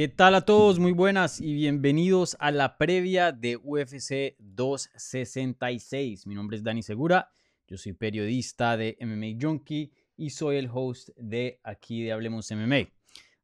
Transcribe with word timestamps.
¿Qué 0.00 0.08
tal 0.08 0.34
a 0.34 0.46
todos? 0.46 0.78
Muy 0.78 0.92
buenas 0.92 1.42
y 1.42 1.52
bienvenidos 1.52 2.34
a 2.40 2.50
la 2.50 2.78
previa 2.78 3.32
de 3.32 3.58
UFC 3.58 4.34
266. 4.38 6.26
Mi 6.26 6.34
nombre 6.34 6.56
es 6.56 6.62
Dani 6.62 6.82
Segura, 6.82 7.28
yo 7.68 7.76
soy 7.76 7.92
periodista 7.92 8.78
de 8.78 8.96
MMA 8.98 9.38
Junkie 9.38 9.92
y 10.16 10.30
soy 10.30 10.56
el 10.56 10.70
host 10.72 11.10
de 11.18 11.60
aquí 11.62 12.02
de 12.02 12.12
Hablemos 12.12 12.50
MMA. 12.50 12.88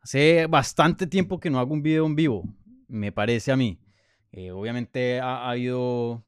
Hace 0.00 0.46
bastante 0.46 1.07
tiempo 1.07 1.39
que 1.39 1.50
no 1.50 1.59
hago 1.59 1.75
un 1.75 1.82
video 1.82 2.07
en 2.07 2.16
vivo, 2.16 2.45
me 2.88 3.12
parece 3.12 3.52
a 3.52 3.57
mí. 3.59 3.79
Eh, 4.32 4.50
obviamente 4.50 5.20
ha, 5.20 5.50
habido 5.50 6.25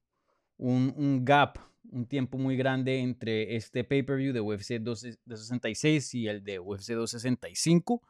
un, 0.59 0.93
un, 0.95 1.25
gap, 1.25 1.59
un 1.91 2.05
tiempo 2.05 2.37
muy 2.37 2.55
grande 2.59 2.99
entre 2.99 3.57
este 3.57 3.83
pay-per-view 3.83 4.35
de 4.35 4.43
UFC 4.43 4.75
266 4.75 6.15
y 6.17 6.29
el 6.29 6.45
de 6.45 6.59
UFC 6.59 6.89
265. 6.91 8.03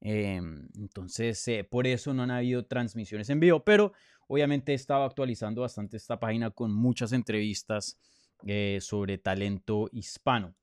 Em, 0.00 0.66
entonces, 0.78 1.46
eh, 1.48 1.64
por 1.64 1.86
eso 1.86 2.14
no 2.14 2.22
han 2.22 2.30
habido 2.30 2.64
transmisiones 2.64 3.28
en 3.28 3.40
vivo, 3.40 3.64
pero 3.64 3.92
obviamente 4.28 4.72
he 4.72 4.74
estado 4.74 5.04
actualizando 5.04 5.60
bastante 5.60 5.96
esta 5.96 6.18
página 6.18 6.50
con 6.50 6.72
muchas 6.72 7.12
entrevistas 7.12 7.98
eh, 8.46 8.78
sobre 8.80 9.18
talento 9.18 9.88
hispano. 9.92 10.54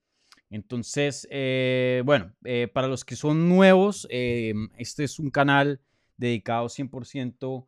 Entonces, 0.49 1.27
eh, 1.29 2.01
bueno, 2.05 2.33
para 2.73 2.87
los 2.87 3.03
que 3.03 3.15
son 3.17 3.49
nuevos, 3.49 4.07
em, 4.09 4.69
este 4.77 5.03
es 5.03 5.19
un 5.19 5.29
canal 5.29 5.81
dedicado 6.15 6.69
100% 6.69 7.67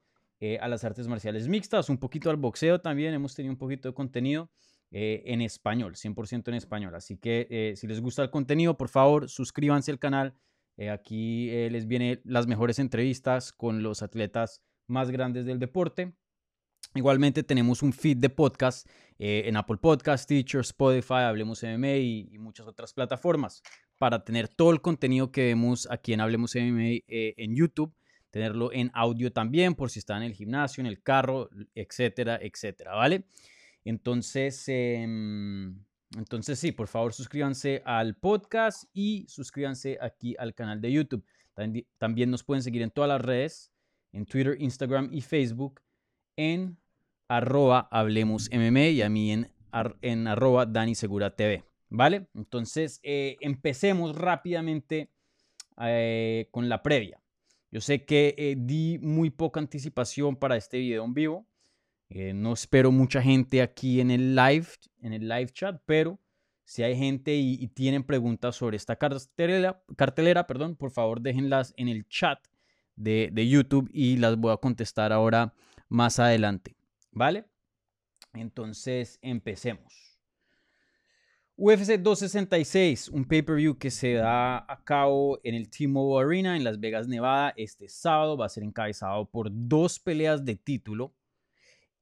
a 0.61 0.67
las 0.69 0.85
artes 0.85 1.05
marciales 1.09 1.49
mixtas, 1.49 1.89
un 1.89 1.97
poquito 1.97 2.29
al 2.29 2.37
boxeo 2.37 2.79
también, 2.79 3.13
hemos 3.13 3.35
tenido 3.35 3.51
un 3.51 3.57
poquito 3.57 3.89
de 3.89 3.93
contenido 3.93 4.49
en 4.91 5.41
español, 5.41 5.97
100% 5.97 6.47
en 6.47 6.55
español. 6.55 6.95
Así 6.95 7.17
que 7.17 7.73
si 7.75 7.85
les 7.85 7.99
gusta 7.99 8.23
el 8.23 8.29
contenido, 8.29 8.77
por 8.77 8.87
favor, 8.87 9.29
suscríbanse 9.29 9.91
al 9.91 9.99
canal 9.99 10.33
eh, 10.79 10.89
aquí 10.89 11.49
eh, 11.49 11.69
les 11.69 11.87
vienen 11.87 12.21
las 12.23 12.47
mejores 12.47 12.79
entrevistas 12.79 13.51
con 13.51 13.83
los 13.83 14.01
atletas 14.01 14.63
más 14.87 15.11
grandes 15.11 15.45
del 15.45 15.59
deporte. 15.59 16.13
Igualmente 16.95 17.43
tenemos 17.43 17.83
un 17.83 17.91
feed 17.91 18.15
de 18.15 18.29
podcast 18.29 18.89
eh, 19.17 19.43
en 19.45 19.57
Apple 19.57 19.75
Podcast, 19.75 20.25
Teacher, 20.25 20.61
Spotify, 20.61 21.25
Hablemos 21.25 21.63
MMA 21.63 21.97
y, 21.97 22.37
muchas 22.39 22.65
otras 22.65 22.93
plataformas 22.93 23.61
para 23.97 24.23
tener 24.23 24.47
todo 24.47 24.71
el 24.71 24.79
contenido 24.79 25.33
que 25.33 25.47
vemos 25.47 25.85
aquí 25.91 26.13
en 26.13 26.21
Hablemos 26.21 26.55
MMA 26.55 27.01
en 27.09 27.57
YouTube, 27.57 27.93
tenerlo 28.31 28.71
en 28.71 28.89
audio 28.93 29.33
también 29.33 29.75
por 29.75 29.89
si 29.89 29.99
están 29.99 30.23
en 30.23 30.29
el 30.29 30.33
gimnasio, 30.33 30.79
en 30.79 30.87
el 30.87 31.03
carro, 31.03 31.49
etcétera, 31.75 32.39
etcétera, 32.41 32.95
¿vale? 32.95 33.25
Entonces, 33.83 34.63
em, 34.67 35.83
entonces 36.17 36.59
sí, 36.59 36.71
por 36.71 36.87
favor 36.87 37.13
suscríbanse 37.13 37.81
al 37.85 38.15
podcast 38.15 38.85
y 38.93 39.25
suscríbanse 39.27 39.97
aquí 40.01 40.35
al 40.39 40.53
canal 40.53 40.81
de 40.81 40.91
YouTube. 40.91 41.25
También 41.97 42.31
nos 42.31 42.43
pueden 42.43 42.63
seguir 42.63 42.81
en 42.81 42.91
todas 42.91 43.09
las 43.09 43.21
redes, 43.21 43.71
en 44.11 44.25
Twitter, 44.25 44.55
Instagram 44.59 45.09
y 45.11 45.21
Facebook, 45.21 45.81
en 46.35 46.77
arroba 47.27 47.89
y 47.91 49.01
a 49.01 49.09
mí 49.09 49.31
en, 49.31 49.51
en 50.01 50.27
arroba 50.27 50.65
Dani 50.65 50.95
Segura 50.95 51.35
TV. 51.35 51.63
¿Vale? 51.89 52.27
Entonces 52.35 52.99
eh, 53.03 53.37
empecemos 53.41 54.15
rápidamente 54.15 55.11
eh, 55.81 56.47
con 56.51 56.69
la 56.69 56.83
previa. 56.83 57.21
Yo 57.71 57.81
sé 57.81 58.05
que 58.05 58.35
eh, 58.37 58.55
di 58.57 58.99
muy 58.99 59.29
poca 59.29 59.59
anticipación 59.59 60.35
para 60.35 60.55
este 60.55 60.79
video 60.79 61.03
en 61.03 61.13
vivo. 61.13 61.47
Eh, 62.09 62.33
no 62.33 62.53
espero 62.53 62.91
mucha 62.91 63.21
gente 63.21 63.61
aquí 63.61 64.01
en 64.01 64.09
el 64.09 64.35
live, 64.35 64.67
en 65.01 65.13
el 65.13 65.27
live 65.27 65.49
chat, 65.51 65.79
pero 65.85 66.19
si 66.63 66.81
hay 66.83 66.95
gente 66.95 67.35
y, 67.35 67.67
tienen 67.67 68.03
preguntas 68.03 68.55
sobre 68.55 68.77
esta 68.77 68.95
cartelera, 68.95 70.47
perdón, 70.47 70.75
por 70.75 70.91
favor 70.91 71.21
déjenlas 71.21 71.73
en 71.77 71.87
el 71.87 72.07
chat 72.07 72.39
de, 72.95 73.29
de 73.31 73.47
YouTube 73.47 73.89
y 73.93 74.17
las 74.17 74.37
voy 74.37 74.51
a 74.53 74.57
contestar 74.57 75.13
ahora 75.13 75.53
más 75.87 76.19
adelante. 76.19 76.75
¿Vale? 77.11 77.45
Entonces 78.33 79.19
empecemos. 79.21 80.09
UFC 81.55 81.97
266, 81.97 83.09
un 83.09 83.25
pay-per-view 83.25 83.77
que 83.77 83.91
se 83.91 84.13
da 84.13 84.59
a 84.59 84.83
cabo 84.85 85.39
en 85.43 85.55
el 85.55 85.69
T-Mobile 85.69 86.25
Arena 86.25 86.55
en 86.55 86.63
Las 86.63 86.79
Vegas, 86.79 87.07
Nevada, 87.07 87.53
este 87.57 87.89
sábado. 87.89 88.37
Va 88.37 88.45
a 88.45 88.49
ser 88.49 88.63
encabezado 88.63 89.29
por 89.29 89.49
dos 89.51 89.99
peleas 89.99 90.45
de 90.45 90.55
título 90.55 91.13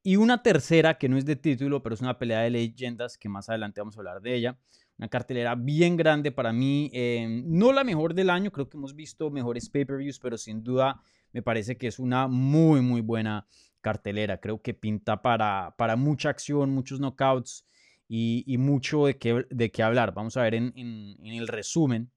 y 0.07 0.15
una 0.15 0.41
tercera 0.41 0.97
que 0.97 1.09
no 1.09 1.17
es 1.17 1.25
de 1.25 1.35
título, 1.35 1.83
pero 1.83 1.93
es 1.93 1.99
una 1.99 2.17
pelea 2.17 2.39
de 2.39 2.49
leyendas 2.49 3.17
que 3.17 3.27
más 3.27 3.49
adelante 3.49 3.81
vamos 3.81 3.97
a 3.97 3.99
hablar 3.99 4.21
de 4.21 4.35
ella. 4.35 4.57
Una 4.97 5.09
cartelera 5.09 5.53
bien 5.53 5.97
grande 5.97 6.31
para 6.31 6.53
mí, 6.53 6.89
em, 6.93 7.43
no 7.45 7.73
la 7.73 7.83
mejor 7.83 8.13
del 8.13 8.29
año, 8.29 8.49
creo 8.49 8.69
que 8.69 8.77
hemos 8.77 8.95
visto 8.95 9.29
mejores 9.29 9.69
pay-per-views, 9.69 10.17
pero 10.19 10.37
sin 10.37 10.63
duda 10.63 11.01
me 11.33 11.41
parece 11.41 11.75
que 11.75 11.87
es 11.87 11.99
una 11.99 12.29
muy, 12.29 12.79
muy 12.79 13.01
buena 13.01 13.47
cartelera. 13.81 14.39
Creo 14.39 14.61
que 14.61 14.73
pinta 14.73 15.21
para, 15.21 15.75
para 15.77 15.97
mucha 15.97 16.29
acción, 16.29 16.69
muchos 16.69 17.01
knockouts 17.01 17.65
y, 18.07 18.55
mucho 18.57 19.07
de 19.07 19.17
qué, 19.17 19.45
de 19.49 19.71
qué 19.71 19.83
hablar. 19.83 20.13
Vamos 20.13 20.37
a 20.37 20.43
ver 20.43 20.55
en, 20.55 20.71
en, 20.77 21.17
en 21.21 21.33
el 21.33 21.49
resumen, 21.49 22.09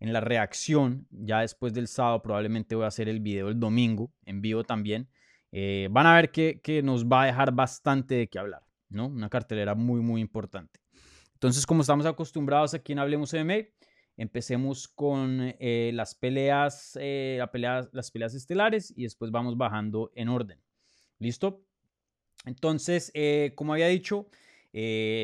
en 0.00 0.12
la 0.12 0.20
reacción, 0.20 1.06
ya 1.10 1.40
después 1.40 1.72
del 1.72 1.88
sábado 1.88 2.20
probablemente 2.20 2.74
voy 2.74 2.84
a 2.84 2.88
hacer 2.88 3.08
el 3.08 3.20
video 3.20 3.48
el 3.48 3.58
domingo, 3.58 4.12
en 4.26 4.42
vivo 4.42 4.64
también 4.64 5.08
eh, 5.52 5.88
van 5.90 6.06
a 6.06 6.16
ver 6.16 6.32
que, 6.32 6.80
nos 6.82 7.04
va 7.04 7.22
a 7.22 7.26
dejar 7.26 7.52
bastante 7.52 8.14
de 8.14 8.28
qué 8.28 8.38
hablar, 8.38 8.62
¿no? 8.88 9.06
Una 9.06 9.28
cartelera 9.28 9.74
muy, 9.74 10.00
muy 10.00 10.22
importante. 10.22 10.80
Entonces, 11.34 11.66
como 11.66 11.82
estamos 11.82 12.06
acostumbrados 12.06 12.72
aquí 12.72 12.92
en 12.92 12.98
Hablemos 12.98 13.34
MMA, 13.34 13.68
empecemos 14.16 14.88
con 14.88 15.54
eh, 15.58 15.90
las, 15.92 16.14
peleas, 16.14 16.98
eh, 17.00 17.38
las 17.92 18.10
peleas 18.10 18.34
estelares 18.34 18.92
y 18.96 19.02
después 19.02 19.30
vamos 19.30 19.58
bajando 19.58 20.10
en 20.14 20.30
orden. 20.30 20.58
¿Listo? 21.18 21.66
Entonces, 22.46 23.12
como 23.54 23.74
había 23.74 23.86
dicho, 23.86 24.28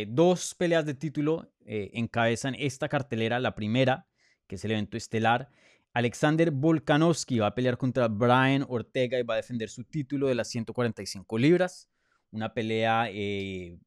dos 0.08 0.54
peleas 0.54 0.86
de 0.86 0.94
título 0.94 1.50
encabezan 1.64 2.54
esta 2.54 2.88
cartelera. 2.88 3.40
La 3.40 3.56
primera, 3.56 4.06
que 4.46 4.54
es 4.54 4.64
el 4.64 4.70
evento 4.70 4.96
estelar, 4.96 5.50
Alexander 5.92 6.50
Volkanovski 6.50 7.38
va 7.38 7.48
a 7.48 7.54
pelear 7.54 7.76
contra 7.76 8.08
Brian 8.08 8.64
Ortega 8.68 9.18
y 9.18 9.22
va 9.22 9.34
a 9.34 9.38
defender 9.38 9.68
su 9.68 9.84
título 9.84 10.28
de 10.28 10.34
las 10.34 10.48
145 10.48 11.38
libras. 11.38 11.88
Una 12.30 12.52
pelea, 12.52 13.08
eh, 13.10 13.78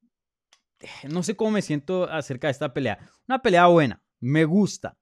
no 1.09 1.23
sé 1.23 1.35
cómo 1.35 1.51
me 1.51 1.61
siento 1.61 2.09
acerca 2.09 2.47
de 2.47 2.51
esta 2.51 2.73
pelea. 2.73 2.97
Una 3.27 3.41
pelea 3.41 3.67
buena, 3.67 4.03
me 4.19 4.45
gusta. 4.45 4.97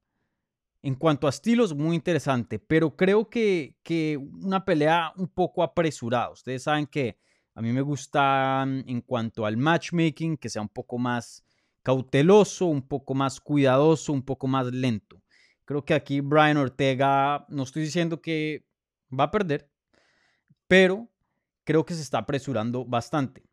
En 0.81 0.95
cuanto 0.95 1.27
a 1.27 1.29
estilos, 1.29 1.75
muy 1.75 1.95
interesante, 1.95 2.57
pero 2.57 2.95
creo 2.95 3.29
que, 3.29 3.75
que 3.83 4.17
una 4.17 4.63
pelea 4.63 5.11
un 5.17 5.27
poco 5.27 5.61
apresurada. 5.61 6.29
Ustedes 6.31 6.63
saben 6.63 6.87
que 6.87 7.17
a 7.53 7.61
mí 7.61 7.73
me 7.73 7.81
gusta 7.81 8.63
mm, 8.66 8.83
en 8.87 9.01
cuanto 9.01 9.45
al 9.45 9.57
matchmaking, 9.57 10.37
que 10.37 10.47
sea 10.47 10.61
un 10.61 10.69
poco 10.69 10.97
más 10.97 11.43
cauteloso, 11.83 12.67
un 12.67 12.87
poco 12.87 13.13
más 13.13 13.41
cuidadoso, 13.41 14.13
un 14.13 14.23
poco 14.23 14.47
más 14.47 14.67
lento. 14.67 15.21
Creo 15.69 15.85
que 15.85 15.94
aquí 15.94 16.19
Brian 16.19 16.57
Ortega, 16.57 17.46
no 17.47 17.62
estoy 17.62 17.84
diciendo 17.84 18.24
que 18.24 18.66
va 19.13 19.25
a 19.25 19.30
perder, 19.31 19.69
pero 20.68 21.12
creo 21.63 21.85
que 21.85 21.94
se 21.94 22.02
está 22.02 22.18
apresurando 22.18 22.85
bastante. 22.85 23.44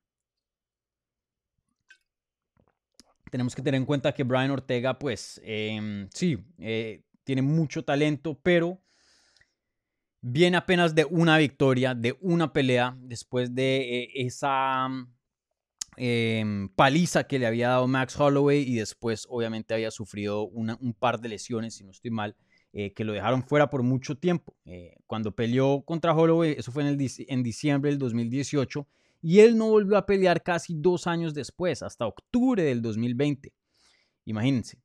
Tenemos 3.31 3.55
que 3.55 3.60
tener 3.60 3.78
en 3.78 3.84
cuenta 3.84 4.15
que 4.15 4.25
Brian 4.25 4.50
Ortega, 4.50 4.99
pues 4.99 5.43
em, 5.44 6.09
sí, 6.10 6.43
eh, 6.59 7.05
tiene 7.22 7.43
mucho 7.43 7.84
talento, 7.84 8.41
pero 8.43 8.82
viene 10.22 10.56
apenas 10.56 10.94
de 10.94 11.05
una 11.05 11.37
victoria, 11.37 11.94
de 11.94 12.16
una 12.22 12.50
pelea, 12.50 12.97
después 12.99 13.55
de 13.55 14.05
eh, 14.05 14.09
esa 14.15 14.88
Em, 15.96 16.68
paliza 16.68 17.24
que 17.24 17.38
le 17.38 17.46
había 17.46 17.68
dado 17.68 17.86
Max 17.86 18.18
Holloway 18.18 18.62
y 18.62 18.76
después 18.76 19.26
obviamente 19.30 19.72
había 19.72 19.90
sufrido 19.90 20.46
un 20.46 20.94
par 20.98 21.20
de 21.20 21.30
lesiones, 21.30 21.74
si 21.74 21.84
no 21.84 21.90
estoy 21.90 22.10
mal, 22.10 22.36
eh, 22.72 22.92
que 22.92 23.04
lo 23.04 23.14
dejaron 23.14 23.42
fuera 23.42 23.70
por 23.70 23.82
mucho 23.82 24.16
tiempo. 24.16 24.54
Eh, 24.66 24.96
cuando 25.06 25.34
peleó 25.34 25.82
contra 25.82 26.14
Holloway, 26.14 26.54
eso 26.58 26.70
fue 26.70 26.87
en, 26.87 26.98
en 26.98 27.43
diciembre 27.43 27.90
del 27.90 27.98
2018, 27.98 28.87
y 29.22 29.40
él 29.40 29.56
no 29.56 29.70
volvió 29.70 29.96
a 29.96 30.04
pelear 30.04 30.43
casi 30.43 30.75
dos 30.76 31.06
años 31.06 31.32
después, 31.32 31.82
hasta 31.82 32.06
octubre 32.06 32.62
del 32.62 32.82
2020. 32.82 33.52
Imagínense. 34.26 34.78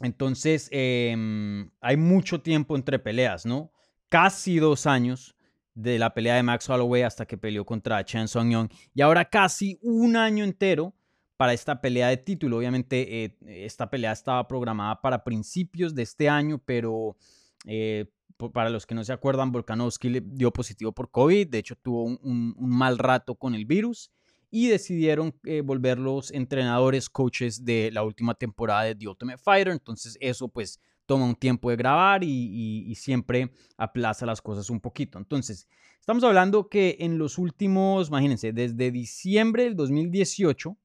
Entonces, 0.00 0.68
em, 0.70 1.70
hay 1.80 1.96
mucho 1.96 2.40
tiempo 2.40 2.76
entre 2.76 2.98
peleas, 2.98 3.46
¿no? 3.46 3.72
Casi 4.08 4.58
dos 4.58 4.86
años 4.86 5.34
de 5.74 5.98
la 5.98 6.12
pelea 6.12 6.36
de 6.36 6.42
Max 6.42 6.68
Holloway 6.68 7.02
hasta 7.02 7.26
que 7.26 7.38
peleó 7.38 7.64
contra 7.64 8.04
Chen 8.04 8.28
Song 8.28 8.50
Young. 8.50 8.68
Y 8.94 9.00
ahora 9.00 9.24
casi 9.24 9.78
un 9.82 10.16
año 10.16 10.44
entero 10.44 10.94
para 11.36 11.54
esta 11.54 11.80
pelea 11.80 12.08
de 12.08 12.18
título. 12.18 12.58
Obviamente 12.58 13.24
eh, 13.24 13.36
esta 13.46 13.88
pelea 13.88 14.12
estaba 14.12 14.46
programada 14.46 15.00
para 15.00 15.24
principios 15.24 15.94
de 15.94 16.02
este 16.02 16.28
año, 16.28 16.58
pero 16.58 17.16
eh, 17.64 18.06
para 18.52 18.70
los 18.70 18.86
que 18.86 18.94
no 18.94 19.04
se 19.04 19.12
acuerdan, 19.12 19.52
Volkanovski 19.52 20.08
le 20.08 20.20
dio 20.20 20.52
positivo 20.52 20.92
por 20.92 21.10
COVID. 21.10 21.48
De 21.48 21.58
hecho, 21.58 21.76
tuvo 21.76 22.04
un, 22.04 22.54
mal 22.58 22.98
rato 22.98 23.34
con 23.34 23.54
el 23.54 23.64
virus 23.64 24.10
y 24.50 24.68
decidieron 24.68 25.34
eh, 25.44 25.62
volver 25.62 25.98
los 25.98 26.30
entrenadores, 26.30 27.08
coaches 27.08 27.64
de 27.64 27.90
la 27.92 28.02
última 28.02 28.34
temporada 28.34 28.84
de 28.84 28.94
The 28.94 29.08
Ultimate 29.08 29.38
Fighter. 29.38 29.72
Entonces 29.72 30.18
eso 30.20 30.48
pues 30.48 30.78
toma 31.10 31.24
un 31.24 31.34
tiempo 31.34 31.70
de 31.70 31.76
grabar 31.76 32.22
y, 32.22 32.94
siempre 32.94 33.50
aplaza 33.76 34.24
las 34.26 34.40
cosas 34.40 34.70
un 34.70 34.78
poquito. 34.78 35.18
Entonces, 35.18 35.66
estamos 35.98 36.22
hablando 36.22 36.68
que 36.68 36.98
en 37.00 37.18
los 37.18 37.36
últimos, 37.36 38.10
imagínense, 38.10 38.52
desde 38.52 38.92
diciembre 38.92 39.64
del 39.64 39.74
2018, 39.74 40.78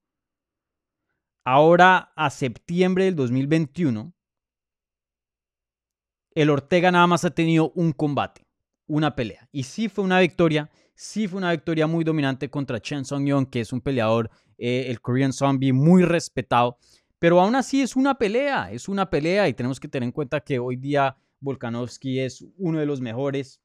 ahora 1.44 2.12
a 2.16 2.32
septiembre 2.32 3.06
del 3.06 3.16
2021, 3.16 4.16
el 6.34 6.50
Ortega 6.50 6.90
nada 6.90 7.06
más 7.06 7.24
ha 7.24 7.30
tenido 7.30 7.70
un 7.76 7.92
combate, 7.92 8.48
una 8.88 9.16
pelea. 9.16 9.48
Y 9.52 9.62
sí 9.62 9.90
fue 9.90 10.04
una 10.04 10.20
victoria, 10.22 10.72
sí 10.96 11.28
fue 11.28 11.38
una 11.38 11.52
victoria 11.52 11.86
muy 11.86 12.04
dominante 12.04 12.50
contra 12.50 12.82
Chen 12.82 13.06
Song 13.06 13.28
Yong, 13.28 13.48
que 13.52 13.60
es 13.60 13.72
un 13.72 13.82
peleador, 13.82 14.32
eh, 14.58 14.88
el 14.88 15.02
Korean 15.02 15.34
Zombie, 15.34 15.72
muy 15.72 16.02
respetado. 16.02 16.80
Pero 17.26 17.42
aún 17.42 17.56
así 17.56 17.82
es 17.82 17.96
una 17.96 18.20
pelea, 18.20 18.72
es 18.72 18.88
una 18.88 19.10
pelea 19.10 19.50
y 19.50 19.56
tenemos 19.56 19.80
que 19.80 19.88
tener 19.88 20.06
en 20.06 20.12
cuenta 20.12 20.42
que 20.42 20.60
hoy 20.60 20.76
día 20.76 21.18
Volkanovski 21.40 22.20
es 22.20 22.46
uno 22.56 22.80
de 22.80 22.86
los 22.86 23.02
mejores 23.02 23.64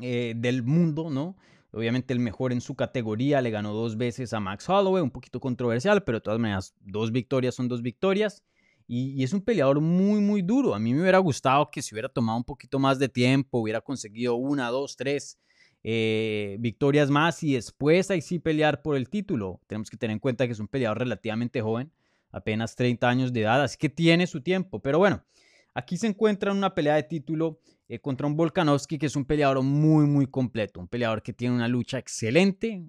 eh, 0.00 0.34
del 0.36 0.64
mundo, 0.64 1.08
¿no? 1.08 1.36
Obviamente 1.70 2.12
el 2.12 2.18
mejor 2.18 2.52
en 2.52 2.60
su 2.60 2.74
categoría, 2.74 3.40
le 3.42 3.52
ganó 3.52 3.72
dos 3.72 3.96
veces 3.96 4.32
a 4.32 4.40
Max 4.40 4.68
Holloway, 4.68 5.04
un 5.04 5.12
poquito 5.12 5.38
controversial, 5.38 6.02
pero 6.02 6.18
de 6.18 6.22
todas 6.22 6.40
maneras, 6.40 6.74
dos 6.80 7.12
victorias 7.12 7.54
son 7.54 7.68
dos 7.68 7.80
victorias. 7.80 8.42
Y, 8.88 9.22
es 9.22 9.32
un 9.32 9.42
peleador 9.42 9.80
muy, 9.80 10.20
muy 10.20 10.42
duro. 10.42 10.74
A 10.74 10.80
mí 10.80 10.92
me 10.94 11.02
hubiera 11.02 11.18
gustado 11.18 11.70
que 11.70 11.80
se 11.80 11.94
hubiera 11.94 12.08
tomado 12.08 12.38
un 12.38 12.44
poquito 12.44 12.80
más 12.80 12.98
de 12.98 13.08
tiempo, 13.08 13.60
hubiera 13.60 13.82
conseguido 13.82 14.34
una, 14.34 14.70
dos, 14.70 14.96
tres 14.96 15.38
eh, 15.84 16.56
victorias 16.58 17.08
más 17.08 17.40
y 17.44 17.54
después 17.54 18.10
ahí 18.10 18.20
sí 18.20 18.40
pelear 18.40 18.82
por 18.82 18.96
el 18.96 19.08
título. 19.08 19.60
Tenemos 19.68 19.90
que 19.90 19.96
tener 19.96 20.14
en 20.14 20.18
cuenta 20.18 20.46
que 20.46 20.54
es 20.54 20.58
un 20.58 20.66
peleador 20.66 20.98
relativamente 20.98 21.60
joven, 21.60 21.92
apenas 22.34 22.74
30 22.74 23.08
años 23.08 23.32
de 23.32 23.42
edad, 23.42 23.62
así 23.62 23.78
que 23.78 23.88
tiene 23.88 24.26
su 24.26 24.40
tiempo. 24.40 24.80
Pero 24.80 24.98
bueno, 24.98 25.24
aquí 25.72 25.96
se 25.96 26.08
encuentra 26.08 26.50
en 26.50 26.58
una 26.58 26.74
pelea 26.74 26.96
de 26.96 27.04
título 27.04 27.60
eh, 27.88 28.00
contra 28.00 28.26
un 28.26 28.36
Volkanovski 28.36 28.98
que 28.98 29.06
es 29.06 29.16
un 29.16 29.24
peleador 29.24 29.62
muy, 29.62 30.06
muy 30.06 30.26
completo, 30.26 30.80
un 30.80 30.88
peleador 30.88 31.22
que 31.22 31.32
tiene 31.32 31.54
una 31.54 31.68
lucha 31.68 31.98
excelente, 31.98 32.82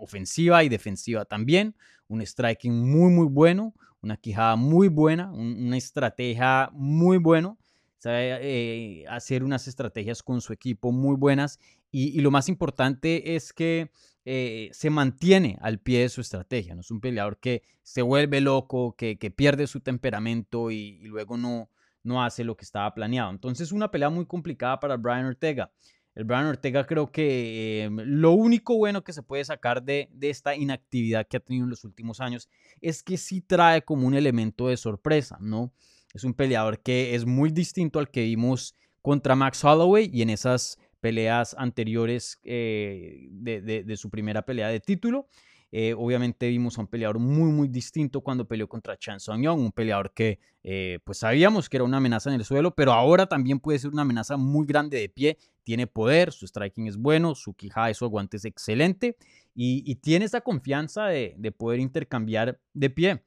ofensiva 0.00 0.64
y 0.64 0.68
defensiva 0.68 1.24
también, 1.24 1.76
un 2.08 2.22
striking 2.26 2.72
muy, 2.72 3.12
muy 3.12 3.26
bueno, 3.26 3.74
una 4.02 4.16
quijada 4.16 4.56
muy 4.56 4.88
buena, 4.88 5.30
una 5.30 5.76
estrategia 5.76 6.70
muy 6.72 7.18
bueno, 7.18 7.58
sabe 7.98 8.38
eh, 8.40 9.04
hacer 9.08 9.44
unas 9.44 9.68
estrategias 9.68 10.22
con 10.22 10.40
su 10.40 10.52
equipo 10.52 10.92
muy 10.92 11.16
buenas 11.16 11.58
y, 11.90 12.20
lo 12.20 12.30
más 12.30 12.48
importante 12.48 13.34
es 13.34 13.52
que 13.52 13.90
eh, 14.30 14.68
se 14.74 14.90
mantiene 14.90 15.56
al 15.62 15.78
pie 15.78 16.00
de 16.00 16.10
su 16.10 16.20
estrategia, 16.20 16.74
no 16.74 16.82
es 16.82 16.90
un 16.90 17.00
peleador 17.00 17.38
que 17.40 17.62
se 17.82 18.02
vuelve 18.02 18.42
loco, 18.42 18.94
que, 18.94 19.16
pierde 19.34 19.66
su 19.66 19.80
temperamento 19.80 20.70
y, 20.70 20.98
luego 21.04 21.38
no, 21.38 21.70
no 22.02 22.22
hace 22.22 22.44
lo 22.44 22.54
que 22.54 22.66
estaba 22.66 22.92
planeado. 22.92 23.30
Entonces 23.30 23.72
una 23.72 23.90
pelea 23.90 24.10
muy 24.10 24.26
complicada 24.26 24.78
para 24.80 24.98
Brian 24.98 25.24
Ortega. 25.24 25.72
El 26.14 26.24
Brian 26.24 26.44
Ortega 26.44 26.84
creo 26.84 27.10
que 27.10 27.84
em, 27.84 27.96
lo 28.04 28.32
único 28.32 28.76
bueno 28.76 29.02
que 29.02 29.14
se 29.14 29.22
puede 29.22 29.46
sacar 29.46 29.82
de, 29.82 30.10
esta 30.20 30.54
inactividad 30.54 31.26
que 31.26 31.38
ha 31.38 31.40
tenido 31.40 31.64
en 31.64 31.70
los 31.70 31.84
últimos 31.84 32.20
años 32.20 32.50
es 32.82 33.02
que 33.02 33.16
sí 33.16 33.40
trae 33.40 33.80
como 33.80 34.06
un 34.06 34.12
elemento 34.12 34.68
de 34.68 34.76
sorpresa, 34.76 35.38
¿no? 35.40 35.72
Es 36.12 36.24
un 36.24 36.34
peleador 36.34 36.80
que 36.80 37.14
es 37.14 37.24
muy 37.24 37.48
distinto 37.48 37.98
al 37.98 38.10
que 38.10 38.24
vimos 38.24 38.74
contra 39.00 39.34
Max 39.34 39.64
Holloway 39.64 40.10
y 40.12 40.20
en 40.20 40.28
esas 40.28 40.78
peleas 41.00 41.54
anteriores 41.58 42.40
eh, 42.44 43.28
de, 43.30 43.96
su 43.96 44.10
primera 44.10 44.42
pelea 44.42 44.68
de 44.68 44.80
título. 44.80 45.28
Eh, 45.70 45.94
obviamente 45.96 46.48
vimos 46.48 46.78
a 46.78 46.80
un 46.80 46.86
peleador 46.86 47.18
muy, 47.18 47.52
muy 47.52 47.68
distinto 47.68 48.22
cuando 48.22 48.48
peleó 48.48 48.68
contra 48.68 48.96
Chan 48.96 49.20
Song 49.20 49.42
Yong, 49.42 49.60
un 49.60 49.72
peleador 49.72 50.14
que 50.14 50.38
eh, 50.62 50.98
pues 51.04 51.18
sabíamos 51.18 51.68
que 51.68 51.76
era 51.76 51.84
una 51.84 51.98
amenaza 51.98 52.30
en 52.30 52.36
el 52.36 52.44
suelo, 52.44 52.74
pero 52.74 52.94
ahora 52.94 53.26
también 53.26 53.60
puede 53.60 53.78
ser 53.78 53.90
una 53.90 54.02
amenaza 54.02 54.38
muy 54.38 54.66
grande 54.66 54.98
de 54.98 55.10
pie. 55.10 55.38
Tiene 55.64 55.86
poder, 55.86 56.32
su 56.32 56.46
striking 56.46 56.86
es 56.86 56.96
bueno, 56.96 57.34
su 57.34 57.52
quijada 57.52 57.90
y 57.90 57.94
su 57.94 58.06
aguante 58.06 58.38
es 58.38 58.46
excelente 58.46 59.16
y, 59.54 59.96
tiene 59.96 60.24
esa 60.24 60.40
confianza 60.40 61.06
de, 61.06 61.52
poder 61.56 61.80
intercambiar 61.80 62.58
de 62.72 62.90
pie. 62.90 63.22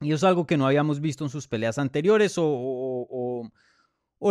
Y 0.00 0.12
es 0.12 0.24
algo 0.24 0.46
que 0.46 0.56
no 0.56 0.66
habíamos 0.66 1.00
visto 1.00 1.22
en 1.22 1.30
sus 1.30 1.46
peleas 1.46 1.78
anteriores 1.78 2.34
o 2.36 3.50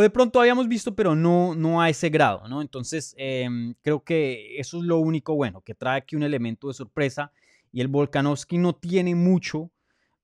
de 0.02 0.10
pronto 0.10 0.40
habíamos 0.40 0.68
visto, 0.68 0.96
pero 0.96 1.16
no, 1.16 1.56
no 1.56 1.82
a 1.82 1.90
ese 1.90 2.10
grado, 2.10 2.48
¿no? 2.48 2.62
Entonces, 2.62 3.14
em, 3.18 3.76
creo 3.82 4.04
que 4.04 4.60
eso 4.60 4.78
es 4.78 4.84
lo 4.84 4.98
único 4.98 5.36
bueno, 5.36 5.62
que 5.62 5.76
trae 5.76 5.98
aquí 5.98 6.16
un 6.16 6.24
elemento 6.24 6.68
de 6.68 6.74
sorpresa 6.74 7.32
y 7.72 7.82
el 7.82 7.88
Volkanovski 7.88 8.58
no 8.58 8.74
tiene 8.74 9.14
mucho 9.16 9.72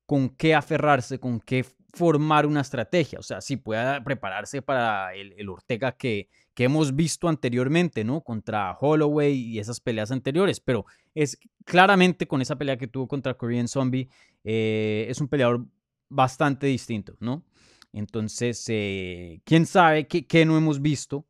con 0.06 0.28
qué 0.30 0.54
aferrarse, 0.54 1.20
con 1.20 1.40
qué 1.40 1.64
formar 1.92 2.46
una 2.46 2.60
estrategia. 2.60 3.18
O 3.18 3.22
sea, 3.22 3.40
sí 3.40 3.56
puede 3.56 4.00
prepararse 4.02 4.62
para 4.62 5.14
el, 5.14 5.48
Ortega 5.48 5.92
que, 5.92 6.28
que, 6.54 6.64
hemos 6.64 6.94
visto 6.94 7.28
anteriormente, 7.28 8.04
¿no? 8.04 8.22
Contra 8.22 8.76
Holloway 8.80 9.34
y 9.34 9.58
esas 9.58 9.80
peleas 9.80 10.10
anteriores, 10.10 10.60
pero 10.60 10.84
es 11.14 11.38
claramente 11.64 12.26
con 12.26 12.42
esa 12.42 12.56
pelea 12.56 12.76
que 12.76 12.88
tuvo 12.88 13.06
contra 13.08 13.34
Korean 13.34 13.68
Zombie, 13.68 14.08
eh, 14.44 15.06
es 15.08 15.20
un 15.20 15.28
peleador 15.28 15.66
bastante 16.08 16.66
distinto, 16.66 17.16
¿no? 17.20 17.44
Entonces, 17.92 18.64
eh, 18.68 19.40
quién 19.44 19.66
sabe 19.66 20.06
qué, 20.06 20.44
no 20.44 20.56
hemos 20.56 20.80
visto 20.80 21.26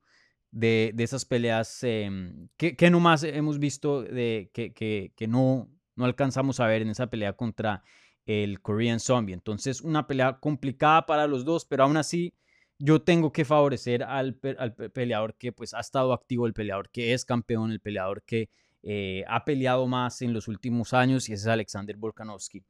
de, 0.51 0.95
esas 0.99 1.25
peleas, 1.25 1.83
em, 1.83 2.49
qué, 2.57 2.91
no 2.91 3.01
más 3.01 3.23
hemos 3.23 3.59
visto 3.59 4.03
de 4.03 4.51
que, 4.53 5.27
no, 5.29 5.69
no 5.97 6.05
alcanzamos 6.05 6.61
a 6.61 6.67
ver 6.67 6.83
en 6.83 6.91
esa 6.91 7.09
pelea 7.09 7.33
contra 7.35 7.83
el 8.27 8.61
Korean 8.61 9.01
Zombie. 9.01 9.35
Entonces, 9.35 9.81
una 9.81 10.07
pelea 10.07 10.39
complicada 10.39 11.07
para 11.07 11.27
los 11.27 11.45
dos, 11.45 11.65
pero 11.65 11.85
aún 11.85 11.97
así 11.97 12.35
yo 12.79 13.03
tengo 13.03 13.31
que 13.31 13.45
favorecer 13.45 14.03
al, 14.03 14.35
peleador 14.37 15.35
que 15.35 15.53
pues 15.53 15.75
ha 15.75 15.81
estado 15.81 16.13
activo, 16.13 16.47
el 16.47 16.55
peleador 16.55 16.91
que 16.91 17.13
es 17.13 17.25
campeón, 17.25 17.71
el 17.71 17.81
peleador 17.81 18.23
que 18.23 18.49
eh, 18.83 19.23
ha 19.29 19.45
peleado 19.45 19.87
más 19.87 20.23
en 20.23 20.33
los 20.33 20.49
últimos 20.49 20.95
años 20.95 21.29
y 21.29 21.35
ese 21.35 21.43
es 21.43 21.49
Alexander 21.49 21.97
Volkanovski. 21.97 22.65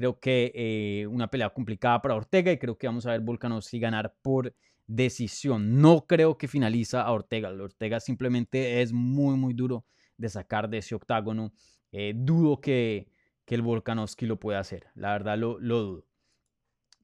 Creo 0.00 0.18
que 0.18 0.50
eh, 0.54 1.06
una 1.08 1.28
pelea 1.28 1.50
complicada 1.50 2.00
para 2.00 2.14
Ortega 2.14 2.50
y 2.50 2.56
creo 2.56 2.78
que 2.78 2.86
vamos 2.86 3.04
a 3.04 3.10
ver 3.10 3.20
Volkanovski 3.20 3.78
ganar 3.78 4.14
por 4.22 4.54
decisión. 4.86 5.78
No 5.82 6.06
creo 6.06 6.38
que 6.38 6.48
finaliza 6.48 7.02
a 7.02 7.12
Ortega. 7.12 7.50
Ortega 7.50 8.00
simplemente 8.00 8.80
es 8.80 8.94
muy, 8.94 9.36
muy 9.36 9.52
duro 9.52 9.84
de 10.16 10.30
sacar 10.30 10.70
de 10.70 10.78
ese 10.78 10.94
octágono. 10.94 11.52
Eh, 11.92 12.14
dudo 12.16 12.62
que, 12.62 13.12
que, 13.44 13.54
el 13.54 13.60
Volkanovski 13.60 14.24
lo 14.24 14.40
pueda 14.40 14.58
hacer. 14.58 14.86
La 14.94 15.12
verdad 15.12 15.36
lo, 15.36 15.60
lo, 15.60 15.82
dudo. 15.82 16.06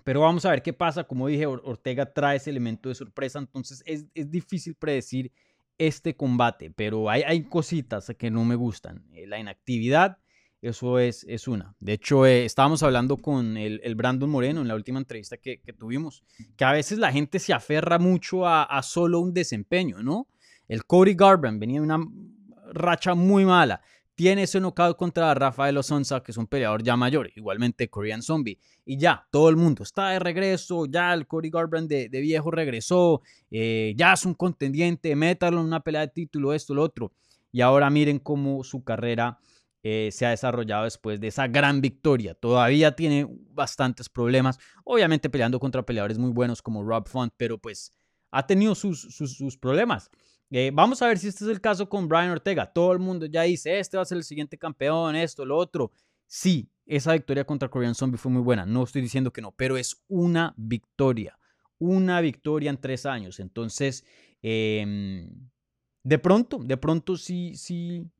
Pero 0.02 0.22
vamos 0.22 0.46
a 0.46 0.50
ver 0.50 0.62
qué 0.62 0.72
pasa. 0.72 1.04
Como 1.04 1.28
dije, 1.28 1.44
Ortega 1.44 2.14
trae 2.14 2.38
ese 2.38 2.48
elemento 2.48 2.88
de 2.88 2.94
sorpresa. 2.94 3.40
Entonces 3.40 3.82
es, 3.84 4.06
es 4.14 4.30
difícil 4.30 4.74
predecir 4.74 5.30
este 5.76 6.16
combate. 6.16 6.70
Pero 6.70 7.10
hay, 7.10 7.24
hay 7.24 7.42
cositas 7.42 8.10
que 8.16 8.30
no 8.30 8.42
me 8.46 8.54
gustan. 8.54 9.04
Eh, 9.12 9.26
la 9.26 9.38
inactividad 9.38 10.16
eso 10.68 10.98
es, 10.98 11.24
es 11.28 11.48
una. 11.48 11.74
De 11.80 11.94
hecho, 11.94 12.26
eh, 12.26 12.44
estábamos 12.44 12.82
hablando 12.82 13.16
con 13.16 13.56
el, 13.56 13.94
Brandon 13.94 14.28
Moreno 14.28 14.60
en 14.60 14.68
la 14.68 14.74
última 14.74 14.98
entrevista 14.98 15.36
que, 15.36 15.60
tuvimos, 15.78 16.24
que 16.56 16.64
a 16.64 16.72
veces 16.72 16.98
la 16.98 17.12
gente 17.12 17.38
se 17.38 17.52
aferra 17.52 17.98
mucho 17.98 18.46
a, 18.46 18.82
solo 18.82 19.20
un 19.20 19.32
desempeño, 19.32 20.02
¿no? 20.02 20.28
El 20.68 20.84
Cody 20.84 21.14
Garbrandt 21.14 21.60
venía 21.60 21.80
de 21.80 21.86
una 21.86 22.04
racha 22.72 23.14
muy 23.14 23.44
mala. 23.44 23.80
Tiene 24.14 24.44
ese 24.44 24.60
knockout 24.60 24.96
contra 24.96 25.34
Rafael 25.34 25.76
Osonza, 25.76 26.22
que 26.22 26.32
es 26.32 26.38
un 26.38 26.46
peleador 26.46 26.82
ya 26.82 26.96
mayor, 26.96 27.30
igualmente 27.36 27.90
Korean 27.90 28.22
Zombie. 28.22 28.58
Y 28.84 28.96
ya, 28.96 29.26
todo 29.30 29.50
el 29.50 29.56
mundo 29.56 29.82
está 29.82 30.08
de 30.08 30.18
regreso, 30.18 30.86
ya 30.86 31.12
el 31.12 31.26
Cody 31.26 31.50
Garbrandt 31.50 31.90
de, 31.90 32.20
viejo 32.20 32.50
regresó, 32.50 33.20
eh, 33.50 33.92
ya 33.96 34.14
es 34.14 34.24
un 34.24 34.34
contendiente, 34.34 35.14
métalo 35.14 35.60
en 35.60 35.66
una 35.66 35.80
pelea 35.80 36.00
de 36.00 36.08
título, 36.08 36.54
esto, 36.54 36.74
lo 36.74 36.82
otro. 36.82 37.12
Y 37.52 37.60
ahora 37.60 37.90
miren 37.90 38.18
cómo 38.18 38.64
su 38.64 38.82
carrera 38.84 39.38
eh, 39.88 40.10
se 40.10 40.26
ha 40.26 40.30
desarrollado 40.30 40.82
después 40.82 41.20
de 41.20 41.28
esa 41.28 41.46
gran 41.46 41.80
victoria. 41.80 42.34
Todavía 42.34 42.96
tiene 42.96 43.24
bastantes 43.52 44.08
problemas, 44.08 44.58
obviamente 44.82 45.30
peleando 45.30 45.60
contra 45.60 45.86
peleadores 45.86 46.18
muy 46.18 46.32
buenos 46.32 46.60
como 46.60 46.82
Rob 46.82 47.06
Font, 47.06 47.32
pero 47.36 47.56
pues 47.56 47.94
ha 48.32 48.44
tenido 48.44 48.74
sus, 48.74 49.00
sus, 49.02 49.56
problemas. 49.56 50.10
Eh, 50.50 50.72
vamos 50.74 51.02
a 51.02 51.06
ver 51.06 51.20
si 51.20 51.28
este 51.28 51.44
es 51.44 51.50
el 51.50 51.60
caso 51.60 51.88
con 51.88 52.08
Brian 52.08 52.30
Ortega. 52.30 52.66
Todo 52.66 52.90
el 52.94 52.98
mundo 52.98 53.26
ya 53.26 53.42
dice, 53.42 53.78
este 53.78 53.96
va 53.96 54.02
a 54.02 54.06
ser 54.06 54.18
el 54.18 54.24
siguiente 54.24 54.58
campeón, 54.58 55.14
esto, 55.14 55.44
lo 55.44 55.56
otro. 55.56 55.92
Sí, 56.26 56.68
esa 56.84 57.12
victoria 57.12 57.44
contra 57.44 57.68
Korean 57.68 57.94
Zombie 57.94 58.18
fue 58.18 58.32
muy 58.32 58.42
buena, 58.42 58.66
no 58.66 58.82
estoy 58.82 59.02
diciendo 59.02 59.32
que 59.32 59.40
no, 59.40 59.52
pero 59.52 59.76
es 59.76 60.02
una 60.08 60.52
victoria, 60.56 61.38
una 61.78 62.20
victoria 62.20 62.70
en 62.70 62.80
tres 62.80 63.06
años. 63.06 63.38
Entonces, 63.38 64.04
em, 64.42 65.30
de 66.02 66.18
pronto, 66.18 66.58
de 66.58 66.76
pronto 66.76 67.16
sí, 67.16 67.54
sí, 67.54 68.10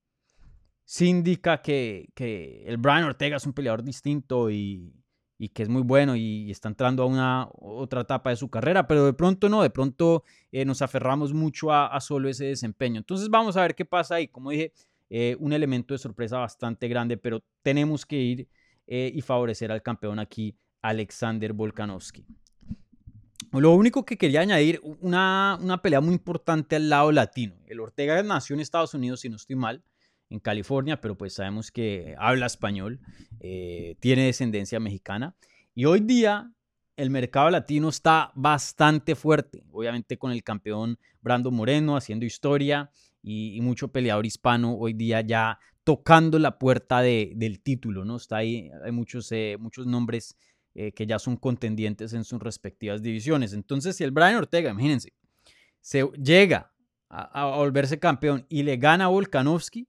sí 0.87 1.09
indica 1.09 1.61
que, 1.61 2.09
el 2.67 2.79
Brian 2.79 3.05
Ortega 3.05 3.37
es 3.37 3.45
un 3.45 3.53
peleador 3.53 3.83
distinto 3.83 4.51
y, 4.51 4.95
que 5.53 5.63
es 5.65 5.69
muy 5.69 5.83
bueno 5.83 6.17
y, 6.17 6.51
está 6.51 6.69
entrando 6.69 7.03
a 7.03 7.07
una 7.07 7.49
otra 7.53 8.03
etapa 8.03 8.31
de 8.31 8.37
su 8.37 8.49
carrera, 8.49 8.87
pero 8.87 9.05
de 9.05 9.13
pronto 9.13 9.51
no, 9.51 9.63
de 9.63 9.71
pronto 9.71 10.23
eh, 10.53 10.65
nos 10.65 10.81
aferramos 10.81 11.35
mucho 11.35 11.73
a, 11.73 12.01
solo 12.01 12.31
ese 12.31 12.47
desempeño. 12.47 12.99
Entonces 12.99 13.29
vamos 13.29 13.57
a 13.57 13.63
ver 13.63 13.75
qué 13.75 13.85
pasa 13.85 14.15
ahí. 14.15 14.29
Como 14.29 14.51
dije, 14.51 14.73
eh, 15.11 15.37
un 15.41 15.53
elemento 15.53 15.93
de 15.93 15.99
sorpresa 15.99 16.39
bastante 16.39 16.89
grande, 16.89 17.17
pero 17.17 17.43
tenemos 17.63 18.07
que 18.07 18.17
ir 18.17 18.49
eh, 18.87 19.11
y 19.13 19.21
favorecer 19.21 19.73
al 19.73 19.83
campeón 19.83 20.21
aquí, 20.21 20.57
Alexander 20.81 21.53
Volkanovski. 21.53 22.25
Lo 23.53 23.73
único 23.73 24.05
que 24.05 24.17
quería 24.17 24.41
añadir, 24.41 24.81
una, 25.01 25.59
una 25.61 25.81
pelea 25.83 26.01
muy 26.01 26.15
importante 26.15 26.77
al 26.77 26.89
lado 26.89 27.11
latino. 27.11 27.57
El 27.67 27.81
Ortega 27.81 28.23
nació 28.23 28.55
en 28.55 28.61
Estados 28.61 28.95
Unidos, 28.95 29.21
si 29.21 29.29
no 29.29 29.37
estoy 29.37 29.57
mal, 29.57 29.83
en 30.31 30.41
California, 30.41 31.01
pero 31.01 31.17
pues 31.17 31.35
sabemos 31.35 31.71
que 31.71 32.15
habla 32.19 32.47
español, 32.47 33.01
eh, 33.41 33.97
tiene 34.01 34.27
descendencia 34.27 34.81
mexicana. 34.81 35.37
Y 35.75 35.85
hoy 35.85 36.01
día 36.01 36.53
el 36.97 37.11
mercado 37.11 37.51
latino 37.51 37.91
está 37.91 38.33
bastante 38.35 39.15
fuerte, 39.15 39.63
obviamente 39.71 40.19
con 40.19 40.33
el 40.33 40.43
campeón 40.43 40.99
Brando 41.21 41.51
Moreno 41.51 41.97
haciendo 41.97 42.25
historia 42.25 42.91
y, 43.23 43.61
mucho 43.61 43.89
peleador 43.89 44.25
hispano 44.25 44.77
hoy 44.77 44.93
día 44.93 45.21
ya 45.21 45.59
tocando 45.85 46.39
la 46.39 46.59
puerta 46.59 47.03
del 47.03 47.61
título, 47.61 48.05
¿no? 48.05 48.17
Está 48.17 48.39
ahí, 48.39 48.71
hay 48.85 48.93
muchos, 48.93 49.31
eh, 49.33 49.57
muchos 49.59 49.87
nombres 49.87 50.37
eh, 50.75 50.93
que 50.93 51.07
ya 51.07 51.19
son 51.19 51.37
contendientes 51.37 52.13
en 52.13 52.25
sus 52.25 52.41
respectivas 52.41 53.03
divisiones. 53.03 53.53
Entonces, 53.53 53.97
si 53.97 54.05
el 54.05 54.11
Brian 54.11 54.37
Ortega, 54.37 54.71
imagínense, 54.71 55.13
se 55.81 56.09
llega 56.23 56.73
a, 57.09 57.43
a 57.43 57.57
volverse 57.57 57.99
campeón 57.99 58.47
y 58.49 58.63
le 58.63 58.77
gana 58.77 59.05
a 59.05 59.09
Volkanovski, 59.09 59.87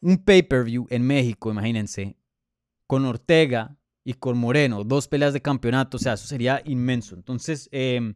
un 0.00 0.18
pay-per-view 0.18 0.86
en 0.90 1.02
México, 1.02 1.50
imagínense, 1.50 2.16
con 2.86 3.04
Ortega 3.04 3.76
y 4.04 4.14
con 4.14 4.38
Moreno, 4.38 4.84
dos 4.84 5.08
peleas 5.08 5.32
de 5.32 5.42
campeonato, 5.42 5.96
o 5.96 6.00
sea, 6.00 6.12
eso 6.14 6.26
sería 6.26 6.62
inmenso. 6.64 7.16
Entonces, 7.16 7.68
em, 7.72 8.14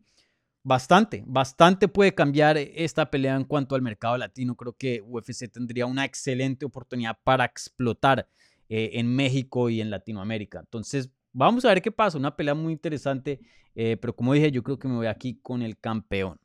bastante, 0.63 1.25
bastante 1.27 1.89
puede 1.89 2.15
cambiar 2.15 2.59
esta 2.59 3.11
pelea 3.11 3.35
en 3.37 3.45
cuanto 3.45 3.75
al 3.75 3.83
mercado 3.83 4.17
latino. 4.17 4.55
Creo 4.57 4.75
que 4.75 5.03
UFC 5.03 5.49
tendría 5.51 5.87
una 5.87 6.05
excelente 6.05 6.65
oportunidad 6.65 7.19
para 7.25 7.45
explotar 7.45 8.29
eh, 8.69 8.91
en 8.95 9.15
México 9.15 9.69
y 9.69 9.81
en 9.81 9.91
Latinoamérica. 9.91 10.61
Entonces, 10.61 11.11
vamos 11.33 11.65
a 11.65 11.69
ver 11.69 11.83
qué 11.83 11.91
pasa. 11.91 12.19
Una 12.19 12.37
pelea 12.37 12.55
muy 12.55 12.73
interesante, 12.73 13.41
eh, 13.75 13.97
pero 14.01 14.15
como 14.15 14.33
dije, 14.33 14.53
yo 14.53 14.63
creo 14.63 14.79
que 14.79 14.87
me 14.87 14.95
voy 14.95 15.07
aquí 15.09 15.41
con 15.43 15.63
el 15.63 15.79
campeón. 15.79 16.39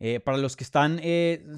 Eh, 0.00 0.18
para 0.18 0.38
los 0.38 0.56
que 0.56 0.64
están 0.64 1.00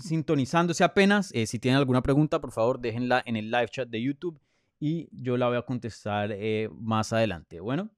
sintonizándose 0.01 0.85
apenas, 0.85 1.29
si 1.29 1.59
tienen 1.59 1.79
alguna 1.79 2.03
pregunta, 2.03 2.41
por 2.41 2.53
favor, 2.53 2.81
déjenla 2.81 3.23
en 3.25 3.37
el 3.37 3.51
live 3.51 3.69
chat 3.69 3.89
de 3.89 4.03
YouTube 4.03 4.41
y 4.83 5.09
yo 5.13 5.37
la 5.37 5.47
voy 5.47 5.57
a 5.57 5.63
contestar 5.63 6.33
eh, 6.33 6.69
más 6.73 7.13
adelante. 7.13 7.61
Bueno, 7.61 7.89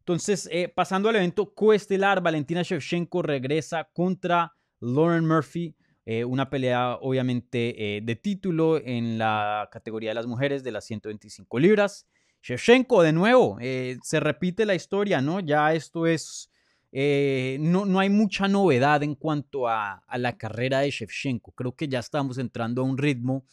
entonces, 0.00 0.46
eh, 0.52 0.68
pasando 0.68 1.08
al 1.08 1.16
evento 1.16 1.54
coestelar, 1.54 2.20
Valentina 2.20 2.60
Shevchenko 2.62 3.22
regresa 3.22 3.88
contra 3.94 4.52
Lauren 4.80 5.26
Murphy. 5.26 5.74
Eh, 6.04 6.26
una 6.26 6.50
pelea 6.50 6.98
obviamente 7.00 8.02
de 8.04 8.16
título 8.16 8.76
en 8.76 9.16
la 9.16 9.70
categoría 9.72 10.10
de 10.10 10.14
las 10.14 10.26
mujeres 10.26 10.62
de 10.62 10.72
las 10.72 10.84
125 10.84 11.58
libras. 11.58 12.06
Shevchenko, 12.42 13.02
de 13.02 13.14
nuevo, 13.14 13.56
se 14.02 14.20
repite 14.20 14.66
la 14.66 14.74
historia, 14.74 15.22
¿no? 15.22 15.40
Ya 15.40 15.72
esto 15.72 16.06
es, 16.06 16.50
no, 16.92 17.86
no, 17.86 18.00
hay 18.00 18.10
mucha 18.10 18.48
novedad 18.48 19.02
en 19.02 19.14
cuanto 19.14 19.66
a, 19.66 20.02
a, 20.06 20.18
la 20.18 20.36
carrera 20.36 20.80
de 20.80 20.90
Shevchenko. 20.90 21.52
Creo 21.52 21.74
que 21.74 21.88
ya 21.88 22.00
estamos 22.00 22.38
entrando 22.38 22.82
a 22.82 22.84
un 22.84 22.98
ritmo 22.98 23.44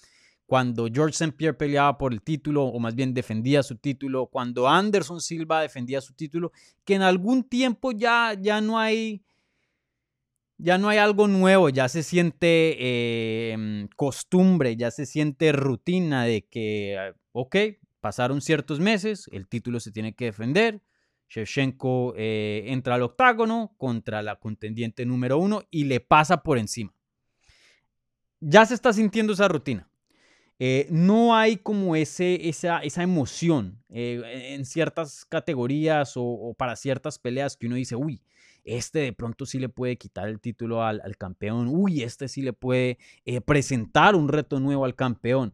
cuando 0.49 0.87
George 0.91 1.11
St. 1.11 1.31
Pierre 1.37 1.55
peleaba 1.55 1.95
por 1.99 2.11
el 2.11 2.23
título, 2.23 2.63
o 2.63 2.79
más 2.79 2.95
bien 2.95 3.13
defendía 3.13 3.61
su 3.61 3.75
título, 3.75 4.25
cuando 4.25 4.67
Anderson 4.67 5.21
Silva 5.21 5.61
defendía 5.61 6.01
su 6.01 6.13
título, 6.13 6.51
que 6.83 6.95
en 6.95 7.03
algún 7.03 7.43
tiempo 7.43 7.91
ya, 7.91 8.35
ya 8.37 8.59
no 8.59 8.79
hay... 8.79 9.23
Ya 10.57 10.77
no 10.77 10.89
hay 10.89 10.97
algo 10.97 11.29
nuevo, 11.29 11.69
ya 11.69 11.87
se 11.87 12.03
siente 12.03 13.51
em, 13.53 13.87
costumbre, 13.95 14.75
ya 14.75 14.91
se 14.91 15.05
siente 15.05 15.53
rutina 15.53 16.25
de 16.25 16.41
que, 16.41 17.13
ok, 17.31 17.55
pasaron 18.01 18.41
ciertos 18.41 18.81
meses, 18.81 19.29
el 19.31 19.47
título 19.47 19.79
se 19.79 19.93
tiene 19.93 20.15
que 20.15 20.25
defender, 20.25 20.81
Shevchenko 21.29 22.15
eh, 22.17 22.63
entra 22.67 22.95
al 22.95 23.03
octágono 23.03 23.75
contra 23.77 24.21
la 24.23 24.37
contendiente 24.37 25.05
número 25.05 25.37
uno 25.37 25.63
y 25.69 25.83
le 25.83 25.99
pasa 25.99 26.41
por 26.41 26.57
encima. 26.57 26.93
Ya 28.39 28.65
se 28.65 28.73
está 28.73 28.91
sintiendo 28.93 29.33
esa 29.33 29.47
rutina. 29.47 29.87
Eh, 30.57 30.87
no 30.89 31.35
hay 31.35 31.57
como 31.57 31.95
ese, 31.95 32.49
esa, 32.49 32.79
esa 32.79 33.03
emoción 33.03 33.81
eh, 33.89 34.53
en 34.55 34.65
ciertas 34.65 35.23
categorías 35.23 36.13
o, 36.15 36.53
para 36.57 36.75
ciertas 36.75 37.17
peleas 37.19 37.55
que 37.55 37.67
uno 37.67 37.75
dice, 37.75 37.95
uy, 37.95 38.21
este 38.65 38.99
de 38.99 39.13
pronto 39.13 39.45
sí 39.45 39.57
le 39.57 39.69
puede 39.69 39.97
quitar 39.97 40.27
el 40.27 40.41
título 40.41 40.83
al, 40.83 41.15
campeón, 41.17 41.67
uy, 41.69 42.03
este 42.03 42.27
sí 42.27 42.41
le 42.41 42.51
puede 42.51 42.97
presentar 43.45 44.15
un 44.15 44.27
reto 44.27 44.59
nuevo 44.59 44.83
al 44.83 44.95
campeón. 44.95 45.53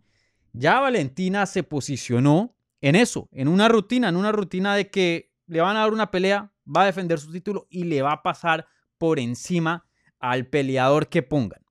Ya 0.54 0.80
Valentina 0.80 1.46
se 1.46 1.62
posicionó 1.62 2.56
en 2.82 2.96
eso, 2.96 3.30
en 3.32 3.48
una 3.48 3.68
rutina, 3.68 4.10
en 4.10 4.16
una 4.16 4.32
rutina 4.32 4.76
de 4.76 4.90
que 4.90 5.35
le 5.48 5.62
van 5.62 5.78
a 5.78 5.82
dar 5.82 5.94
una 5.94 6.12
pelea, 6.12 6.52
va 6.66 6.84
a 6.84 6.86
defender 6.86 7.20
su 7.20 7.32
título 7.32 7.68
y 7.70 7.84
le 7.84 8.02
va 8.02 8.14
a 8.14 8.24
pasar 8.24 8.68
por 8.98 9.20
encima 9.20 9.86
al 10.20 10.48
peleador 10.48 11.08
que 11.08 11.22
pongan, 11.22 11.62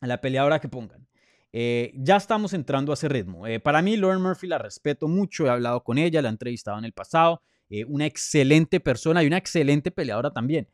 a 0.00 0.06
la 0.06 0.20
peleadora 0.20 0.60
que 0.60 0.68
pongan. 0.68 1.06
Eh, 1.52 1.92
ya 1.94 2.16
estamos 2.16 2.52
entrando 2.52 2.92
a 2.92 2.94
ese 2.94 3.08
ritmo. 3.08 3.46
Eh, 3.46 3.60
para 3.60 3.80
mí, 3.80 3.96
Lauren 3.96 4.20
Murphy 4.20 4.46
la 4.46 4.58
respeto 4.58 5.08
mucho, 5.08 5.46
he 5.46 5.50
hablado 5.50 5.82
con 5.82 5.96
ella, 5.96 6.20
la 6.20 6.28
he 6.28 6.32
entrevistado 6.32 6.78
en 6.78 6.84
el 6.84 6.92
pasado, 6.92 7.40
eh, 7.70 7.84
una 7.86 8.06
excelente 8.06 8.78
persona 8.78 9.22
y 9.22 9.26
una 9.26 9.38
excelente 9.38 9.90
peleadora 9.90 10.30
también. 10.30 10.68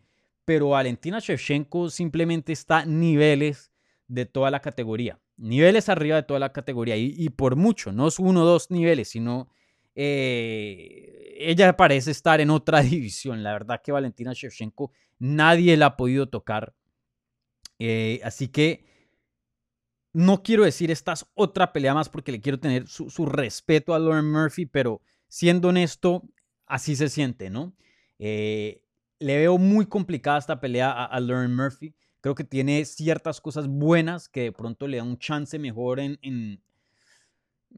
Pero 0.45 0.71
Valentina 0.71 1.21
Shevchenko 1.21 1.89
simplemente 1.89 2.53
está 2.53 2.85
niveles 2.85 3.73
de 4.09 4.27
toda 4.27 4.51
la 4.51 4.61
categoría, 4.61 5.21
niveles 5.37 5.89
arriba 5.89 6.17
de 6.17 6.25
toda 6.25 6.41
la 6.41 6.53
categoría 6.53 6.97
y, 6.97 7.29
por 7.31 7.55
mucho, 7.55 7.93
no 7.93 8.09
es 8.09 8.19
uno 8.19 8.43
o 8.43 8.45
dos 8.45 8.71
niveles, 8.71 9.09
sino 9.09 9.49
ella 9.95 11.77
parece 11.77 12.11
estar 12.11 12.41
en 12.41 12.51
otra 12.51 12.81
división. 12.83 13.43
La 13.43 13.53
verdad 13.53 13.81
que 13.83 13.93
Valentina 13.93 14.33
Shevchenko 14.33 14.93
nadie 15.19 15.77
la 15.77 15.87
ha 15.87 15.97
podido 15.97 16.29
tocar. 16.29 16.75
así 18.23 18.49
que 18.49 18.93
no 20.13 20.43
quiero 20.43 20.65
decir 20.65 20.91
esta 20.91 21.13
es 21.13 21.27
otra 21.35 21.73
pelea 21.73 21.95
más 21.95 22.09
porque 22.09 22.33
le 22.33 22.41
quiero 22.41 22.61
tener 22.61 22.87
su, 22.87 23.27
respeto 23.27 23.95
a 23.95 23.99
Lauren 23.99 24.31
Murphy, 24.31 24.67
pero 24.67 25.01
siendo 25.29 25.69
honesto, 25.69 26.23
así 26.67 26.97
se 26.97 27.09
siente, 27.09 27.51
¿no? 27.51 27.75
Eh, 28.19 28.83
le 29.19 29.39
veo 29.39 29.57
muy 29.59 29.87
complicada 29.87 30.39
esta 30.39 30.61
pelea 30.61 30.91
a, 30.91 31.21
Lauren 31.21 31.55
Murphy. 31.55 31.95
Creo 32.21 32.35
que 32.35 32.45
tiene 32.45 32.85
ciertas 32.85 33.41
cosas 33.41 33.67
buenas 33.67 34.29
que 34.29 34.43
de 34.43 34.53
pronto 34.53 34.87
le 34.87 34.99
da 34.99 35.03
un 35.03 35.19
chance 35.19 35.59
mejor 35.59 35.99
en, 36.01 36.63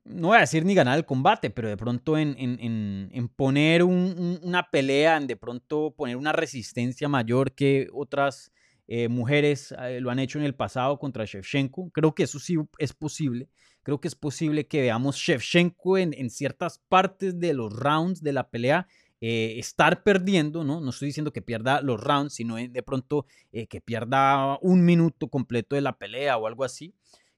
no 0.04 0.28
voy 0.28 0.36
a 0.36 0.40
decir 0.40 0.64
ni 0.64 0.74
ganar 0.74 0.98
el 0.98 1.04
combate, 1.04 1.50
pero 1.50 1.68
de 1.68 1.76
pronto 1.76 2.18
en, 2.18 2.36
en, 2.38 3.28
poner 3.28 3.82
una 3.82 4.70
pelea, 4.70 5.16
en 5.16 5.26
de 5.26 5.36
pronto 5.36 5.94
poner 5.96 6.16
una 6.16 6.32
resistencia 6.32 7.08
mayor 7.08 7.52
que 7.52 7.88
otras 7.92 8.52
eh, 8.86 9.08
mujeres 9.08 9.74
eh, 9.78 10.00
lo 10.00 10.10
han 10.10 10.18
hecho 10.18 10.38
en 10.38 10.44
el 10.44 10.54
pasado 10.54 10.98
contra 10.98 11.24
Shevchenko. 11.24 11.90
Creo 11.90 12.14
que 12.14 12.24
eso 12.24 12.38
sí 12.38 12.56
es 12.78 12.92
posible. 12.92 13.48
Creo 13.82 14.00
que 14.00 14.08
es 14.08 14.14
posible 14.14 14.66
que 14.66 14.80
veamos 14.80 15.16
Shevchenko 15.16 15.98
en, 15.98 16.30
ciertas 16.30 16.78
partes 16.88 17.38
de 17.38 17.54
los 17.54 17.72
rounds 17.72 18.22
de 18.22 18.32
la 18.32 18.48
pelea 18.50 18.86
eh, 19.20 19.54
estar 19.58 20.02
perdiendo, 20.02 20.64
¿no? 20.64 20.80
No 20.80 20.90
estoy 20.90 21.06
diciendo 21.06 21.32
que 21.32 21.42
pierda 21.42 21.80
los 21.80 22.00
rounds, 22.00 22.34
sino 22.34 22.56
de 22.56 22.82
pronto 22.82 23.26
que 23.52 23.80
pierda 23.80 24.58
un 24.60 24.84
minuto 24.84 25.28
completo 25.28 25.76
de 25.76 25.82
la 25.82 25.96
pelea 25.96 26.36
o 26.36 26.46
algo 26.46 26.64
así. 26.64 26.94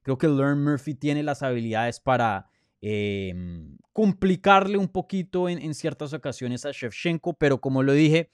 Creo 0.07 0.19
que 0.19 0.29
Learn 0.29 0.63
Murphy 0.63 0.95
tiene 0.95 1.25
las 1.25 1.43
habilidades 1.43 1.99
para 1.99 2.49
em, 2.81 3.77
complicarle 3.93 4.79
un 4.79 4.87
poquito 4.87 5.49
en, 5.49 5.75
ciertas 5.75 6.13
ocasiones 6.13 6.65
a 6.65 6.71
Shevchenko, 6.71 7.33
pero 7.33 7.61
como 7.61 7.83
lo 7.83 7.93
dije, 7.93 8.31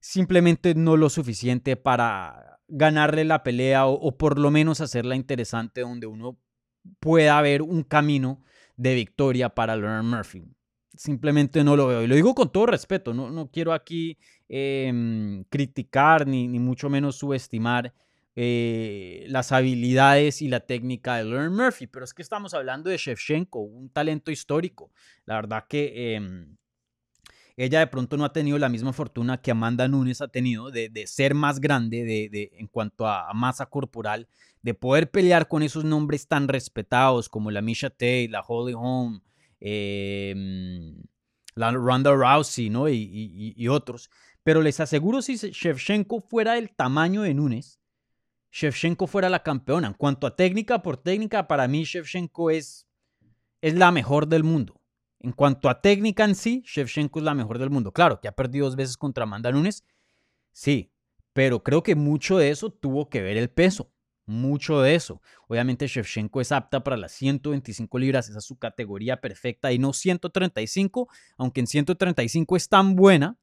simplemente 0.00 0.74
no 0.74 0.96
lo 0.96 1.10
suficiente 1.10 1.76
para 1.76 2.58
ganarle 2.68 3.26
la 3.26 3.42
pelea 3.42 3.84
o, 3.84 4.16
por 4.16 4.38
lo 4.38 4.50
menos 4.50 4.80
hacerla 4.80 5.14
interesante 5.14 5.82
donde 5.82 6.06
uno 6.06 6.38
pueda 7.00 7.38
ver 7.42 7.60
un 7.60 7.82
camino 7.82 8.42
de 8.78 8.94
victoria 8.94 9.50
para 9.50 9.76
Leonard 9.76 10.04
Murphy. 10.04 10.42
Simplemente 10.94 11.62
no 11.64 11.76
lo 11.76 11.86
veo. 11.86 12.02
Y 12.02 12.06
lo 12.06 12.14
digo 12.14 12.34
con 12.34 12.50
todo 12.50 12.64
respeto. 12.64 13.12
No, 13.12 13.50
quiero 13.50 13.74
aquí 13.74 14.16
em, 14.48 15.44
criticar 15.50 16.26
ni, 16.26 16.48
mucho 16.58 16.88
menos 16.88 17.16
subestimar 17.16 17.92
eh, 18.36 19.24
las 19.28 19.52
habilidades 19.52 20.42
y 20.42 20.48
la 20.48 20.60
técnica 20.60 21.16
de 21.16 21.24
Leonard 21.24 21.50
Murphy. 21.50 21.86
Pero 21.86 22.04
es 22.04 22.14
que 22.14 22.22
estamos 22.22 22.54
hablando 22.54 22.90
de 22.90 22.96
Shevchenko, 22.96 23.60
un 23.60 23.90
talento 23.90 24.30
histórico. 24.30 24.90
La 25.24 25.36
verdad 25.36 25.66
que 25.68 26.14
em, 26.14 26.56
ella 27.56 27.78
de 27.78 27.86
pronto 27.86 28.16
no 28.16 28.24
ha 28.24 28.32
tenido 28.32 28.58
la 28.58 28.68
misma 28.68 28.92
fortuna 28.92 29.40
que 29.40 29.52
Amanda 29.52 29.86
Nunes 29.86 30.20
ha 30.20 30.28
tenido 30.28 30.70
de, 30.70 31.06
ser 31.06 31.34
más 31.34 31.60
grande 31.60 32.04
de, 32.04 32.50
en 32.58 32.66
cuanto 32.66 33.06
a 33.06 33.32
masa 33.32 33.66
corporal, 33.66 34.28
de 34.62 34.74
poder 34.74 35.10
pelear 35.10 35.46
con 35.46 35.62
esos 35.62 35.84
nombres 35.84 36.26
tan 36.26 36.48
respetados 36.48 37.28
como 37.28 37.50
la 37.50 37.62
Misha 37.62 37.90
Tate, 37.90 38.28
la 38.28 38.40
Holly 38.40 38.74
Holm, 38.76 39.20
em, 39.60 40.96
la 41.54 41.70
Ronda 41.70 42.12
Rousey 42.12 42.70
¿no? 42.70 42.88
Y, 42.88 43.68
otros. 43.68 44.10
Pero 44.42 44.60
les 44.60 44.80
aseguro 44.80 45.22
si 45.22 45.36
Shevchenko 45.36 46.20
fuera 46.20 46.54
del 46.54 46.74
tamaño 46.74 47.22
de 47.22 47.34
Nunes, 47.34 47.78
Shevchenko 48.54 49.08
fuera 49.08 49.28
la 49.28 49.42
campeona. 49.42 49.88
En 49.88 49.94
cuanto 49.94 50.28
a 50.28 50.36
técnica 50.36 50.80
por 50.80 50.96
técnica, 50.96 51.48
para 51.48 51.66
mí 51.66 51.82
Shevchenko 51.82 52.50
es, 52.50 52.86
es 53.60 53.74
la 53.74 53.90
mejor 53.90 54.28
del 54.28 54.44
mundo 54.44 54.80
En 55.18 55.32
cuanto 55.32 55.68
a 55.68 55.80
técnica 55.80 56.24
en 56.24 56.36
sí, 56.36 56.62
Shevchenko 56.64 57.18
es 57.18 57.24
la 57.24 57.34
mejor 57.34 57.58
del 57.58 57.70
mundo. 57.70 57.90
Claro, 57.90 58.20
que 58.20 58.28
ha 58.28 58.32
perdido 58.32 58.66
dos 58.66 58.76
veces 58.76 58.96
contra 58.96 59.24
Amanda 59.24 59.50
Nunes, 59.50 59.82
sí, 60.52 60.92
pero 61.32 61.64
creo 61.64 61.82
que 61.82 61.96
mucho 61.96 62.38
de 62.38 62.50
eso 62.50 62.70
tuvo 62.70 63.08
que 63.08 63.22
ver 63.22 63.36
el 63.36 63.50
peso. 63.50 63.90
Mucho 64.24 64.80
de 64.80 64.94
eso. 64.94 65.20
Obviamente 65.48 65.88
Shevchenko 65.88 66.40
es 66.40 66.52
apta 66.52 66.84
para 66.84 66.96
las 66.96 67.10
125 67.10 67.98
libras, 67.98 68.28
esa 68.28 68.38
es 68.38 68.44
su 68.44 68.56
categoría 68.56 69.20
perfecta 69.20 69.72
y 69.72 69.80
no 69.80 69.92
135, 69.92 71.08
aunque 71.36 71.60
en 71.60 71.66
135 71.66 72.56
es 72.56 72.68
tan 72.68 72.94
buena 72.94 73.36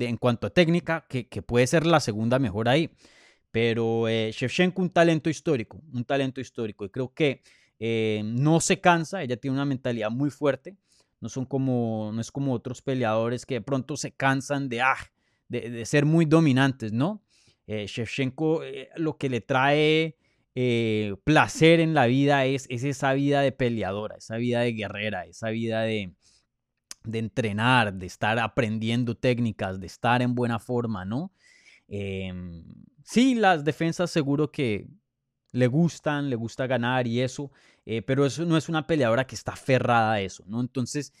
en 0.00 0.16
cuanto 0.16 0.46
a 0.46 0.50
técnica 0.50 1.06
que, 1.08 1.42
puede 1.42 1.66
ser 1.66 1.86
la 1.86 2.00
segunda 2.00 2.38
mejor 2.38 2.68
ahí. 2.68 2.90
Pero 3.58 4.06
eh, 4.06 4.30
Shevchenko 4.32 4.80
un 4.80 4.90
talento 4.90 5.28
histórico, 5.28 5.82
un 5.92 6.04
talento 6.04 6.40
histórico 6.40 6.84
y 6.84 6.90
creo 6.90 7.12
que 7.12 7.42
eh, 7.80 8.22
no 8.24 8.60
se 8.60 8.80
cansa, 8.80 9.20
ella 9.20 9.36
tiene 9.36 9.56
una 9.56 9.64
mentalidad 9.64 10.12
muy 10.12 10.30
fuerte, 10.30 10.76
no, 11.18 11.28
son 11.28 11.44
como, 11.44 12.12
no 12.14 12.20
es 12.20 12.30
como 12.30 12.52
otros 12.52 12.82
peleadores 12.82 13.44
que 13.44 13.54
de 13.54 13.60
pronto 13.60 13.96
se 13.96 14.12
cansan 14.12 14.68
de, 14.68 14.82
ah, 14.82 15.10
de, 15.48 15.84
ser 15.86 16.04
muy 16.04 16.24
dominantes, 16.24 16.92
¿no? 16.92 17.24
Eh, 17.66 17.86
Shevchenko 17.88 18.62
eh, 18.62 18.90
lo 18.94 19.18
que 19.18 19.28
le 19.28 19.40
trae 19.40 20.16
eh, 20.54 21.16
placer 21.24 21.80
en 21.80 21.94
la 21.94 22.06
vida 22.06 22.44
es, 22.44 22.64
es, 22.70 22.84
esa 22.84 23.12
vida 23.12 23.40
de 23.40 23.50
peleadora, 23.50 24.18
esa 24.18 24.36
vida 24.36 24.60
de 24.60 24.72
guerrera, 24.72 25.26
esa 25.26 25.50
vida 25.50 25.82
de 25.82 26.14
entrenar, 27.12 27.92
de 27.92 28.06
estar 28.06 28.38
aprendiendo 28.38 29.16
técnicas, 29.16 29.80
de 29.80 29.88
estar 29.88 30.22
en 30.22 30.36
buena 30.36 30.60
forma, 30.60 31.04
¿no? 31.04 31.32
Em, 31.88 32.64
sí, 33.04 33.34
las 33.34 33.64
defensas 33.64 34.10
seguro 34.10 34.50
que 34.52 34.86
le 35.52 35.66
gustan, 35.66 36.30
le 36.30 36.36
gusta 36.36 36.66
ganar 36.66 37.06
y 37.06 37.20
eso, 37.20 37.50
pero 38.06 38.26
eso 38.26 38.44
no 38.44 38.58
es 38.58 38.68
una 38.68 38.86
peleadora 38.86 39.26
que 39.26 39.34
está 39.34 39.52
aferrada 39.52 40.12
a 40.12 40.20
eso, 40.20 40.44
¿no? 40.46 40.60
Entonces, 40.60 41.12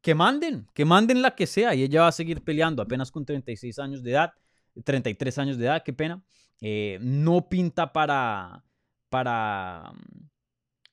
que 0.00 0.14
manden, 0.14 0.66
que 0.74 0.84
manden 0.84 1.22
la 1.22 1.34
que 1.34 1.46
sea 1.46 1.74
y 1.74 1.82
ella 1.82 2.02
va 2.02 2.08
a 2.08 2.12
seguir 2.12 2.42
peleando 2.42 2.82
apenas 2.82 3.10
con 3.10 3.24
36 3.24 3.78
años 3.78 4.02
de 4.02 4.12
edad, 4.12 4.32
33 4.84 5.38
años 5.38 5.58
de 5.58 5.66
edad, 5.66 5.82
qué 5.84 5.92
pena. 5.92 6.22
Eh, 6.60 6.98
no 7.00 7.48
pinta 7.48 7.92
para, 7.92 8.64
para, 9.08 9.92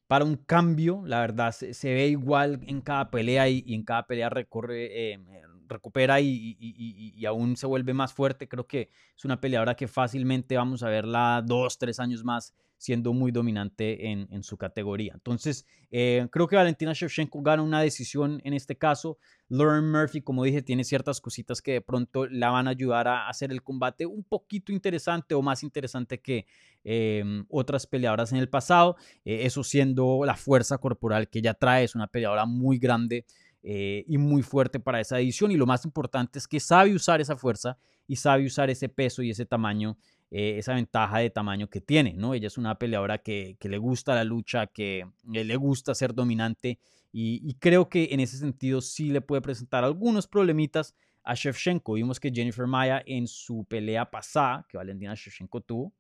para 0.07 0.25
un 0.25 0.37
cambio, 0.37 1.03
la 1.05 1.19
verdad, 1.19 1.51
se, 1.51 1.93
ve 1.93 2.07
igual 2.07 2.61
en 2.67 2.81
cada 2.81 3.09
pelea 3.09 3.47
y, 3.49 3.63
en 3.73 3.83
cada 3.83 4.05
pelea 4.07 4.29
recorre, 4.29 5.13
eh, 5.13 5.19
recupera 5.67 6.19
y, 6.21 7.25
aún 7.25 7.57
se 7.57 7.67
vuelve 7.67 7.93
más 7.93 8.13
fuerte. 8.13 8.47
Creo 8.47 8.67
que 8.67 8.89
es 9.15 9.25
una 9.25 9.39
peleadora 9.39 9.75
que 9.75 9.87
fácilmente 9.87 10.57
vamos 10.57 10.83
a 10.83 10.89
verla 10.89 11.43
dos, 11.45 11.77
tres 11.77 11.99
años 11.99 12.23
más 12.23 12.53
siendo 12.77 13.13
muy 13.13 13.31
dominante 13.31 14.11
en, 14.11 14.43
su 14.43 14.57
categoría. 14.57 15.13
Entonces, 15.13 15.65
eh, 15.91 16.27
creo 16.31 16.47
que 16.47 16.55
Valentina 16.55 16.93
Shevchenko 16.93 17.41
gana 17.41 17.63
una 17.63 17.81
decisión 17.81 18.41
en 18.43 18.53
este 18.53 18.77
caso. 18.77 19.17
Lauren 19.47 19.89
Murphy, 19.89 20.21
como 20.21 20.43
dije, 20.43 20.61
tiene 20.61 20.83
ciertas 20.83 21.21
cositas 21.21 21.61
que 21.61 21.73
de 21.73 21.81
pronto 21.81 22.27
la 22.27 22.49
van 22.49 22.67
a 22.67 22.71
ayudar 22.71 23.07
a 23.07 23.27
hacer 23.27 23.51
el 23.51 23.63
combate 23.63 24.05
un 24.05 24.23
poquito 24.23 24.71
interesante 24.71 25.33
o 25.35 25.41
más 25.41 25.63
interesante 25.63 26.19
que 26.19 26.45
em, 26.83 27.45
otras 27.49 27.87
peleadoras 27.87 28.31
en 28.33 28.39
el 28.39 28.49
pasado. 28.49 28.97
Eh, 29.23 29.45
eso 29.45 29.63
siendo 29.63 30.21
la 30.25 30.35
fuerza 30.35 30.77
corporal 30.77 31.29
que 31.29 31.39
ella 31.39 31.53
trae, 31.53 31.85
es 31.85 31.95
una 31.95 32.07
peleadora 32.07 32.45
muy 32.45 32.77
grande. 32.77 33.25
Eh, 33.67 34.05
y 34.07 34.19
muy 34.19 34.43
fuerte 34.43 34.79
para 34.79 34.99
esa 34.99 35.19
edición 35.19 35.51
y 35.51 35.57
lo 35.57 35.65
más 35.65 35.85
importante 35.85 36.37
es 36.37 36.47
que 36.47 36.59
sabe 36.59 36.93
usar 36.93 37.19
esa 37.19 37.35
fuerza 37.35 37.79
y 38.05 38.15
sabe 38.15 38.45
usar 38.45 38.69
ese 38.69 38.89
peso 38.89 39.23
y 39.23 39.31
ese 39.31 39.47
tamaño 39.47 39.97
eh, 40.29 40.59
esa 40.59 40.75
ventaja 40.75 41.19
de 41.19 41.29
tamaño 41.29 41.69
que 41.69 41.81
tiene, 41.81 42.13
¿no? 42.13 42.33
Ella 42.33 42.47
es 42.47 42.57
una 42.57 42.77
peleadora 42.77 43.19
que, 43.19 43.57
le 43.59 43.77
gusta 43.77 44.13
la 44.13 44.23
lucha, 44.23 44.67
que 44.67 45.07
le 45.23 45.55
gusta 45.55 45.95
ser 45.95 46.13
dominante 46.13 46.77
y, 47.17 47.53
creo 47.59 47.87
que 47.87 48.09
en 48.11 48.19
ese 48.19 48.37
sentido 48.37 48.81
sí 48.81 49.09
le 49.09 49.21
puede 49.21 49.41
presentar 49.41 49.85
algunos 49.85 50.27
problemitas 50.27 50.93
a 51.23 51.33
Shevchenko. 51.33 51.93
Vimos 51.93 52.19
que 52.19 52.29
Jennifer 52.29 52.67
Maya 52.67 53.01
en 53.05 53.27
su 53.27 53.63
pelea 53.63 54.11
pasada, 54.11 54.65
que 54.67 54.75
Valentina 54.75 55.13
Shevchenko 55.15 55.61
tuvo, 55.61 55.93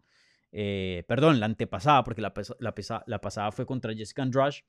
eh, 0.51 1.05
perdón, 1.07 1.39
la 1.39 1.45
antepasada, 1.45 2.03
porque 2.03 2.21
la, 2.21 2.33
la, 2.59 3.21
pasada 3.21 3.51
fue 3.53 3.65
contra 3.65 3.93
Jessica 3.93 4.23
Andrade, 4.23 4.65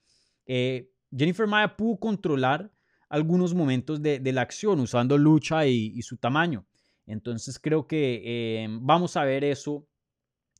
eh, 0.47 0.89
Jennifer 1.11 1.49
Maya 1.49 1.77
pudo 1.77 1.99
controlar 1.99 2.71
algunos 3.09 3.55
momentos 3.55 4.03
de, 4.03 4.21
la 4.33 4.43
acción 4.43 4.81
usando 4.81 5.19
lucha 5.19 5.67
y 5.67 6.01
su 6.03 6.17
tamaño. 6.17 6.67
Entonces 7.07 7.59
creo 7.59 7.87
que 7.87 8.63
em, 8.63 8.85
vamos 8.85 9.17
a 9.17 9.25
ver 9.25 9.45
eso 9.45 9.87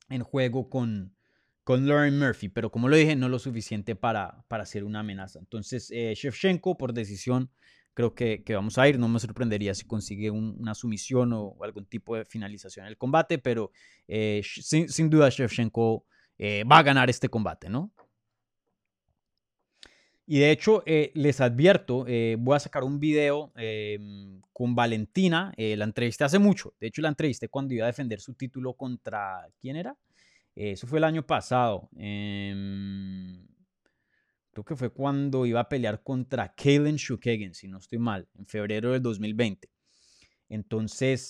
en 0.09 0.23
juego 0.23 0.69
con, 0.69 1.13
con 1.63 1.87
Lauren 1.87 2.17
Murphy, 2.17 2.47
pero 2.47 2.71
como 2.71 2.87
lo 2.87 2.95
dije, 2.95 3.15
no 3.15 3.27
lo 3.27 3.39
suficiente 3.39 3.95
para, 3.95 4.43
para 4.47 4.65
ser 4.65 4.85
una 4.85 5.01
amenaza. 5.01 5.39
Entonces, 5.39 5.91
eh, 5.91 6.13
Shevchenko, 6.15 6.77
por 6.77 6.93
decisión, 6.93 7.51
creo 7.93 8.15
que, 8.15 8.43
que, 8.43 8.55
vamos 8.55 8.77
a 8.77 8.87
ir. 8.87 8.97
No 8.97 9.09
me 9.09 9.19
sorprendería 9.19 9.75
si 9.75 9.85
consigue 9.85 10.31
una 10.31 10.73
sumisión 10.73 11.33
o, 11.33 11.57
algún 11.61 11.85
tipo 11.85 12.15
de 12.15 12.23
finalización 12.23 12.85
en 12.85 12.91
el 12.91 12.97
combate, 12.97 13.37
pero 13.37 13.71
eh, 14.07 14.41
sin, 14.45 14.87
sin, 14.87 15.09
duda 15.09 15.29
Shevchenko 15.29 16.05
eh, 16.37 16.63
va 16.63 16.77
a 16.77 16.83
ganar 16.83 17.09
este 17.09 17.27
combate, 17.27 17.69
¿no? 17.69 17.91
Y 20.29 20.39
de 20.39 20.51
hecho, 20.51 20.83
eh, 20.85 21.11
les 21.15 21.39
advierto, 21.39 22.03
eh, 22.05 22.35
voy 22.37 22.57
a 22.57 22.59
sacar 22.59 22.83
un 22.83 22.99
video 22.99 23.53
em, 23.55 24.41
con 24.51 24.75
Valentina. 24.75 25.53
Eh, 25.55 25.77
la 25.77 25.85
entrevisté 25.85 26.25
hace 26.25 26.37
mucho. 26.37 26.73
De 26.81 26.87
hecho, 26.87 27.01
la 27.01 27.07
entrevisté 27.07 27.47
cuando 27.47 27.73
iba 27.73 27.85
a 27.85 27.87
defender 27.87 28.19
su 28.19 28.33
título 28.33 28.73
contra. 28.73 29.47
¿Quién 29.59 29.77
era? 29.77 29.95
eso 30.55 30.87
fue 30.87 30.97
el 30.97 31.03
año 31.05 31.25
pasado. 31.25 31.87
Em, 31.97 33.47
creo 34.51 34.65
que 34.65 34.75
fue 34.75 34.89
cuando 34.89 35.45
iba 35.45 35.59
a 35.61 35.69
pelear 35.69 36.01
contra 36.03 36.53
Kalen 36.55 36.95
Shukagan, 36.95 37.53
si 37.53 37.67
no 37.67 37.77
estoy 37.77 37.99
mal, 37.99 38.27
en 38.35 38.47
febrero 38.47 38.91
del 38.91 39.01
2020. 39.03 39.69
Entonces, 40.49 41.29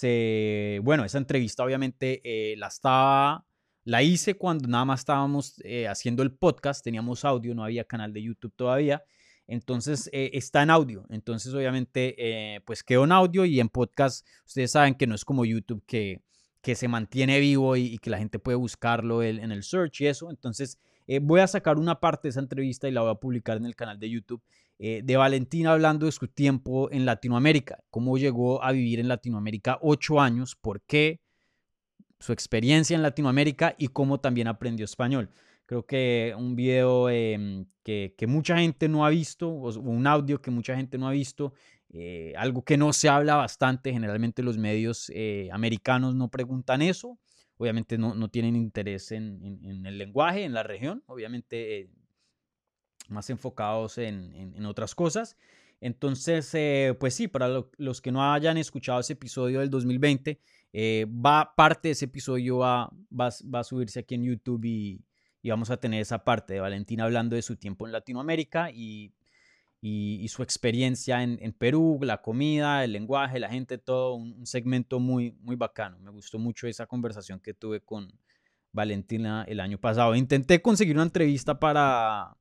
bueno, 0.81 1.03
esa 1.03 1.17
entrevista 1.17 1.63
obviamente 1.65 2.21
la 2.57 2.67
estaba 2.67 3.45
la 3.87 4.03
hice 4.03 4.35
cuando 4.35 4.67
nada 4.67 4.83
más 4.83 4.99
estábamos 4.99 5.61
eh, 5.63 5.87
haciendo 5.87 6.21
el 6.21 6.33
podcast, 6.33 6.83
teníamos 6.83 7.23
audio, 7.23 7.55
no 7.55 7.63
había 7.63 7.85
canal 7.85 8.11
de 8.11 8.21
YouTube 8.21 8.53
todavía. 8.53 9.01
Entonces 9.47 10.09
eh, 10.11 10.31
está 10.33 10.61
en 10.61 10.71
audio. 10.71 11.05
Entonces 11.09 11.53
obviamente 11.53 12.13
eh, 12.17 12.59
pues 12.65 12.83
quedó 12.83 13.05
en 13.05 13.13
audio 13.13 13.45
y 13.45 13.61
en 13.61 13.69
podcast 13.69 14.27
ustedes 14.45 14.71
saben 14.71 14.95
que 14.95 15.07
no 15.07 15.15
es 15.15 15.23
como 15.23 15.45
YouTube 15.45 15.81
que, 15.87 16.21
que 16.61 16.75
se 16.75 16.89
mantiene 16.89 17.39
vivo 17.39 17.77
y, 17.77 17.97
que 17.99 18.09
la 18.09 18.17
gente 18.17 18.39
puede 18.39 18.57
buscarlo 18.57 19.23
en 19.23 19.53
el 19.53 19.63
search 19.63 20.01
y 20.01 20.07
eso. 20.07 20.31
Entonces 20.31 20.77
voy 21.21 21.39
a 21.39 21.47
sacar 21.47 21.77
una 21.77 22.01
parte 22.01 22.27
de 22.27 22.31
esa 22.31 22.41
entrevista 22.41 22.89
y 22.89 22.91
la 22.91 23.03
voy 23.03 23.11
a 23.11 23.15
publicar 23.15 23.55
en 23.55 23.65
el 23.65 23.77
canal 23.77 23.97
de 24.01 24.09
YouTube 24.09 24.43
de 24.79 25.15
Valentina 25.15 25.71
hablando 25.71 26.07
de 26.07 26.11
su 26.11 26.27
tiempo 26.27 26.91
en 26.91 27.05
Latinoamérica, 27.05 27.79
cómo 27.89 28.17
llegó 28.17 28.61
a 28.61 28.73
vivir 28.73 28.99
en 28.99 29.07
Latinoamérica 29.07 29.79
ocho 29.81 30.19
años, 30.19 30.57
por 30.57 30.81
qué 30.81 31.21
su 32.19 32.33
experiencia 32.33 32.95
en 32.95 33.01
Latinoamérica 33.01 33.75
y 33.77 33.89
cómo 33.89 34.19
también 34.19 34.47
aprendió 34.47 34.85
español. 34.85 35.29
Creo 35.65 35.85
que 35.85 36.33
un 36.37 36.55
video 36.55 37.09
em, 37.09 37.65
que, 37.83 38.25
mucha 38.27 38.57
gente 38.57 38.87
no 38.87 39.05
ha 39.05 39.09
visto, 39.09 39.49
o 39.49 39.79
un 39.79 40.07
audio 40.07 40.41
que 40.41 40.49
mucha 40.49 40.75
gente 40.75 40.97
no 40.97 41.07
ha 41.07 41.11
visto, 41.11 41.53
eh, 41.89 42.33
algo 42.37 42.63
que 42.63 42.77
no 42.77 42.93
se 42.93 43.09
habla 43.09 43.35
bastante, 43.35 43.91
generalmente 43.91 44.43
los 44.43 44.57
medios 44.57 45.11
eh, 45.13 45.49
americanos 45.51 46.15
no 46.15 46.29
preguntan 46.29 46.81
eso, 46.81 47.17
obviamente 47.57 47.97
no, 47.97 48.29
tienen 48.29 48.55
interés 48.55 49.11
en, 49.11 49.85
el 49.85 49.97
lenguaje, 49.97 50.43
en 50.43 50.53
la 50.53 50.63
región, 50.63 51.03
obviamente 51.05 51.79
eh, 51.79 51.89
más 53.09 53.29
enfocados 53.29 53.97
en, 53.97 54.65
otras 54.65 54.95
cosas. 54.95 55.37
Entonces, 55.79 56.49
pues 56.97 57.13
sí, 57.13 57.27
para 57.27 57.63
los 57.77 58.01
que 58.01 58.11
no 58.11 58.31
hayan 58.33 58.57
escuchado 58.57 58.99
ese 58.99 59.13
episodio 59.13 59.59
del 59.59 59.69
2020, 59.69 60.39
eh, 60.73 61.05
va, 61.05 61.53
parte 61.55 61.87
de 61.87 61.91
ese 61.93 62.05
episodio 62.05 62.59
va, 62.59 62.91
va, 63.11 63.59
a 63.59 63.63
subirse 63.63 63.99
aquí 63.99 64.15
en 64.15 64.23
YouTube 64.23 64.65
y, 64.65 65.03
vamos 65.43 65.69
a 65.69 65.77
tener 65.77 66.01
esa 66.01 66.25
parte 66.25 66.55
de 66.55 66.59
Valentina 66.59 67.05
hablando 67.05 67.37
de 67.37 67.41
su 67.41 67.55
tiempo 67.55 67.85
en 67.85 67.93
Latinoamérica 67.93 68.69
y, 68.69 69.13
y, 69.79 70.27
su 70.27 70.43
experiencia 70.43 71.23
en, 71.23 71.39
en, 71.41 71.53
Perú, 71.53 71.99
la 72.01 72.21
comida, 72.21 72.83
el 72.83 72.91
lenguaje, 72.91 73.39
la 73.39 73.49
gente, 73.49 73.77
todo 73.77 74.15
un, 74.15 74.45
segmento 74.45 74.99
muy, 74.99 75.31
muy 75.39 75.55
bacano. 75.55 75.99
Me 75.99 76.11
gustó 76.11 76.37
mucho 76.37 76.67
esa 76.67 76.85
conversación 76.85 77.39
que 77.39 77.53
tuve 77.53 77.79
con 77.79 78.11
Valentina 78.73 79.45
el 79.47 79.61
año 79.61 79.77
pasado. 79.77 80.15
Intenté 80.15 80.61
conseguir 80.61 80.95
una 80.95 81.03
entrevista 81.03 81.59
para, 81.59 82.35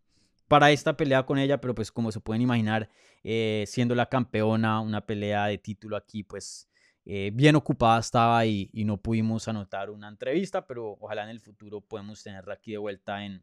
para 0.48 0.72
esta 0.72 0.96
pelea 0.96 1.24
con 1.24 1.38
ella, 1.38 1.60
pero 1.60 1.74
pues 1.74 1.92
como 1.92 2.10
se 2.10 2.20
pueden 2.20 2.42
imaginar, 2.42 2.90
eh, 3.22 3.64
siendo 3.66 3.94
la 3.94 4.06
campeona, 4.06 4.80
una 4.80 5.06
pelea 5.06 5.46
de 5.46 5.58
título 5.58 5.96
aquí, 5.96 6.22
pues 6.24 6.68
eh, 7.06 7.30
bien 7.32 7.56
ocupada 7.56 8.00
estaba 8.00 8.44
y, 8.44 8.68
y, 8.72 8.84
no 8.84 8.96
pudimos 8.96 9.46
anotar 9.48 9.90
una 9.90 10.08
entrevista, 10.08 10.66
pero 10.66 10.98
ojalá 11.00 11.22
en 11.22 11.30
el 11.30 11.40
futuro 11.40 11.80
podemos 11.80 12.22
tenerla 12.22 12.54
aquí 12.54 12.72
de 12.72 12.78
vuelta 12.78 13.24
en, 13.24 13.42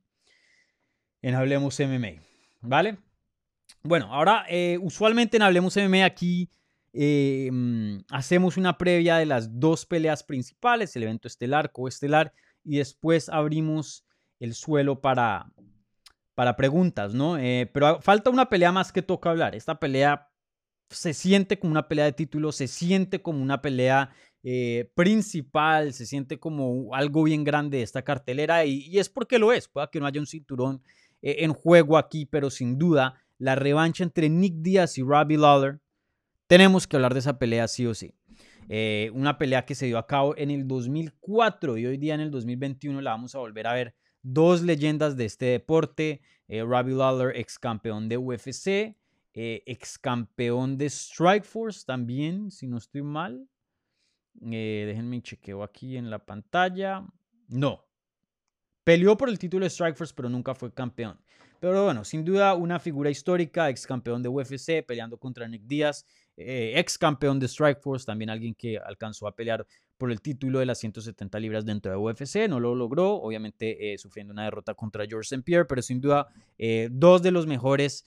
en 1.22 1.36
Hablemos 1.36 1.80
MMA. 1.80 2.22
¿Vale? 2.62 2.98
Bueno, 3.82 4.14
ahora 4.14 4.46
eh, 4.50 4.78
usualmente 4.82 5.38
en 5.38 5.44
Hablemos 5.44 5.76
MMA 5.76 6.06
aquí 6.06 6.50
eh, 6.94 7.50
mm, 7.52 8.00
hacemos 8.10 8.58
una 8.58 8.78
previa 8.78 9.18
de 9.18 9.26
las 9.26 9.60
dos 9.60 9.86
peleas 9.86 10.24
principales, 10.24 10.96
el 10.96 11.04
evento 11.04 11.28
estelar, 11.28 11.72
coestelar, 11.72 12.34
y 12.64 12.78
después 12.78 13.30
abrimos 13.30 14.06
el 14.40 14.54
suelo 14.54 15.02
para, 15.02 15.52
para 16.36 16.56
preguntas, 16.56 17.14
¿no? 17.14 17.38
Eh, 17.38 17.70
pero 17.74 18.02
falta 18.02 18.30
una 18.30 18.50
pelea 18.50 18.72
más 18.72 18.92
que 18.92 19.02
toca 19.02 19.32
hablar. 19.32 19.56
Esta 19.56 19.80
pelea 19.80 20.30
se 20.90 21.14
siente 21.14 21.60
como 21.60 21.72
una 21.72 21.88
pelea 21.88 22.06
de 22.06 22.14
título, 22.14 22.52
se 22.52 22.68
siente 22.68 23.22
como 23.22 23.42
una 23.42 23.62
pelea 23.62 24.12
eh, 24.46 24.92
principal, 24.94 25.94
se 25.94 26.06
siente 26.06 26.38
como 26.38 26.94
algo 26.94 27.24
bien 27.24 27.46
grande 27.46 27.78
de 27.78 27.84
esta 27.84 28.02
cartelera 28.02 28.66
y, 28.66 28.98
es 29.00 29.08
porque 29.08 29.40
lo 29.40 29.54
es. 29.54 29.70
Puede 29.70 29.88
que 29.90 30.02
no 30.02 30.06
haya 30.06 30.20
un 30.20 30.28
cinturón 30.28 30.82
eh, 31.22 31.38
en 31.40 31.54
juego 31.54 31.98
aquí, 31.98 32.26
pero 32.26 32.50
sin 32.50 32.78
duda 32.78 33.22
la 33.38 33.56
revancha 33.56 34.04
entre 34.04 34.28
Nick 34.30 34.56
Diaz 34.56 34.98
y 34.98 35.02
Robbie 35.02 35.38
Lawler, 35.38 35.80
tenemos 36.48 36.88
que 36.88 36.98
hablar 36.98 37.14
de 37.14 37.22
esa 37.22 37.40
pelea 37.40 37.68
sí 37.70 37.86
o 37.86 37.94
sí. 37.94 38.14
Eh, 38.70 39.12
una 39.14 39.38
pelea 39.38 39.66
que 39.66 39.76
se 39.76 39.86
dio 39.86 39.98
a 39.98 40.08
cabo 40.08 40.36
en 40.38 40.52
el 40.52 40.68
2004 40.68 41.78
y 41.78 41.86
hoy 41.86 41.98
día 41.98 42.14
en 42.14 42.22
el 42.22 42.32
2021 42.32 43.02
la 43.02 43.12
vamos 43.12 43.36
a 43.36 43.40
volver 43.40 43.68
a 43.68 43.74
ver. 43.74 43.96
Dos 44.22 44.62
leyendas 44.62 45.16
de 45.16 45.26
este 45.26 45.46
deporte, 45.46 46.22
Robbie 46.48 46.96
Lawler, 46.96 47.36
ex 47.36 47.60
campeón 47.60 48.08
de 48.08 48.18
UFC, 48.18 48.96
ex 49.34 49.98
campeón 49.98 50.78
de 50.78 50.90
Strikeforce 50.90 51.86
también, 51.86 52.52
si 52.52 52.68
no 52.68 52.78
estoy 52.78 53.02
mal. 53.02 53.48
Eh, 54.42 54.84
déjenme 54.88 55.22
chequeo 55.22 55.64
aquí 55.64 55.98
en 55.98 56.10
la 56.10 56.26
pantalla. 56.26 57.06
No. 57.48 57.86
Peleó 58.84 59.16
por 59.16 59.30
el 59.30 59.40
título 59.40 59.66
de 59.66 59.70
Strikeforce, 59.70 60.14
pero 60.16 60.30
nunca 60.30 60.54
fue 60.56 60.74
campeón. 60.74 61.20
Pero 61.60 61.86
bueno, 61.86 62.04
sin 62.04 62.26
duda 62.26 62.56
una 62.56 62.78
figura 62.78 63.10
histórica, 63.10 63.70
ex 63.70 63.88
campeón 63.88 64.22
de 64.22 64.28
UFC, 64.28 64.86
peleando 64.86 65.18
contra 65.18 65.48
Nick 65.48 65.64
Díaz, 65.64 66.06
eh, 66.36 66.74
ex 66.76 66.98
campeón 66.98 67.40
de 67.40 67.48
Strikeforce, 67.48 68.06
también 68.06 68.30
alguien 68.30 68.54
que 68.54 68.78
alcanzó 68.78 69.28
a 69.28 69.36
pelear 69.36 69.66
por 69.98 70.12
el 70.12 70.20
título 70.20 70.60
de 70.60 70.66
las 70.66 70.80
170 70.80 71.40
libras 71.40 71.66
dentro 71.66 71.90
de 71.90 71.98
UFC, 71.98 72.50
no 72.50 72.60
lo 72.60 72.76
logró, 72.76 73.14
obviamente 73.14 73.94
eh, 73.94 73.98
sufriendo 73.98 74.34
una 74.34 74.44
derrota 74.44 74.74
contra 74.74 75.06
George. 75.06 75.40
Pierre, 75.40 75.66
pero 75.66 75.82
sin 75.82 76.02
duda 76.02 76.28
dos 76.92 77.22
de 77.22 77.32
los 77.32 77.48
mejores 77.48 78.04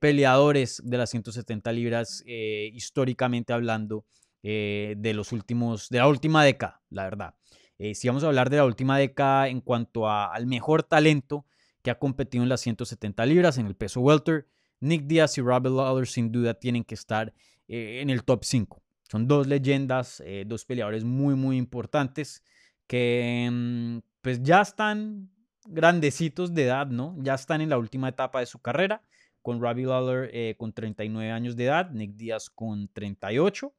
peleadores 0.00 0.80
de 0.84 0.98
las 0.98 1.10
170 1.10 1.72
libras 1.72 2.22
históricamente 2.26 3.52
hablando 3.52 4.04
eh, 4.48 4.94
de 4.98 5.12
los 5.12 5.32
últimos, 5.32 5.88
de 5.88 5.98
la 5.98 6.06
última 6.06 6.44
década, 6.44 6.80
la 6.90 7.02
verdad. 7.02 7.34
Eh, 7.78 7.96
si 7.96 8.06
vamos 8.06 8.22
a 8.22 8.28
hablar 8.28 8.48
de 8.48 8.58
la 8.58 8.64
última 8.64 8.96
década 8.96 9.48
en 9.48 9.60
cuanto 9.60 10.08
al 10.08 10.46
mejor 10.46 10.84
talento 10.84 11.46
que 11.82 11.90
ha 11.90 11.98
competido 11.98 12.44
en 12.44 12.48
las 12.48 12.60
170 12.60 13.26
libras, 13.26 13.58
en 13.58 13.66
el 13.66 13.74
peso 13.74 14.00
welter, 14.02 14.46
Nick 14.78 15.08
Diaz 15.08 15.36
y 15.38 15.40
Robert 15.40 15.74
Lawler 15.74 16.06
sin 16.06 16.30
duda 16.30 16.54
tienen 16.54 16.84
que 16.84 16.94
estar 16.94 17.34
eh, 17.66 17.98
en 18.00 18.08
el 18.08 18.22
top 18.22 18.44
5. 18.44 18.80
Son 19.10 19.26
dos 19.26 19.48
leyendas, 19.48 20.22
dos 20.46 20.64
peleadores 20.64 21.02
muy, 21.02 21.34
muy 21.34 21.56
importantes 21.56 22.44
que 22.86 23.48
mm, 23.50 23.98
pues 24.22 24.44
ya 24.44 24.60
están 24.60 25.28
grandecitos 25.66 26.54
de 26.54 26.66
edad, 26.66 26.86
¿no? 26.86 27.16
Ya 27.18 27.34
están 27.34 27.60
en 27.60 27.70
la 27.70 27.78
última 27.78 28.08
etapa 28.08 28.38
de 28.38 28.46
su 28.46 28.60
carrera, 28.60 29.02
con 29.46 29.60
Robbie 29.60 29.86
Lawler 29.86 30.56
con 30.56 30.72
39 30.72 31.30
años 31.30 31.54
de 31.54 31.66
edad, 31.66 31.92
Nick 31.92 32.16
Diaz 32.16 32.50
con 32.50 32.88
38. 32.88 33.72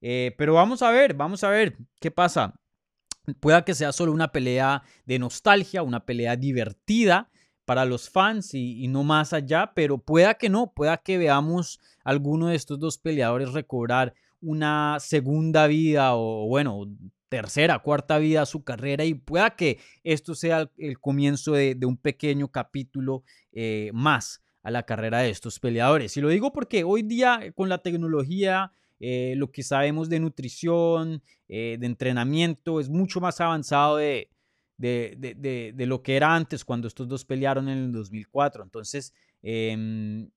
Eh, 0.00 0.34
pero 0.36 0.54
vamos 0.54 0.82
a 0.82 0.90
ver, 0.90 1.14
vamos 1.14 1.44
a 1.44 1.50
ver 1.50 1.76
qué 2.00 2.10
pasa. 2.10 2.58
Pueda 3.38 3.64
que 3.64 3.76
sea 3.76 3.92
solo 3.92 4.10
una 4.10 4.32
pelea 4.32 4.82
de 5.04 5.20
nostalgia, 5.20 5.84
una 5.84 6.04
pelea 6.04 6.34
divertida 6.34 7.30
para 7.64 7.84
los 7.84 8.10
fans 8.10 8.52
y, 8.54 8.88
no 8.88 9.04
más 9.04 9.32
allá, 9.32 9.70
pero 9.76 9.98
pueda 9.98 10.34
que 10.34 10.48
no, 10.48 10.72
pueda 10.72 10.96
que 10.96 11.18
veamos 11.18 11.78
alguno 12.02 12.48
de 12.48 12.56
estos 12.56 12.80
dos 12.80 12.98
peleadores 12.98 13.52
recobrar 13.52 14.12
una 14.40 14.96
segunda 14.98 15.68
vida 15.68 16.16
o 16.16 16.48
bueno, 16.48 16.84
tercera, 17.28 17.78
cuarta 17.78 18.18
vida 18.18 18.42
a 18.42 18.46
su 18.46 18.64
carrera 18.64 19.04
y 19.04 19.14
pueda 19.14 19.54
que 19.54 19.78
esto 20.02 20.34
sea 20.34 20.68
el, 20.76 20.98
comienzo 20.98 21.52
de, 21.52 21.78
un 21.86 21.96
pequeño 21.96 22.48
capítulo 22.50 23.22
eh, 23.52 23.92
más 23.94 24.42
a 24.66 24.70
la 24.72 24.82
carrera 24.82 25.20
de 25.20 25.30
estos 25.30 25.60
peleadores. 25.60 26.16
Y 26.16 26.20
lo 26.20 26.28
digo 26.28 26.52
porque 26.52 26.82
hoy 26.82 27.02
día 27.02 27.52
con 27.54 27.68
la 27.68 27.78
tecnología 27.78 28.72
eh, 28.98 29.34
lo 29.36 29.52
que 29.52 29.62
sabemos 29.62 30.08
de 30.08 30.18
nutrición, 30.18 31.22
eh, 31.46 31.76
de 31.78 31.86
entrenamiento, 31.86 32.80
es 32.80 32.88
mucho 32.88 33.20
más 33.20 33.40
avanzado 33.40 33.96
de, 33.96 34.28
de, 34.76 35.86
lo 35.86 36.02
que 36.02 36.16
era 36.16 36.34
antes 36.34 36.64
cuando 36.64 36.88
estos 36.88 37.06
dos 37.06 37.24
pelearon 37.24 37.68
en 37.68 37.78
el 37.78 37.92
2004. 37.92 38.64
Entonces, 38.64 39.14
em, 39.40 40.28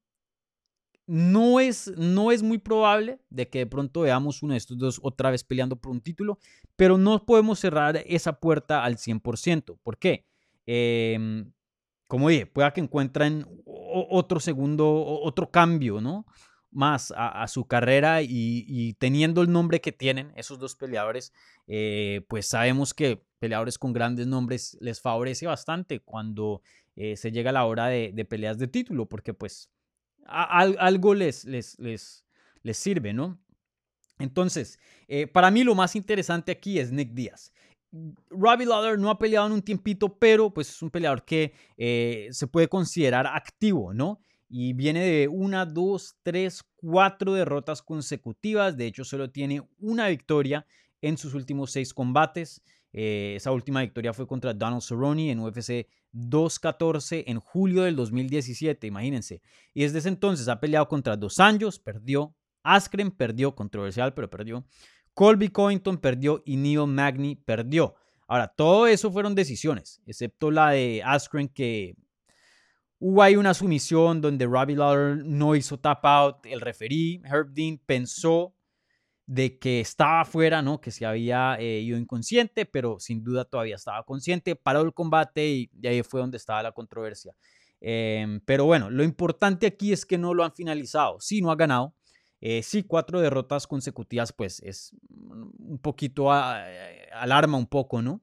no, 1.08 1.60
es, 1.60 1.92
no 1.98 2.32
es 2.32 2.44
muy 2.44 2.60
probable 2.60 3.18
de 3.32 3.50
que 3.50 3.58
de 3.60 3.66
pronto 3.66 4.02
veamos 4.02 4.44
uno 4.44 4.54
de 4.54 4.60
estos 4.60 4.78
dos 4.78 5.00
otra 5.02 5.32
vez 5.32 5.44
peleando 5.44 5.76
por 5.76 5.92
un 5.92 6.02
título, 6.02 6.38
pero 6.76 7.00
no 7.00 7.26
podemos 7.26 7.58
cerrar 7.58 7.98
esa 8.06 8.40
puerta 8.40 8.84
al 8.84 8.98
100%. 8.98 9.80
¿Por 9.82 9.98
qué? 9.98 10.28
Em, 10.68 11.52
como 12.10 12.30
dije, 12.30 12.48
pueda 12.48 12.74
que 12.74 12.82
encuentren 12.82 13.46
otro 13.92 14.40
segundo, 14.40 15.04
otro 15.22 15.50
cambio, 15.52 16.02
¿no? 16.02 16.26
más 16.72 17.14
a, 17.16 17.48
su 17.48 17.66
carrera 17.66 18.22
y, 18.22 18.94
teniendo 19.00 19.42
el 19.42 19.52
nombre 19.52 19.82
que 19.82 19.92
tienen 19.92 20.32
esos 20.36 20.60
dos 20.60 20.76
peleadores, 20.76 21.34
eh, 21.68 22.22
pues 22.28 22.48
sabemos 22.48 22.94
que 22.94 23.24
peleadores 23.40 23.78
con 23.78 23.94
grandes 23.94 24.28
nombres 24.28 24.78
les 24.80 25.02
favorece 25.02 25.48
bastante 25.48 26.00
cuando 26.00 26.62
eh, 26.96 27.16
se 27.16 27.32
llega 27.32 27.50
a 27.50 27.54
la 27.54 27.66
hora 27.66 27.88
de, 27.88 28.26
peleas 28.26 28.58
de 28.60 28.68
título, 28.68 29.08
porque 29.08 29.34
pues 29.34 29.70
algo 30.26 31.16
les, 31.16 31.46
les, 31.46 31.80
les, 31.80 32.26
les, 32.62 32.78
sirve, 32.78 33.14
¿no? 33.14 33.40
Entonces, 34.20 34.80
eh, 35.08 35.26
para 35.26 35.50
mí 35.50 35.64
lo 35.64 35.74
más 35.74 35.96
interesante 35.96 36.52
aquí 36.52 36.78
es 36.78 36.92
Nick 36.92 37.14
Díaz. 37.14 37.52
Robbie 38.30 38.66
Lawler 38.66 39.00
no 39.00 39.10
ha 39.10 39.18
peleado 39.18 39.48
en 39.48 39.54
un 39.54 39.62
tiempito, 39.62 40.18
pero 40.18 40.54
pues 40.54 40.70
es 40.70 40.82
un 40.82 40.92
peleador 40.92 41.26
que 41.26 41.54
se 42.32 42.48
puede 42.48 42.68
considerar 42.68 43.26
activo, 43.28 43.94
¿no? 43.94 44.22
y 44.50 44.74
viene 44.74 45.06
de 45.06 45.28
una, 45.28 45.66
dos, 45.66 46.18
tres, 46.24 46.64
cuatro 46.76 47.34
derrotas 47.34 47.84
consecutivas. 47.84 48.76
De 48.76 48.88
hecho, 48.88 49.06
solo 49.06 49.30
tiene 49.30 49.62
una 49.78 50.08
victoria 50.08 50.66
en 51.02 51.18
sus 51.18 51.36
últimos 51.36 51.72
seis 51.72 51.94
combates. 51.94 52.64
Eh, 52.92 53.36
esa 53.36 53.52
última 53.52 53.82
victoria 53.82 54.14
fue 54.14 54.26
contra 54.26 54.54
Donald 54.54 54.82
Cerrone 54.82 55.30
en 55.30 55.40
UFC 55.40 55.88
214 56.12 57.26
en 57.28 57.40
julio 57.40 57.84
del 57.84 57.96
2017, 57.96 58.88
imagínense. 58.88 59.44
Y 59.76 59.84
desde 59.84 60.00
ese 60.00 60.10
entonces 60.10 60.48
ha 60.48 60.60
peleado 60.60 60.88
contra 60.88 61.16
Dos 61.16 61.40
Anjos, 61.40 61.78
perdió. 61.78 62.36
Askren 62.64 63.12
perdió, 63.12 63.56
controversial, 63.56 64.14
pero 64.16 64.30
perdió. 64.30 64.66
Colby 65.20 65.50
Covington 65.50 65.98
perdió 65.98 66.42
y 66.46 66.56
Neil 66.56 66.88
Magny 66.88 67.36
perdió. 67.36 67.94
Ahora, 68.26 68.48
todo 68.48 68.88
eso 68.88 69.12
fueron 69.12 69.36
decisiones, 69.36 70.02
excepto 70.06 70.50
la 70.50 70.70
de 70.70 71.02
Askren 71.04 71.50
que 71.50 71.98
Hubo 73.00 73.22
ahí 73.22 73.36
una 73.36 73.54
sumisión 73.54 74.22
donde 74.22 74.46
Robbie 74.46 74.78
Lawler 74.78 75.18
no 75.26 75.56
hizo 75.56 75.78
tap 75.78 76.06
out. 76.06 76.46
El 76.46 76.62
referí, 76.62 77.22
Herb 77.26 77.52
Dean, 77.52 77.82
pensó 77.86 78.56
de 79.26 79.60
que 79.60 79.82
estaba 79.82 80.24
fuera, 80.24 80.62
¿no? 80.62 80.80
Que 80.80 80.90
se 80.90 81.06
había 81.06 81.58
eh, 81.60 81.82
ido 81.82 81.98
inconsciente, 81.98 82.66
pero 82.66 82.98
sin 83.02 83.22
duda 83.22 83.44
todavía 83.44 83.76
estaba 83.76 84.02
consciente. 84.04 84.56
Paró 84.56 84.84
el 84.84 84.94
combate 84.94 85.50
y, 85.50 85.70
ahí 85.86 86.02
fue 86.02 86.22
donde 86.22 86.38
estaba 86.38 86.64
la 86.64 86.72
controversia. 86.72 87.36
Em, 87.82 88.40
pero 88.46 88.64
bueno, 88.64 88.90
lo 88.90 89.04
importante 89.04 89.68
aquí 89.68 89.92
es 89.92 90.06
que 90.06 90.18
no 90.18 90.34
lo 90.34 90.46
han 90.46 90.54
finalizado. 90.54 91.20
Sí, 91.20 91.42
no 91.42 91.52
ha 91.52 91.58
ganado. 91.58 91.94
Eh, 92.42 92.64
sí, 92.64 92.84
cuatro 92.84 93.20
derrotas 93.20 93.68
consecutivas, 93.68 94.32
pues 94.32 94.62
es 94.62 94.96
un 95.10 95.80
poquito, 95.82 96.32
alarma 96.32 97.58
un 97.58 97.68
poco, 97.68 98.02
¿no? 98.02 98.22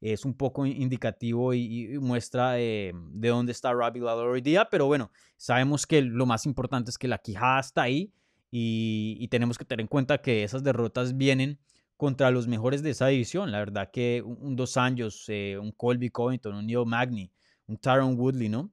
es 0.00 0.24
un 0.24 0.34
poco 0.34 0.64
indicativo 0.64 1.54
y, 1.54 1.98
muestra 1.98 2.60
eh, 2.60 2.92
de 2.94 3.28
dónde 3.28 3.52
está 3.52 3.72
Robbie 3.72 4.02
Lawler 4.02 4.28
hoy 4.28 4.40
día, 4.40 4.68
pero 4.70 4.86
bueno, 4.86 5.10
sabemos 5.36 5.86
que 5.86 6.02
lo 6.02 6.26
más 6.26 6.46
importante 6.46 6.90
es 6.90 6.98
que 6.98 7.08
la 7.08 7.18
quijada 7.18 7.60
está 7.60 7.82
ahí 7.82 8.12
y, 8.50 9.26
tenemos 9.28 9.58
que 9.58 9.64
tener 9.64 9.82
en 9.82 9.88
cuenta 9.88 10.18
que 10.18 10.44
esas 10.44 10.62
derrotas 10.62 11.16
vienen 11.16 11.58
contra 11.96 12.30
los 12.30 12.46
mejores 12.46 12.82
de 12.82 12.90
esa 12.90 13.08
división. 13.08 13.50
La 13.50 13.58
verdad 13.58 13.90
que 13.92 14.22
un, 14.24 14.56
Dos 14.56 14.76
Anjos, 14.76 15.24
eh, 15.28 15.58
un 15.58 15.72
Colby 15.72 16.10
Covington, 16.10 16.54
un 16.54 16.66
Neil 16.66 16.86
Magny, 16.86 17.30
un 17.66 17.76
Tyron 17.76 18.18
Woodley, 18.18 18.48
¿no? 18.48 18.70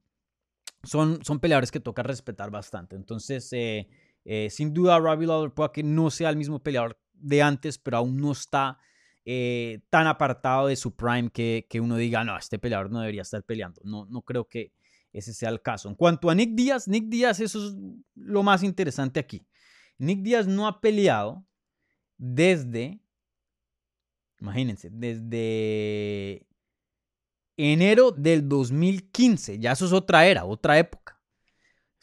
Son, 0.84 1.22
son 1.24 1.40
peleadores 1.40 1.72
que 1.72 1.80
toca 1.80 2.04
respetar 2.04 2.50
bastante. 2.50 2.94
Entonces, 2.94 3.52
eh, 3.52 3.88
sin 4.50 4.74
duda, 4.74 4.98
Robbie 4.98 5.26
Lawler 5.26 5.52
puede 5.52 5.72
que 5.72 5.82
no 5.82 6.10
sea 6.10 6.30
el 6.30 6.36
mismo 6.36 6.62
peleador 6.62 6.98
de 7.12 7.42
antes, 7.42 7.78
pero 7.78 7.98
aún 7.98 8.16
no 8.16 8.32
está 8.32 8.78
eh, 9.28 9.80
tan 9.90 10.06
apartado 10.06 10.68
de 10.68 10.76
su 10.76 10.94
prime 10.94 11.30
que, 11.30 11.66
que, 11.68 11.80
uno 11.80 11.96
diga, 11.96 12.22
no, 12.22 12.38
este 12.38 12.60
peleador 12.60 12.90
no 12.90 13.00
debería 13.00 13.22
estar 13.22 13.42
peleando. 13.42 13.80
No, 13.84 14.06
no 14.06 14.22
creo 14.22 14.48
que 14.48 14.72
ese 15.12 15.34
sea 15.34 15.48
el 15.48 15.60
caso. 15.62 15.88
En 15.88 15.96
cuanto 15.96 16.30
a 16.30 16.34
Nick 16.34 16.54
Díaz, 16.54 16.86
Nick 16.86 17.08
Díaz, 17.08 17.40
eso 17.40 17.66
es 17.66 17.74
lo 18.14 18.42
más 18.44 18.62
interesante 18.62 19.18
aquí. 19.18 19.44
Nick 19.98 20.20
Díaz 20.22 20.46
no 20.46 20.68
ha 20.68 20.80
peleado 20.80 21.44
desde, 22.16 23.00
imagínense, 24.40 24.90
desde 24.92 26.46
enero 27.56 28.12
del 28.12 28.48
2015. 28.48 29.58
Ya 29.58 29.72
eso 29.72 29.86
es 29.86 29.92
otra 29.92 30.24
era, 30.26 30.44
otra 30.44 30.78
época. 30.78 31.15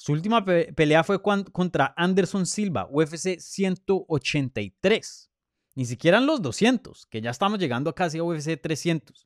Su 0.04 0.12
última 0.12 0.44
pelea 0.44 1.02
fue 1.06 1.22
contra 1.22 1.94
Anderson 1.96 2.46
Silva, 2.46 2.90
UFC 2.92 3.40
183. 3.40 5.32
Ni 5.76 5.86
siquiera 5.86 6.18
en 6.18 6.26
los 6.26 6.42
200, 6.42 7.06
que 7.06 7.22
ya 7.22 7.30
estamos 7.30 7.58
llegando 7.58 7.96
casi 7.96 8.18
a 8.18 8.24
UFC 8.26 8.60
300. 8.62 9.26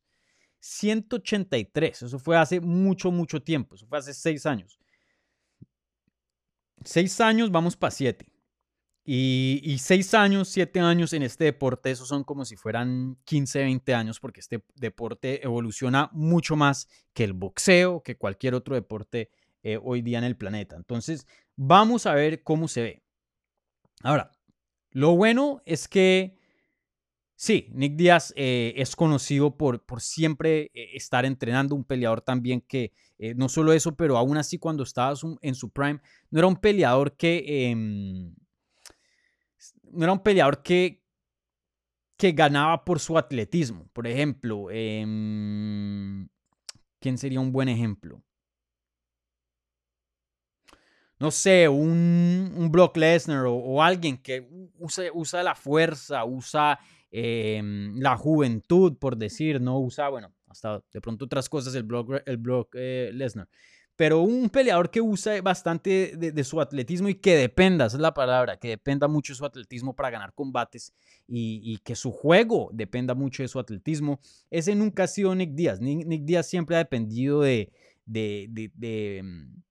183. 0.59 2.03
Eso 2.03 2.19
fue 2.19 2.37
hace 2.37 2.61
mucho, 2.61 3.09
mucho 3.09 3.41
tiempo. 3.41 3.73
Eso 3.73 3.87
fue 3.87 3.97
hace 3.97 4.13
seis 4.13 4.45
años. 4.45 4.79
Seis 6.85 7.19
años, 7.21 7.49
vamos 7.49 7.75
para 7.75 7.89
siete. 7.89 8.27
Y, 9.03 9.77
seis 9.79 10.13
años, 10.13 10.47
siete 10.47 10.79
años 10.79 11.11
en 11.13 11.23
este 11.23 11.45
deporte, 11.45 11.89
eso 11.89 12.05
son 12.05 12.23
como 12.23 12.45
si 12.45 12.55
fueran 12.55 13.17
15, 13.23 13.63
20 13.63 13.95
años, 13.95 14.19
porque 14.19 14.41
este 14.41 14.63
deporte 14.75 15.43
evoluciona 15.43 16.11
mucho 16.13 16.55
más 16.55 16.87
que 17.15 17.23
el 17.23 17.33
boxeo, 17.33 18.03
que 18.03 18.15
cualquier 18.15 18.53
otro 18.53 18.75
deporte 18.75 19.31
eh, 19.67 19.77
hoy 19.83 20.01
día 20.01 20.17
en 20.17 20.23
el 20.23 20.37
planeta. 20.37 20.77
Entonces, 20.77 21.27
vamos 21.57 22.05
a 22.05 22.13
ver 22.13 22.41
cómo 22.41 22.69
se 22.69 22.81
ve. 22.81 23.03
Ahora, 24.01 24.31
lo 24.91 25.13
bueno 25.17 25.61
es 25.65 25.89
que 25.89 26.37
sí, 27.35 27.67
Nick 27.73 27.97
Díaz 27.97 28.33
eh, 28.37 28.75
es 28.77 28.95
conocido 28.95 29.57
por, 29.57 29.85
por 29.85 29.99
siempre 29.99 30.71
eh, 30.73 30.91
estar 30.93 31.25
entrenando, 31.25 31.75
un 31.75 31.83
peleador 31.83 32.21
también 32.21 32.61
que 32.61 32.93
no 33.35 33.49
solo 33.49 33.73
eso, 33.73 33.97
pero 33.97 34.15
aún 34.15 34.37
así 34.37 34.57
cuando 34.57 34.83
estaba 34.83 35.13
en 35.41 35.55
su 35.55 35.71
prime, 35.71 35.99
no 36.29 36.39
era 36.39 36.47
un 36.47 36.55
peleador 36.55 37.17
que 37.17 37.69
em, 37.69 38.33
no 39.91 40.03
era 40.03 40.13
un 40.13 40.23
peleador 40.23 40.63
que, 40.63 41.03
que 42.15 42.31
ganaba 42.31 42.85
por 42.85 43.01
su 43.01 43.17
atletismo. 43.17 43.89
Por 43.91 44.07
ejemplo, 44.07 44.69
em, 44.71 46.29
¿quién 47.01 47.17
sería 47.17 47.41
un 47.41 47.51
buen 47.51 47.67
ejemplo? 47.67 48.23
No 51.19 51.31
sé, 51.31 51.67
un, 51.67 52.53
un 52.55 52.71
Brock 52.71 52.97
Lesnar 52.97 53.45
o, 53.47 53.81
alguien 53.81 54.17
que 54.17 54.47
usa, 54.77 55.43
la 55.43 55.55
fuerza, 55.55 56.23
usa 56.25 56.79
em, 57.09 57.99
la 57.99 58.15
juventud, 58.17 58.97
por 58.97 59.17
decir, 59.17 59.59
no 59.59 59.79
usa, 59.79 60.09
bueno, 60.09 60.31
hasta 60.47 60.83
de 60.93 61.01
pronto 61.01 61.25
otras 61.25 61.49
cosas 61.49 61.73
el 61.75 61.83
Brock, 61.83 62.21
el 62.25 62.37
Brock 62.37 62.75
eh, 62.75 63.11
Lesnar 63.13 63.47
pero 63.97 64.21
un 64.21 64.49
peleador 64.49 64.91
que 64.91 65.01
usa 65.01 65.41
bastante 65.41 66.13
de, 66.15 66.43
su 66.43 66.61
atletismo 66.61 67.09
y 67.09 67.15
que 67.15 67.35
dependa, 67.35 67.87
esa 67.87 67.97
es 67.97 68.01
la 68.01 68.13
palabra, 68.13 68.57
que 68.57 68.69
dependa 68.69 69.07
mucho 69.07 69.33
de 69.33 69.37
su 69.37 69.45
atletismo 69.45 69.95
para 69.95 70.11
ganar 70.11 70.33
combates 70.33 70.93
y, 71.27 71.79
que 71.79 71.95
su 71.95 72.11
juego 72.11 72.69
dependa 72.71 73.15
mucho 73.15 73.41
de 73.41 73.49
su 73.49 73.59
atletismo, 73.59 74.19
ese 74.51 74.75
nunca 74.75 75.03
ha 75.03 75.07
sido 75.07 75.33
Nick 75.33 75.55
Díaz. 75.55 75.81
Nick, 75.81 76.23
Díaz 76.23 76.47
siempre 76.47 76.75
ha 76.75 76.79
dependido 76.79 77.41
de, 77.41 77.71
de, 78.05 79.21
mm, 79.23 79.63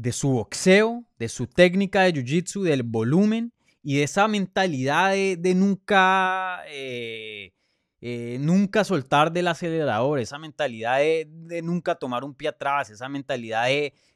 de, 0.00 0.12
su 0.12 0.30
boxeo, 0.30 1.04
de 1.18 1.28
su 1.28 1.46
técnica 1.46 2.02
de 2.02 2.12
jiu-jitsu, 2.12 2.62
del 2.62 2.82
volumen 2.82 3.52
y 3.82 3.96
de 3.96 4.04
esa 4.04 4.28
mentalidad 4.28 5.12
de, 5.12 5.54
nunca... 5.54 6.62
Eh, 6.68 7.52
eh, 8.00 8.38
nunca 8.40 8.84
soltar 8.84 9.32
del 9.32 9.48
acelerador, 9.48 10.20
esa 10.20 10.38
mentalidad 10.38 10.98
de, 10.98 11.60
nunca 11.64 11.96
tomar 11.96 12.22
un 12.22 12.32
pie 12.32 12.48
atrás, 12.48 12.90
esa 12.90 13.08
mentalidad 13.08 13.66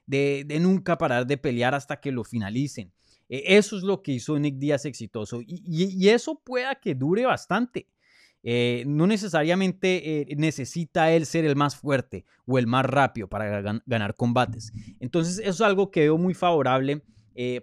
de, 0.06 0.58
nunca 0.60 0.96
parar 0.96 1.26
de 1.26 1.36
pelear 1.36 1.74
hasta 1.74 2.00
que 2.00 2.12
lo 2.12 2.22
finalicen. 2.22 2.92
Eh, 3.28 3.42
eso 3.56 3.76
es 3.76 3.82
lo 3.82 4.00
que 4.00 4.12
hizo 4.12 4.38
Nick 4.38 4.56
Díaz 4.56 4.84
exitoso 4.84 5.40
y, 5.44 6.08
eso 6.08 6.40
pueda 6.44 6.76
que 6.76 6.94
dure 6.94 7.26
bastante. 7.26 7.88
Eh, 8.44 8.84
no 8.86 9.06
necesariamente 9.06 10.26
necesita 10.36 11.12
él 11.12 11.26
ser 11.26 11.44
el 11.44 11.54
más 11.54 11.76
fuerte 11.76 12.24
o 12.46 12.58
el 12.58 12.66
más 12.66 12.84
rápido 12.84 13.28
para 13.28 13.80
ganar 13.86 14.16
combates. 14.16 14.72
Entonces 15.00 15.38
eso 15.38 15.50
es 15.50 15.60
algo 15.60 15.90
que 15.90 16.00
veo 16.00 16.18
muy 16.18 16.34
favorable 16.34 17.02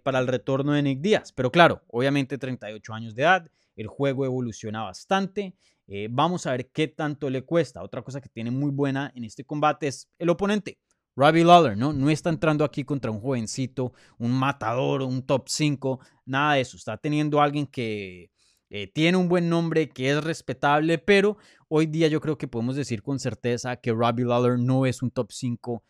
para 0.03 0.19
el 0.19 0.27
retorno 0.27 0.73
de 0.73 0.81
Nick 0.81 1.01
Díaz. 1.01 1.31
Pero 1.33 1.51
claro, 1.51 1.83
obviamente 1.87 2.37
38 2.37 2.93
años 2.93 3.13
de 3.15 3.23
edad, 3.23 3.51
el 3.75 3.87
juego 3.87 4.25
evoluciona 4.25 4.83
bastante. 4.83 5.55
Eh, 5.91 6.07
vamos 6.11 6.45
a 6.45 6.51
ver 6.51 6.69
qué 6.69 6.87
tanto 6.87 7.29
le 7.31 7.41
cuesta. 7.41 7.81
Otra 7.81 8.03
cosa 8.03 8.21
que 8.21 8.29
tiene 8.29 8.51
muy 8.51 8.69
buena 8.69 9.11
en 9.15 9.23
este 9.23 9.43
combate 9.43 9.87
es 9.87 10.07
el 10.19 10.29
oponente. 10.29 10.77
Robbie 11.15 11.43
Lawler, 11.43 11.75
¿no? 11.75 11.93
No 11.93 12.09
está 12.11 12.29
entrando 12.29 12.63
aquí 12.63 12.83
contra 12.83 13.09
un 13.09 13.19
jovencito, 13.19 13.93
un 14.19 14.31
matador, 14.31 15.01
un 15.01 15.23
top 15.23 15.49
5, 15.49 15.99
nada 16.25 16.53
de 16.53 16.61
eso. 16.61 16.77
Está 16.77 16.97
teniendo 16.97 17.41
a 17.41 17.43
alguien 17.43 17.65
que 17.65 18.29
eh, 18.69 18.87
tiene 18.87 19.17
un 19.17 19.29
buen 19.29 19.49
nombre, 19.49 19.89
que 19.89 20.11
es 20.11 20.23
respetable, 20.23 20.97
pero 20.99 21.37
hoy 21.67 21.87
día 21.87 22.07
yo 22.07 22.21
creo 22.21 22.37
que 22.37 22.47
podemos 22.47 22.75
decir 22.75 23.01
con 23.01 23.19
certeza 23.19 23.77
que 23.77 23.91
Robbie 23.91 24.25
Lawler 24.25 24.59
no 24.59 24.85
es 24.85 25.01
un 25.01 25.09
top 25.11 25.31
5 25.31 25.83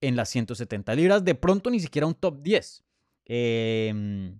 en 0.00 0.16
las 0.16 0.28
170 0.30 0.94
libras, 0.94 1.24
de 1.24 1.34
pronto 1.34 1.70
ni 1.70 1.80
siquiera 1.80 2.06
un 2.06 2.14
top 2.14 2.40
10. 2.42 2.84
Em, 3.26 4.38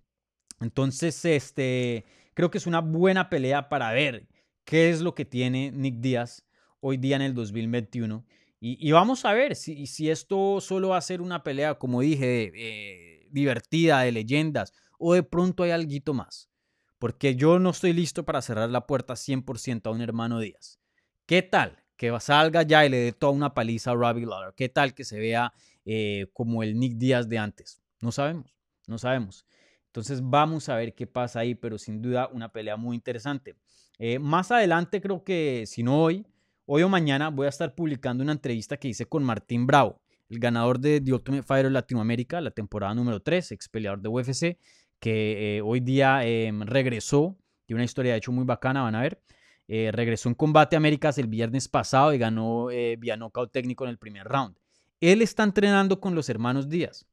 entonces, 0.60 1.24
este, 1.24 2.04
creo 2.34 2.50
que 2.50 2.58
es 2.58 2.66
una 2.66 2.80
buena 2.80 3.28
pelea 3.28 3.68
para 3.68 3.92
ver 3.92 4.26
qué 4.64 4.90
es 4.90 5.00
lo 5.00 5.14
que 5.14 5.24
tiene 5.24 5.72
Nick 5.72 5.96
Díaz 5.96 6.46
hoy 6.80 6.96
día 6.96 7.16
en 7.16 7.22
el 7.22 7.34
2021. 7.34 8.24
Y, 8.62 8.92
vamos 8.92 9.24
a 9.24 9.32
ver 9.32 9.56
si, 9.56 9.86
si, 9.86 10.10
esto 10.10 10.60
solo 10.60 10.90
va 10.90 10.98
a 10.98 11.00
ser 11.00 11.22
una 11.22 11.42
pelea, 11.42 11.76
como 11.76 12.02
dije, 12.02 12.52
eh, 12.54 13.26
divertida, 13.30 14.02
de 14.02 14.12
leyendas, 14.12 14.74
o 14.98 15.14
de 15.14 15.22
pronto 15.22 15.62
hay 15.62 15.70
algo 15.70 16.12
más. 16.12 16.49
Porque 17.00 17.34
yo 17.34 17.58
no 17.58 17.70
estoy 17.70 17.94
listo 17.94 18.26
para 18.26 18.42
cerrar 18.42 18.68
la 18.68 18.86
puerta 18.86 19.14
100% 19.14 19.86
a 19.86 19.90
un 19.90 20.02
hermano 20.02 20.38
Díaz. 20.38 20.78
¿Qué 21.24 21.40
tal 21.40 21.82
que 21.96 22.14
salga 22.20 22.62
ya 22.62 22.84
y 22.84 22.90
le 22.90 22.98
dé 22.98 23.12
toda 23.12 23.32
una 23.32 23.54
paliza 23.54 23.92
a 23.92 23.94
Robbie 23.94 24.26
Lawler? 24.26 24.52
¿Qué 24.54 24.68
tal 24.68 24.92
que 24.92 25.04
se 25.04 25.18
vea 25.18 25.54
eh, 25.86 26.26
como 26.34 26.62
el 26.62 26.78
Nick 26.78 26.98
Díaz 26.98 27.26
de 27.26 27.38
antes? 27.38 27.82
No 28.02 28.12
sabemos, 28.12 28.54
no 28.86 28.98
sabemos. 28.98 29.46
Entonces 29.86 30.20
vamos 30.22 30.68
a 30.68 30.76
ver 30.76 30.94
qué 30.94 31.06
pasa 31.06 31.40
ahí, 31.40 31.54
pero 31.54 31.78
sin 31.78 32.02
duda 32.02 32.28
una 32.34 32.52
pelea 32.52 32.76
muy 32.76 32.96
interesante. 32.96 33.56
Eh, 33.98 34.18
más 34.18 34.50
adelante, 34.50 35.00
creo 35.00 35.24
que 35.24 35.64
si 35.66 35.82
no 35.82 36.02
hoy, 36.02 36.26
hoy 36.66 36.82
o 36.82 36.90
mañana, 36.90 37.30
voy 37.30 37.46
a 37.46 37.48
estar 37.48 37.74
publicando 37.74 38.22
una 38.22 38.32
entrevista 38.32 38.76
que 38.76 38.88
hice 38.88 39.06
con 39.06 39.24
Martín 39.24 39.66
Bravo, 39.66 40.02
el 40.28 40.38
ganador 40.38 40.78
de 40.78 41.00
The 41.00 41.14
Ultimate 41.14 41.44
Fighter 41.44 41.72
Latinoamérica, 41.72 42.42
la 42.42 42.50
temporada 42.50 42.94
número 42.94 43.20
3, 43.20 43.52
ex 43.52 43.70
peleador 43.70 44.02
de 44.02 44.08
UFC, 44.10 44.58
que 45.00 45.56
eh, 45.58 45.62
hoy 45.62 45.80
día 45.80 46.24
em, 46.24 46.62
regresó, 46.62 47.36
tiene 47.66 47.78
una 47.78 47.84
historia 47.84 48.12
de 48.12 48.18
hecho 48.18 48.32
muy 48.32 48.44
bacana, 48.44 48.82
van 48.82 48.94
a 48.94 49.02
ver. 49.02 49.20
Eh, 49.66 49.90
regresó 49.92 50.28
en 50.28 50.34
Combate 50.34 50.76
Américas 50.76 51.18
el 51.18 51.28
viernes 51.28 51.68
pasado 51.68 52.12
y 52.12 52.18
ganó 52.18 52.66
vía 52.98 53.16
nocaut 53.16 53.50
técnico 53.50 53.84
en 53.84 53.90
el 53.90 53.98
primer 53.98 54.26
round. 54.26 54.56
Él 55.00 55.22
está 55.22 55.44
entrenando 55.44 56.00
con 56.00 56.14
los 56.14 56.28
hermanos 56.28 56.68
Díaz. 56.68 57.06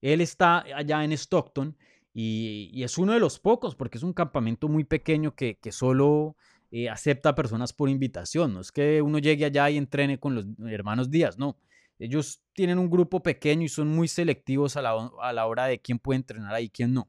Él 0.00 0.20
está 0.20 0.64
allá 0.74 1.04
en 1.04 1.12
Stockton 1.12 1.76
y, 2.18 2.82
es 2.82 2.96
uno 2.96 3.12
de 3.12 3.20
los 3.20 3.38
pocos, 3.38 3.74
porque 3.74 3.98
es 3.98 4.04
un 4.04 4.14
campamento 4.14 4.68
muy 4.68 4.84
pequeño 4.84 5.34
que, 5.34 5.58
solo 5.70 6.36
eh, 6.70 6.88
acepta 6.88 7.34
personas 7.34 7.74
por 7.74 7.90
invitación. 7.90 8.54
No 8.54 8.60
es 8.60 8.72
que 8.72 9.02
uno 9.02 9.18
llegue 9.18 9.44
allá 9.44 9.68
y 9.68 9.76
entrene 9.76 10.18
con 10.18 10.34
los 10.34 10.46
hermanos 10.66 11.10
Díaz, 11.10 11.38
no. 11.38 11.58
Ellos 11.98 12.42
tienen 12.52 12.78
un 12.78 12.90
grupo 12.90 13.22
pequeño 13.22 13.64
y 13.64 13.68
son 13.68 13.88
muy 13.88 14.08
selectivos 14.08 14.76
a 14.76 14.82
la, 14.82 15.10
a 15.20 15.32
la 15.32 15.46
hora 15.46 15.66
de 15.66 15.78
quién 15.80 15.98
puede 15.98 16.18
entrenar 16.18 16.54
ahí 16.54 16.64
y 16.64 16.70
quién 16.70 16.94
no. 16.94 17.08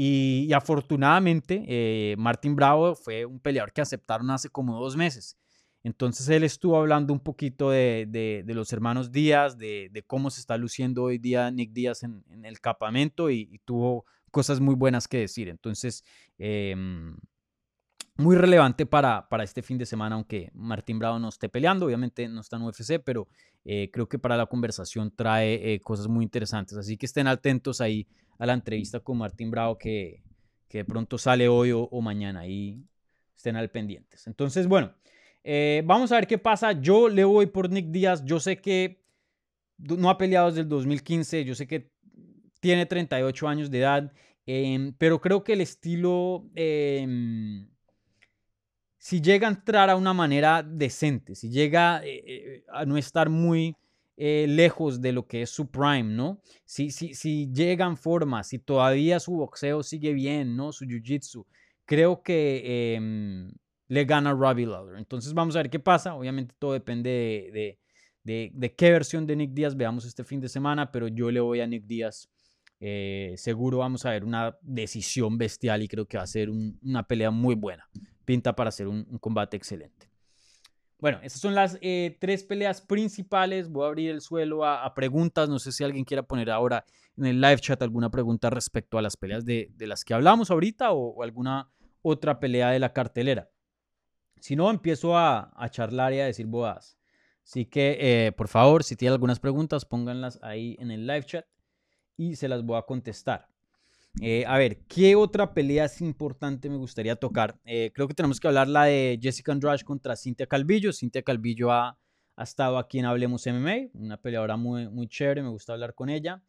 Y, 0.00 0.52
afortunadamente, 0.52 1.64
eh, 1.66 2.14
Martín 2.18 2.54
Bravo 2.54 2.94
fue 2.94 3.24
un 3.24 3.40
peleador 3.40 3.72
que 3.72 3.80
aceptaron 3.80 4.30
hace 4.30 4.48
como 4.48 4.78
dos 4.78 4.96
meses. 4.96 5.36
Entonces 5.82 6.28
él 6.28 6.44
estuvo 6.44 6.76
hablando 6.76 7.12
un 7.12 7.18
poquito 7.18 7.70
de, 7.70 8.06
de, 8.08 8.54
los 8.54 8.72
hermanos 8.72 9.10
Díaz, 9.10 9.58
de, 9.58 10.04
cómo 10.06 10.30
se 10.30 10.38
está 10.38 10.56
luciendo 10.56 11.02
hoy 11.02 11.18
día 11.18 11.50
Nick 11.50 11.72
Díaz 11.72 12.04
en, 12.04 12.22
el 12.44 12.60
campamento 12.60 13.28
y, 13.28 13.48
y, 13.50 13.58
tuvo 13.58 14.04
cosas 14.30 14.60
muy 14.60 14.76
buenas 14.76 15.08
que 15.08 15.18
decir. 15.18 15.48
Entonces, 15.48 16.04
em, 16.38 17.16
muy 18.18 18.36
relevante 18.36 18.84
para, 18.84 19.28
para 19.28 19.44
este 19.44 19.62
fin 19.62 19.78
de 19.78 19.86
semana, 19.86 20.16
aunque 20.16 20.50
Martín 20.54 20.98
Bravo 20.98 21.18
no 21.18 21.28
esté 21.28 21.48
peleando, 21.48 21.86
obviamente 21.86 22.28
no 22.28 22.40
está 22.40 22.56
en 22.56 22.62
UFC, 22.62 23.00
pero 23.04 23.28
eh, 23.64 23.90
creo 23.92 24.08
que 24.08 24.18
para 24.18 24.36
la 24.36 24.46
conversación 24.46 25.12
trae 25.14 25.74
eh, 25.74 25.80
cosas 25.80 26.08
muy 26.08 26.24
interesantes. 26.24 26.76
Así 26.76 26.96
que 26.96 27.06
estén 27.06 27.26
atentos 27.26 27.80
ahí 27.80 28.06
a 28.38 28.46
la 28.46 28.54
entrevista 28.54 29.00
con 29.00 29.18
Martín 29.18 29.50
Bravo 29.50 29.78
que, 29.78 30.22
que 30.68 30.78
de 30.78 30.84
pronto 30.84 31.18
sale 31.18 31.48
hoy 31.48 31.72
o, 31.72 31.88
mañana 32.00 32.46
y 32.46 32.82
estén 33.36 33.56
al 33.56 33.70
pendientes. 33.70 34.26
Entonces, 34.26 34.66
bueno, 34.66 34.92
eh, 35.44 35.82
vamos 35.86 36.12
a 36.12 36.16
ver 36.16 36.26
qué 36.26 36.38
pasa. 36.38 36.72
Yo 36.72 37.08
le 37.08 37.24
voy 37.24 37.46
por 37.46 37.70
Nick 37.70 37.86
Díaz. 37.86 38.24
Yo 38.24 38.38
sé 38.38 38.60
que 38.60 39.02
no 39.78 40.10
ha 40.10 40.18
peleado 40.18 40.48
desde 40.48 40.62
el 40.62 40.68
2015. 40.68 41.44
Yo 41.44 41.54
sé 41.54 41.66
que 41.66 41.90
tiene 42.60 42.86
38 42.86 43.48
años 43.48 43.70
de 43.70 43.78
edad, 43.78 44.12
em, 44.46 44.92
pero 44.98 45.20
creo 45.20 45.44
que 45.44 45.52
el 45.52 45.60
estilo, 45.60 46.50
em, 46.54 47.68
si 48.98 49.20
llega 49.20 49.46
a 49.46 49.50
entrar 49.52 49.88
a 49.88 49.96
una 49.96 50.12
manera 50.12 50.62
decente, 50.62 51.36
si 51.36 51.48
llega 51.48 52.04
eh, 52.04 52.22
eh, 52.26 52.64
a 52.68 52.84
no 52.84 52.98
estar 52.98 53.30
muy 53.30 53.76
eh, 54.16 54.46
lejos 54.48 55.00
de 55.00 55.12
lo 55.12 55.26
que 55.26 55.42
es 55.42 55.50
su 55.50 55.70
prime, 55.70 56.02
¿no? 56.02 56.40
Si, 56.64 56.90
si, 56.90 57.14
si 57.14 57.48
llega 57.52 57.86
en 57.86 57.96
forma, 57.96 58.42
si 58.42 58.58
todavía 58.58 59.20
su 59.20 59.32
boxeo 59.36 59.84
sigue 59.84 60.12
bien, 60.12 60.56
¿no? 60.56 60.72
Su 60.72 60.84
jiu-jitsu, 60.84 61.46
creo 61.84 62.22
que 62.22 62.96
em, 62.96 63.52
le 63.86 64.04
gana 64.04 64.32
Robbie 64.32 64.66
Lawler. 64.66 64.98
Entonces 64.98 65.32
vamos 65.32 65.54
a 65.54 65.60
ver 65.60 65.70
qué 65.70 65.78
pasa. 65.78 66.16
Obviamente 66.16 66.56
todo 66.58 66.72
depende 66.72 67.50
de, 67.52 67.78
de, 68.24 68.50
de, 68.52 68.74
qué 68.74 68.90
versión 68.90 69.28
de 69.28 69.36
Nick 69.36 69.52
Díaz 69.52 69.76
veamos 69.76 70.04
este 70.04 70.24
fin 70.24 70.40
de 70.40 70.48
semana, 70.48 70.90
pero 70.90 71.06
yo 71.06 71.30
le 71.30 71.38
voy 71.38 71.60
a 71.60 71.66
Nick 71.66 71.84
Díaz 71.84 72.28
seguro 73.36 73.78
vamos 73.78 74.06
a 74.06 74.10
ver 74.10 74.24
una 74.24 74.56
decisión 74.62 75.36
bestial 75.36 75.82
y 75.82 75.88
creo 75.88 76.06
que 76.06 76.16
va 76.16 76.22
a 76.22 76.28
ser 76.28 76.48
una 76.48 77.02
pelea 77.06 77.30
muy 77.30 77.56
buena. 77.56 77.88
Pinta 78.28 78.54
para 78.54 78.70
ser 78.70 78.88
un, 78.88 79.04
combate 79.20 79.56
excelente. 79.56 80.10
bueno, 80.98 81.18
esas 81.22 81.40
son 81.40 81.54
las 81.54 81.78
eh, 81.80 82.18
tres 82.20 82.44
peleas 82.44 82.82
principales. 82.82 83.70
Voy 83.70 83.86
a 83.86 83.88
abrir 83.88 84.10
el 84.10 84.20
suelo 84.20 84.66
a, 84.66 84.92
preguntas. 84.92 85.48
No 85.48 85.58
sé 85.58 85.72
si 85.72 85.82
alguien 85.82 86.04
quiera 86.04 86.22
poner 86.22 86.50
ahora 86.50 86.84
en 87.16 87.24
el 87.24 87.40
live 87.40 87.56
chat 87.56 87.80
alguna 87.80 88.10
pregunta 88.10 88.50
respecto 88.50 88.98
a 88.98 89.02
las 89.02 89.16
peleas 89.16 89.46
de, 89.46 89.72
las 89.78 90.04
que 90.04 90.12
hablamos 90.12 90.50
ahorita 90.50 90.92
o, 90.92 91.22
alguna 91.22 91.70
otra 92.02 92.38
pelea 92.38 92.68
de 92.68 92.78
la 92.78 92.92
cartelera. 92.92 93.48
Si 94.40 94.56
no, 94.56 94.68
empiezo 94.68 95.16
a, 95.16 95.50
charlar 95.70 96.12
y 96.12 96.20
a 96.20 96.26
decir 96.26 96.44
bodas. 96.44 96.98
Así 97.46 97.64
que, 97.64 97.96
eh, 97.98 98.32
por 98.32 98.48
favor, 98.48 98.84
si 98.84 98.94
tienen 98.94 99.14
algunas 99.14 99.40
preguntas, 99.40 99.86
pónganlas 99.86 100.38
ahí 100.42 100.76
en 100.80 100.90
el 100.90 101.06
live 101.06 101.24
chat 101.24 101.46
y 102.18 102.36
se 102.36 102.46
las 102.46 102.62
voy 102.62 102.76
a 102.76 102.82
contestar. 102.82 103.48
Eh, 104.20 104.44
a 104.46 104.58
ver, 104.58 104.78
¿qué 104.88 105.14
otra 105.14 105.54
pelea 105.54 105.84
es 105.84 106.00
importante 106.00 106.68
me 106.68 106.76
gustaría 106.76 107.14
tocar? 107.14 107.58
Eh, 107.64 107.92
creo 107.94 108.08
que 108.08 108.14
tenemos 108.14 108.40
que 108.40 108.48
hablar 108.48 108.68
la 108.68 108.84
de 108.84 109.18
Jessica 109.22 109.52
Andrade 109.52 109.84
contra 109.84 110.16
Cintia 110.16 110.46
Calvillo. 110.46 110.92
Cintia 110.92 111.22
Calvillo 111.22 111.70
ha, 111.70 111.96
estado 112.36 112.78
aquí 112.78 113.00
en 113.00 113.04
Hablemos 113.04 113.46
MMA, 113.46 113.90
una 113.94 114.16
peleadora 114.16 114.56
muy, 114.56 114.88
muy 114.88 115.08
chévere, 115.08 115.42
me 115.42 115.48
gusta 115.48 115.72
hablar 115.72 115.94
con 115.94 116.08
ella. 116.08 116.40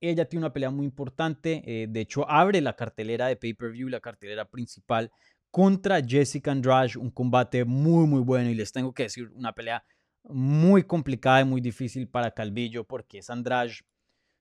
Ella 0.00 0.28
tiene 0.28 0.44
una 0.44 0.52
pelea 0.52 0.70
muy 0.70 0.84
importante, 0.84 1.62
eh, 1.64 1.86
de 1.88 2.00
hecho 2.00 2.28
abre 2.28 2.60
la 2.60 2.74
cartelera 2.74 3.28
de 3.28 3.36
pay-per-view, 3.36 3.88
la 3.88 4.00
cartelera 4.00 4.44
principal 4.44 5.10
contra 5.50 6.02
Jessica 6.04 6.50
Andrade, 6.50 6.98
un 6.98 7.10
combate 7.10 7.64
muy 7.64 8.06
muy 8.06 8.20
bueno 8.20 8.50
y 8.50 8.54
les 8.54 8.72
tengo 8.72 8.92
que 8.92 9.04
decir 9.04 9.30
una 9.34 9.52
pelea 9.52 9.84
muy 10.24 10.82
complicada 10.82 11.40
y 11.40 11.44
muy 11.44 11.60
difícil 11.60 12.08
para 12.08 12.32
Calvillo 12.32 12.84
porque 12.84 13.20
Andrade 13.28 13.72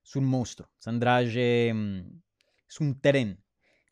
es 0.03 0.15
un 0.15 0.25
monstruo. 0.25 0.69
Andrade 0.85 1.69
em, 1.69 2.21
es 2.69 2.80
un 2.80 2.99
tren. 2.99 3.43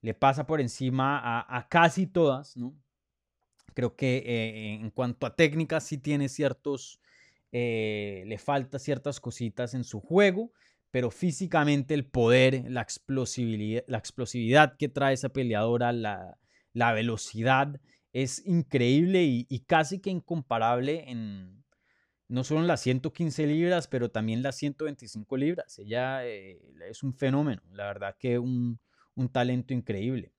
Le 0.02 0.14
pasa 0.14 0.46
por 0.46 0.60
encima 0.60 1.46
a, 1.48 1.68
casi 1.70 2.08
todas, 2.08 2.58
¿no? 2.58 2.76
Creo 3.74 3.96
que 3.96 4.18
eh, 4.18 4.74
en 4.74 4.92
cuanto 4.92 5.26
a 5.26 5.36
técnica 5.36 5.80
sí 5.80 5.98
tiene 5.98 6.30
ciertos, 6.30 7.00
eh, 7.52 8.24
le 8.28 8.38
falta 8.38 8.80
ciertas 8.80 9.20
cositas 9.20 9.74
en 9.74 9.84
su 9.84 10.00
juego, 10.00 10.52
pero 10.92 11.10
físicamente 11.10 11.94
el 11.94 12.06
poder, 12.06 12.66
la 12.70 12.82
explosividad, 12.82 13.84
la 13.88 13.98
explosividad 13.98 14.76
que 14.78 14.90
trae 14.90 15.14
esa 15.14 15.30
peleadora, 15.30 15.92
la, 15.92 16.38
velocidad, 16.94 17.80
es 18.12 18.46
increíble 18.46 19.24
y, 19.24 19.60
casi 19.66 20.00
que 20.00 20.12
incomparable 20.12 21.10
en, 21.10 21.63
no 22.34 22.44
solo 22.44 22.62
en 22.62 22.68
las 22.68 22.82
115 22.82 23.46
libras, 23.46 23.88
pero 23.88 24.10
también 24.10 24.42
las 24.42 24.56
125 24.58 25.38
libras. 25.38 25.78
Ella 25.78 26.26
eh, 26.26 26.60
es 26.90 27.04
un 27.04 27.14
fenómeno, 27.14 27.62
la 27.72 27.86
verdad 27.86 28.16
que 28.18 28.40
un, 28.40 28.80
un 29.14 29.30
talento 29.30 29.72
increíble. 29.72 30.34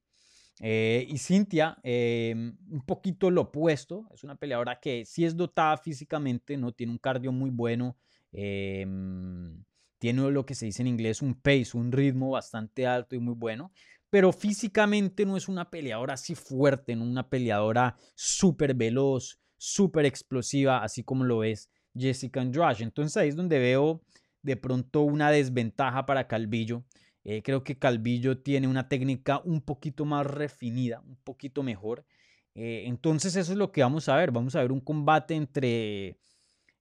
Eh, 0.58 1.06
y 1.08 1.18
Cintia, 1.18 1.78
em, 1.84 2.56
un 2.68 2.84
poquito 2.84 3.30
lo 3.30 3.42
opuesto, 3.42 4.08
es 4.12 4.24
una 4.24 4.34
peleadora 4.34 4.80
que 4.80 5.04
sí 5.04 5.24
es 5.24 5.36
dotada 5.36 5.76
físicamente, 5.76 6.56
no 6.56 6.72
tiene 6.72 6.90
un 6.90 6.98
cardio 6.98 7.30
muy 7.30 7.50
bueno, 7.50 7.96
tiene 8.32 10.30
lo 10.32 10.44
que 10.44 10.56
se 10.56 10.66
dice 10.66 10.82
en 10.82 10.88
inglés 10.88 11.22
un 11.22 11.34
pace, 11.34 11.70
un 11.74 11.92
ritmo 11.92 12.30
bastante 12.30 12.88
alto 12.88 13.14
y 13.14 13.20
muy 13.20 13.34
bueno, 13.34 13.70
pero 14.10 14.32
físicamente 14.32 15.24
no 15.24 15.36
es 15.36 15.48
una 15.48 15.70
peleadora 15.70 16.14
así 16.14 16.34
fuerte, 16.34 16.96
una 16.96 17.28
peleadora 17.28 17.96
súper 18.16 18.74
veloz, 18.74 19.38
súper 19.56 20.06
explosiva, 20.06 20.82
así 20.82 21.04
como 21.04 21.22
lo 21.22 21.44
es 21.44 21.70
Jessica 21.96 22.40
Andrade. 22.40 22.82
Entonces 22.82 23.16
ahí 23.16 23.28
es 23.28 23.36
donde 23.36 23.58
veo 23.58 24.02
de 24.42 24.56
pronto 24.56 25.02
una 25.02 25.30
desventaja 25.30 26.06
para 26.06 26.28
Calvillo. 26.28 26.84
Eh, 27.24 27.42
creo 27.42 27.64
que 27.64 27.78
Calvillo 27.78 28.38
tiene 28.38 28.68
una 28.68 28.88
técnica 28.88 29.40
un 29.44 29.62
poquito 29.62 30.04
más 30.04 30.26
refinida, 30.26 31.00
un 31.00 31.16
poquito 31.16 31.62
mejor. 31.62 32.04
Eh, 32.54 32.84
entonces 32.86 33.34
eso 33.36 33.52
es 33.52 33.58
lo 33.58 33.72
que 33.72 33.82
vamos 33.82 34.08
a 34.08 34.16
ver. 34.16 34.30
Vamos 34.30 34.54
a 34.54 34.60
ver 34.60 34.70
un 34.70 34.80
combate 34.80 35.34
entre, 35.34 36.18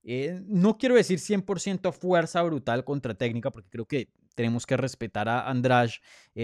eh, 0.03 0.41
no 0.45 0.77
quiero 0.77 0.95
decir 0.95 1.19
100% 1.19 1.93
fuerza 1.93 2.41
brutal 2.43 2.83
contra 2.83 3.13
técnica, 3.13 3.51
porque 3.51 3.69
creo 3.69 3.85
que 3.85 4.09
tenemos 4.35 4.65
que 4.65 4.75
respetar 4.75 5.29
a 5.29 5.49
Andrade 5.49 5.93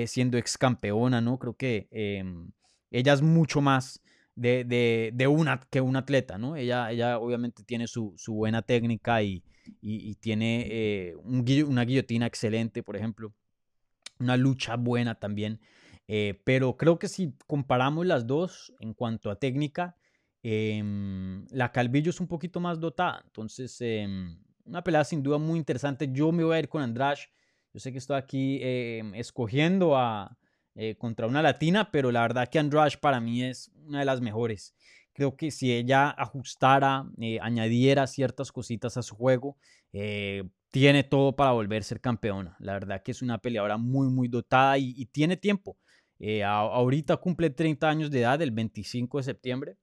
siendo 0.06 0.38
ex 0.38 0.58
campeona, 0.58 1.22
¿no? 1.22 1.40
Creo 1.40 1.56
que 1.56 1.88
em, 1.92 2.52
ella 2.92 3.14
es 3.14 3.22
mucho 3.22 3.62
más 3.62 4.02
de, 4.40 5.12
de, 5.14 5.28
una, 5.28 5.60
que 5.70 5.82
un 5.82 5.96
atleta, 5.96 6.38
¿no? 6.38 6.56
Ella, 6.56 6.92
ella 6.92 7.20
obviamente 7.20 7.64
tiene 7.64 7.88
su, 7.88 8.14
su 8.18 8.34
buena 8.34 8.62
técnica 8.62 9.22
y, 9.22 9.44
y, 9.82 10.16
tiene 10.16 10.68
eh, 10.70 11.16
una 11.16 11.84
guillotina 11.84 12.26
excelente, 12.26 12.82
por 12.82 12.96
ejemplo, 12.96 13.34
una 14.20 14.38
lucha 14.38 14.76
buena 14.78 15.16
también. 15.16 15.60
Eh, 16.08 16.42
pero 16.44 16.76
creo 16.76 16.98
que 16.98 17.08
si 17.08 17.34
comparamos 17.46 18.06
las 18.06 18.26
dos 18.26 18.74
en 18.80 18.94
cuanto 18.94 19.30
a 19.30 19.36
técnica, 19.36 19.96
em, 20.42 21.46
la 21.52 21.72
Calvillo 21.72 22.10
es 22.10 22.20
un 22.20 22.28
poquito 22.28 22.60
más 22.60 22.80
dotada. 22.80 23.22
Entonces, 23.26 23.78
em, 23.82 24.40
una 24.66 24.84
pelea 24.84 25.04
sin 25.04 25.22
duda 25.22 25.38
muy 25.38 25.60
interesante. 25.60 26.10
Yo 26.12 26.32
me 26.32 26.44
voy 26.44 26.56
a 26.56 26.60
ir 26.60 26.70
con 26.70 26.82
Andrade. 26.82 27.20
Yo 27.74 27.80
sé 27.80 27.92
que 27.92 28.00
estoy 28.00 28.18
aquí 28.18 28.60
em, 28.62 29.14
escogiendo 29.16 29.96
a, 29.98 30.39
eh, 30.76 30.96
contra 30.96 31.28
una 31.28 31.42
latina, 31.42 31.92
pero 31.92 32.12
la 32.12 32.22
verdad 32.22 32.48
que 32.48 32.60
Andrade 32.60 32.98
para 33.02 33.20
mí 33.20 33.44
es 33.44 33.72
una 33.86 34.00
de 34.00 34.06
las 34.06 34.22
mejores. 34.22 34.76
Creo 35.14 35.36
que 35.36 35.52
si 35.52 35.74
ella 35.74 36.10
ajustara, 36.10 37.06
eh, 37.20 37.40
añadiera 37.42 38.08
ciertas 38.08 38.52
cositas 38.52 38.96
a 38.96 39.02
su 39.02 39.16
juego, 39.16 39.58
eh, 39.92 40.44
tiene 40.72 41.04
todo 41.04 41.36
para 41.36 41.52
volver 41.52 41.82
a 41.82 41.86
ser 41.86 42.00
campeona. 42.00 42.56
La 42.60 42.74
verdad 42.74 43.02
que 43.04 43.12
es 43.12 43.22
una 43.22 43.40
peleadora 43.40 43.78
muy, 43.78 44.08
muy 44.08 44.28
dotada 44.28 44.78
y, 44.78 45.06
tiene 45.08 45.36
tiempo. 45.36 45.78
ahorita 46.46 47.18
cumple 47.18 47.50
30 47.50 47.90
años 47.90 48.12
de 48.12 48.22
edad, 48.22 48.42
el 48.42 48.52
25 48.52 49.18
de 49.18 49.24
septiembre. 49.24 49.78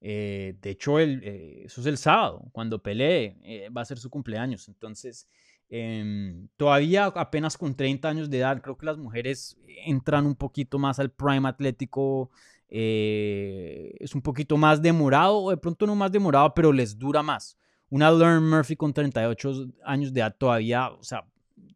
de 0.00 0.70
hecho, 0.70 0.98
el, 0.98 1.22
eso 1.64 1.80
es 1.80 1.86
el 1.86 1.96
sábado, 1.96 2.48
cuando 2.52 2.82
pelee, 2.82 3.68
va 3.76 3.80
a 3.82 3.84
ser 3.84 3.98
su 3.98 4.10
cumpleaños. 4.10 4.68
Entonces, 4.68 5.26
Em, 5.68 6.48
todavía 6.56 7.06
apenas 7.06 7.56
con 7.56 7.74
30 7.74 8.08
años 8.08 8.30
de 8.30 8.38
edad, 8.38 8.60
creo 8.62 8.76
que 8.76 8.86
las 8.86 8.98
mujeres 8.98 9.58
entran 9.86 10.26
un 10.26 10.34
poquito 10.34 10.78
más 10.78 10.98
al 10.98 11.10
prime 11.10 11.48
atlético. 11.48 12.30
Eh, 12.68 13.94
es 14.00 14.14
un 14.14 14.22
poquito 14.22 14.56
más 14.56 14.82
demorado, 14.82 15.38
o 15.38 15.50
de 15.50 15.56
pronto 15.56 15.86
no 15.86 15.94
más 15.94 16.12
demorado, 16.12 16.54
pero 16.54 16.72
les 16.72 16.98
dura 16.98 17.22
más. 17.22 17.58
Una 17.90 18.10
Learn 18.10 18.48
Murphy 18.48 18.76
con 18.76 18.92
38 18.92 19.68
años 19.84 20.12
de 20.12 20.20
edad 20.20 20.36
todavía, 20.36 20.90
o 20.90 21.02
sea, 21.02 21.26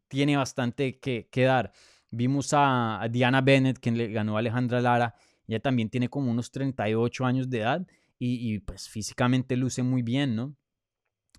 tiene 0.07 0.35
bastante 0.37 0.99
que, 0.99 1.27
que 1.31 1.43
dar. 1.43 1.71
Vimos 2.11 2.49
a, 2.53 3.07
Diana 3.09 3.41
Bennett, 3.41 3.79
quien 3.79 3.97
le 3.97 4.11
ganó 4.11 4.35
a 4.35 4.39
Alejandra 4.39 4.81
Lara. 4.81 5.15
Ella 5.47 5.59
también 5.59 5.89
tiene 5.89 6.09
como 6.09 6.31
unos 6.31 6.51
38 6.51 7.25
años 7.25 7.49
de 7.49 7.59
edad 7.59 7.87
y, 8.17 8.53
y 8.53 8.59
pues 8.59 8.89
físicamente 8.89 9.55
luce 9.55 9.83
muy 9.83 10.01
bien, 10.01 10.35
¿no? 10.35 10.55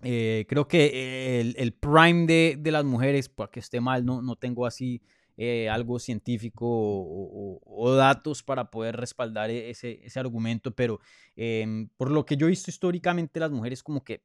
Eh, 0.03 0.45
creo 0.47 0.67
que 0.67 1.39
el, 1.55 1.73
prime 1.73 2.25
de, 2.25 2.71
las 2.71 2.85
mujeres, 2.85 3.29
para 3.29 3.51
que 3.51 3.59
esté 3.59 3.79
mal, 3.79 4.05
no, 4.05 4.21
no 4.21 4.35
tengo 4.35 4.65
así 4.65 5.01
eh, 5.37 5.69
algo 5.69 5.99
científico 5.99 6.65
o, 6.67 7.95
datos 7.95 8.43
para 8.43 8.69
poder 8.71 8.95
respaldar 8.95 9.49
e, 9.49 9.69
ese, 9.69 9.99
ese 10.03 10.19
argumento, 10.19 10.71
pero 10.71 10.99
em, 11.35 11.87
por 11.97 12.09
lo 12.09 12.25
que 12.25 12.37
yo 12.37 12.47
he 12.47 12.49
visto 12.49 12.71
históricamente, 12.71 13.39
las 13.39 13.51
mujeres 13.51 13.83
como 13.83 14.03
que 14.03 14.23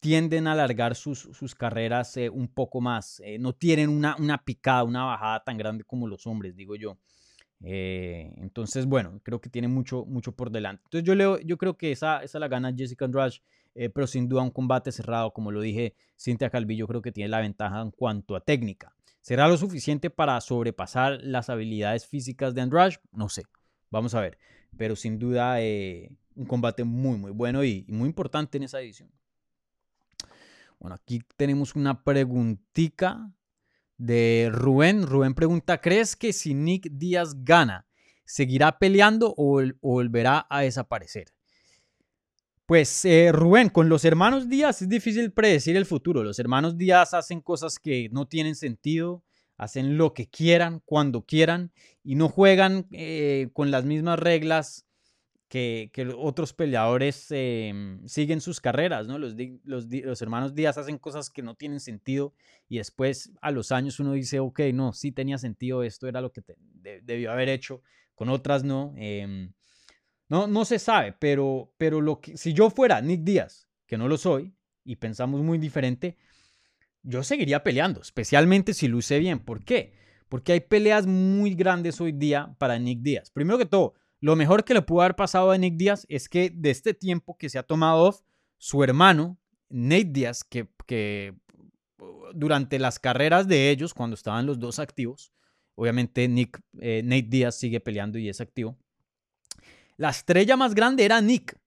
tienden 0.00 0.46
a 0.46 0.52
alargar 0.52 0.94
sus, 0.94 1.18
sus 1.20 1.54
carreras 1.54 2.16
eh, 2.16 2.30
un 2.30 2.48
poco 2.48 2.80
más, 2.80 3.22
no 3.38 3.54
tienen 3.54 3.90
una, 3.90 4.16
una 4.16 4.42
picada, 4.42 4.84
una 4.84 5.04
bajada 5.04 5.44
tan 5.44 5.58
grande 5.58 5.84
como 5.84 6.06
los 6.06 6.26
hombres, 6.26 6.56
digo 6.56 6.74
yo. 6.76 6.98
entonces, 7.60 8.86
bueno, 8.86 9.20
creo 9.22 9.40
que 9.42 9.50
tiene 9.50 9.68
mucho, 9.68 10.06
mucho 10.06 10.32
por 10.32 10.50
delante. 10.50 10.82
Entonces, 10.86 11.06
yo, 11.06 11.14
leo, 11.14 11.38
yo 11.40 11.58
creo 11.58 11.76
que 11.76 11.92
esa, 11.92 12.22
esa 12.22 12.38
la 12.38 12.48
gana 12.48 12.72
Jessica 12.74 13.04
Andrade 13.04 13.40
eh, 13.74 13.88
pero 13.88 14.06
sin 14.06 14.28
duda 14.28 14.42
un 14.42 14.50
combate 14.50 14.92
cerrado, 14.92 15.32
como 15.32 15.50
lo 15.50 15.60
dije, 15.60 15.94
Cintia 16.18 16.50
Calvillo 16.50 16.86
creo 16.86 17.02
que 17.02 17.12
tiene 17.12 17.28
la 17.28 17.40
ventaja 17.40 17.80
en 17.80 17.90
cuanto 17.90 18.36
a 18.36 18.40
técnica. 18.40 18.94
¿Será 19.20 19.48
lo 19.48 19.56
suficiente 19.56 20.10
para 20.10 20.40
sobrepasar 20.40 21.20
las 21.22 21.50
habilidades 21.50 22.06
físicas 22.06 22.54
de 22.54 22.62
Andrade? 22.62 22.98
No 23.12 23.28
sé, 23.28 23.42
vamos 23.90 24.14
a 24.14 24.20
ver. 24.20 24.38
Pero 24.76 24.96
sin 24.96 25.18
duda 25.18 25.60
eh, 25.60 26.10
un 26.34 26.46
combate 26.46 26.84
muy, 26.84 27.18
muy 27.18 27.30
bueno 27.32 27.62
y, 27.64 27.84
muy 27.88 28.08
importante 28.08 28.56
en 28.56 28.64
esa 28.64 28.80
edición. 28.80 29.10
Bueno, 30.78 30.94
aquí 30.94 31.20
tenemos 31.36 31.76
una 31.76 32.02
preguntita 32.02 33.30
de 33.98 34.48
Rubén. 34.50 35.06
Rubén 35.06 35.34
pregunta, 35.34 35.80
¿crees 35.80 36.16
que 36.16 36.32
si 36.32 36.54
Nick 36.54 36.88
Díaz 36.90 37.44
gana, 37.44 37.86
seguirá 38.24 38.78
peleando 38.78 39.34
o 39.36 39.62
volverá 39.82 40.46
a 40.48 40.62
desaparecer? 40.62 41.34
Pues 42.70 43.04
eh, 43.04 43.32
Rubén, 43.32 43.68
con 43.68 43.88
los 43.88 44.04
hermanos 44.04 44.48
Díaz 44.48 44.80
es 44.80 44.88
difícil 44.88 45.32
predecir 45.32 45.76
el 45.76 45.86
futuro. 45.86 46.22
Los 46.22 46.38
hermanos 46.38 46.78
Díaz 46.78 47.14
hacen 47.14 47.40
cosas 47.40 47.80
que 47.80 48.08
no 48.12 48.28
tienen 48.28 48.54
sentido, 48.54 49.24
hacen 49.56 49.98
lo 49.98 50.14
que 50.14 50.28
quieran, 50.28 50.80
cuando 50.84 51.26
quieran, 51.26 51.72
y 52.04 52.14
no 52.14 52.28
juegan 52.28 52.86
eh, 52.92 53.48
con 53.54 53.72
las 53.72 53.84
mismas 53.84 54.20
reglas 54.20 54.86
que, 55.48 55.90
otros 56.16 56.52
peleadores 56.52 57.26
em, 57.30 58.06
siguen 58.06 58.40
sus 58.40 58.60
carreras. 58.60 59.08
¿no? 59.08 59.18
Los, 59.18 59.34
los, 59.64 60.22
hermanos 60.22 60.54
Díaz 60.54 60.78
hacen 60.78 60.98
cosas 60.98 61.28
que 61.28 61.42
no 61.42 61.56
tienen 61.56 61.80
sentido 61.80 62.34
y 62.68 62.78
después 62.78 63.32
a 63.40 63.50
los 63.50 63.72
años 63.72 63.98
uno 63.98 64.12
dice, 64.12 64.38
ok, 64.38 64.60
no, 64.72 64.92
sí 64.92 65.10
tenía 65.10 65.38
sentido, 65.38 65.82
esto 65.82 66.06
era 66.06 66.20
lo 66.20 66.30
que 66.30 66.44
debió 67.02 67.32
haber 67.32 67.48
hecho, 67.48 67.82
con 68.14 68.28
otras 68.28 68.62
no. 68.62 68.94
No, 70.30 70.46
no 70.46 70.64
se 70.64 70.78
sabe, 70.78 71.12
pero, 71.12 71.74
pero 71.76 72.00
lo 72.00 72.20
que, 72.20 72.36
si 72.36 72.52
yo 72.54 72.70
fuera 72.70 73.00
Nick 73.00 73.22
Díaz, 73.22 73.68
que 73.86 73.98
no 73.98 74.08
lo 74.08 74.16
soy, 74.16 74.54
y 74.84 74.96
pensamos 74.96 75.42
muy 75.42 75.58
diferente, 75.58 76.16
yo 77.02 77.24
seguiría 77.24 77.64
peleando, 77.64 78.00
especialmente 78.00 78.72
si 78.72 78.86
luce 78.86 79.18
bien. 79.18 79.40
¿Por 79.40 79.64
qué? 79.64 79.92
Porque 80.28 80.52
hay 80.52 80.60
peleas 80.60 81.06
muy 81.06 81.54
grandes 81.54 82.00
hoy 82.00 82.12
día 82.12 82.54
para 82.58 82.78
Nick 82.78 83.00
Díaz. 83.00 83.30
Primero 83.30 83.58
que 83.58 83.66
todo, 83.66 83.94
lo 84.20 84.36
mejor 84.36 84.64
que 84.64 84.72
le 84.72 84.82
pudo 84.82 85.00
haber 85.00 85.16
pasado 85.16 85.50
a 85.50 85.58
Nick 85.58 85.76
Díaz 85.76 86.06
es 86.08 86.28
que 86.28 86.50
de 86.54 86.70
este 86.70 86.94
tiempo 86.94 87.36
que 87.36 87.48
se 87.48 87.58
ha 87.58 87.64
tomado 87.64 88.04
off, 88.04 88.20
su 88.56 88.84
hermano, 88.84 89.36
Nate 89.68 90.04
Díaz, 90.04 90.44
que, 90.44 90.68
que 90.86 91.34
durante 92.34 92.78
las 92.78 93.00
carreras 93.00 93.48
de 93.48 93.70
ellos, 93.70 93.94
cuando 93.94 94.14
estaban 94.14 94.46
los 94.46 94.60
dos 94.60 94.78
activos, 94.78 95.32
obviamente 95.74 96.28
Nick, 96.28 96.60
eh, 96.78 97.02
Nate 97.02 97.26
Díaz 97.28 97.58
sigue 97.58 97.80
peleando 97.80 98.16
y 98.16 98.28
es 98.28 98.40
activo. 98.40 98.78
La 100.00 100.08
estrella 100.08 100.56
más 100.56 100.74
grande 100.74 101.04
era 101.04 101.20
Nick. 101.20 101.58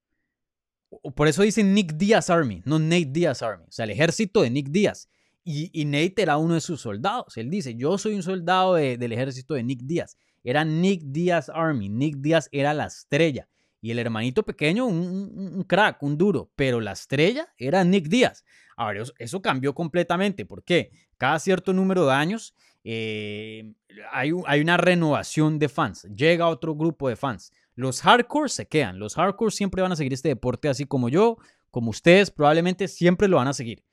Por 1.16 1.28
eso 1.28 1.44
dicen 1.44 1.72
Nick 1.76 1.94
Díaz 1.94 2.32
Army, 2.32 2.64
no 2.66 2.80
Nate 2.80 3.06
Díaz 3.12 3.44
Army. 3.44 3.66
O 3.68 3.72
sea, 3.72 3.86
el 3.86 3.92
ejército 3.92 4.42
de 4.42 4.50
Nick 4.50 4.70
Díaz. 4.70 5.08
Y, 5.44 5.86
Nate 5.86 6.16
era 6.24 6.38
uno 6.38 6.56
de 6.56 6.62
sus 6.62 6.82
soldados. 6.82 7.38
Él 7.38 7.52
dice, 7.52 7.76
yo 7.76 7.96
soy 8.00 8.16
un 8.16 8.24
soldado 8.24 8.74
del 8.74 9.12
ejército 9.12 9.54
de 9.54 9.62
Nick 9.62 9.82
Díaz. 9.84 10.18
Era 10.44 10.66
Nick 10.66 11.04
Díaz 11.04 11.52
Army. 11.54 11.90
Nick 11.90 12.16
Díaz 12.18 12.50
era 12.52 12.74
la 12.74 12.88
estrella. 12.88 13.48
Y 13.82 13.92
el 13.92 14.00
hermanito 14.00 14.42
pequeño, 14.42 14.88
un, 14.88 15.64
crack, 15.68 16.02
un 16.02 16.18
duro. 16.18 16.52
Pero 16.56 16.82
la 16.82 16.94
estrella 16.94 17.54
era 17.56 17.84
Nick 17.84 18.08
Díaz. 18.08 18.44
Ahora, 18.76 19.04
eso, 19.20 19.42
cambió 19.44 19.76
completamente. 19.76 20.44
¿Por 20.44 20.64
qué? 20.64 20.90
Cada 21.20 21.38
cierto 21.38 21.72
número 21.72 22.08
de 22.08 22.14
años 22.14 22.56
eh, 22.84 23.76
hay, 24.12 24.32
hay 24.48 24.60
una 24.60 24.78
renovación 24.78 25.60
de 25.60 25.70
fans. 25.70 26.08
Llega 26.16 26.48
otro 26.48 26.74
grupo 26.74 27.10
de 27.10 27.16
fans. 27.16 27.52
Los 27.76 28.02
hardcore 28.02 28.50
se 28.50 28.68
quedan. 28.68 29.00
Los 29.00 29.16
hardcore 29.16 29.52
siempre 29.52 29.82
van 29.82 29.92
a 29.92 29.96
seguir 29.96 30.14
este 30.14 30.30
deporte 30.30 30.70
así 30.70 30.86
como 30.86 31.10
yo, 31.10 31.38
como 31.72 31.90
ustedes, 31.90 32.30
probablemente 32.32 32.88
siempre 32.88 33.28
lo 33.28 33.38
van 33.38 33.48
a 33.48 33.54
seguir. 33.54 33.84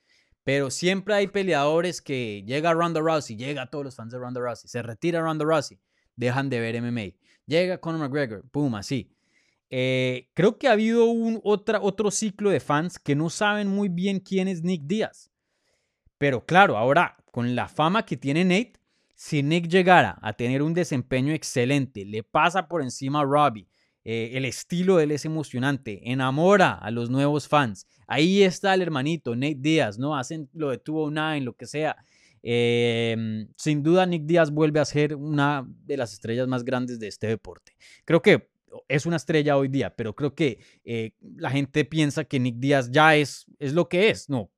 Pero 0.45 0.71
siempre 0.71 1.15
hay 1.15 1.27
peleadores 1.29 2.01
que 2.01 2.43
llega 2.47 2.73
Ronda 2.73 3.01
Rousey, 3.01 3.37
llega 3.37 3.63
a 3.63 3.67
todos 3.71 3.85
los 3.85 3.97
fans 3.97 4.13
de 4.13 4.19
Ronda 4.19 4.41
Rousey, 4.41 4.69
se 4.69 4.83
retira 4.83 5.21
Ronda 5.21 5.45
Rousey, 5.45 5.79
dejan 6.17 6.51
de 6.51 6.61
ver 6.61 6.81
MMA. 6.81 7.15
Llega 7.47 7.79
Conor 7.79 8.01
McGregor, 8.01 8.49
pum, 8.51 8.75
así. 8.75 9.13
Eh, 9.71 10.29
creo 10.35 10.59
que 10.59 10.69
ha 10.69 10.73
habido 10.73 11.05
un 11.07 11.41
otro 11.45 12.11
ciclo 12.11 12.51
de 12.51 12.61
fans 12.61 12.99
que 12.99 13.15
no 13.15 13.31
saben 13.31 13.69
muy 13.69 13.89
bien 13.89 14.19
quién 14.19 14.49
es 14.49 14.63
Nick 14.63 14.83
Díaz. 14.83 15.31
Pero 16.19 16.45
claro, 16.45 16.77
ahora 16.77 17.17
con 17.31 17.55
la 17.55 17.69
fama 17.69 18.05
que 18.05 18.17
tiene 18.17 18.45
Nate, 18.45 18.80
si 19.21 19.43
Nick 19.43 19.69
llegara 19.69 20.19
a 20.23 20.33
tener 20.33 20.63
un 20.63 20.73
desempeño 20.73 21.35
excelente, 21.35 22.07
le 22.07 22.23
pasa 22.23 22.67
por 22.67 22.81
encima 22.81 23.21
a 23.21 23.25
Robbie, 23.25 23.69
eh, 24.03 24.31
el 24.33 24.47
estilo 24.47 24.97
de 24.97 25.05
él 25.05 25.11
es 25.11 25.27
emocionante, 25.27 26.11
enamora 26.11 26.73
a 26.73 26.91
los 26.91 27.11
nuevos 27.11 27.47
fans. 27.47 27.87
Ahí 28.07 28.43
está 28.43 28.73
el 28.73 28.81
hermanito, 28.81 29.37
Nate 29.37 29.59
Díaz, 29.59 29.99
¿no? 29.99 30.17
Hacen 30.17 30.49
lo 30.55 30.71
de 30.71 30.79
209, 30.79 31.43
lo 31.43 31.53
que 31.53 31.67
sea. 31.67 31.97
Em, 32.43 33.47
sin 33.59 33.83
duda, 33.83 34.07
Nick 34.07 34.25
Díaz 34.25 34.51
vuelve 34.51 34.81
a 34.81 34.87
ser 34.87 35.15
una 35.15 35.69
de 35.69 35.99
las 35.99 36.15
estrellas 36.15 36.49
más 36.49 36.65
grandes 36.65 36.99
de 36.99 37.09
este 37.09 37.27
deporte. 37.27 37.77
Creo 38.07 38.23
que 38.23 38.49
es 38.89 39.05
una 39.05 39.17
estrella 39.17 39.59
hoy 39.59 39.69
día, 39.69 39.95
pero 39.95 40.17
creo 40.17 40.35
que 40.35 40.61
eh, 40.83 41.13
la 41.21 41.51
gente 41.51 41.85
piensa 41.85 42.25
que 42.25 42.41
Nick 42.41 42.57
Díaz 42.57 42.91
ya 42.91 43.17
es, 43.17 43.45
es 43.59 43.75
lo 43.75 43.87
que 43.87 44.09
es. 44.09 44.31
No, 44.31 44.51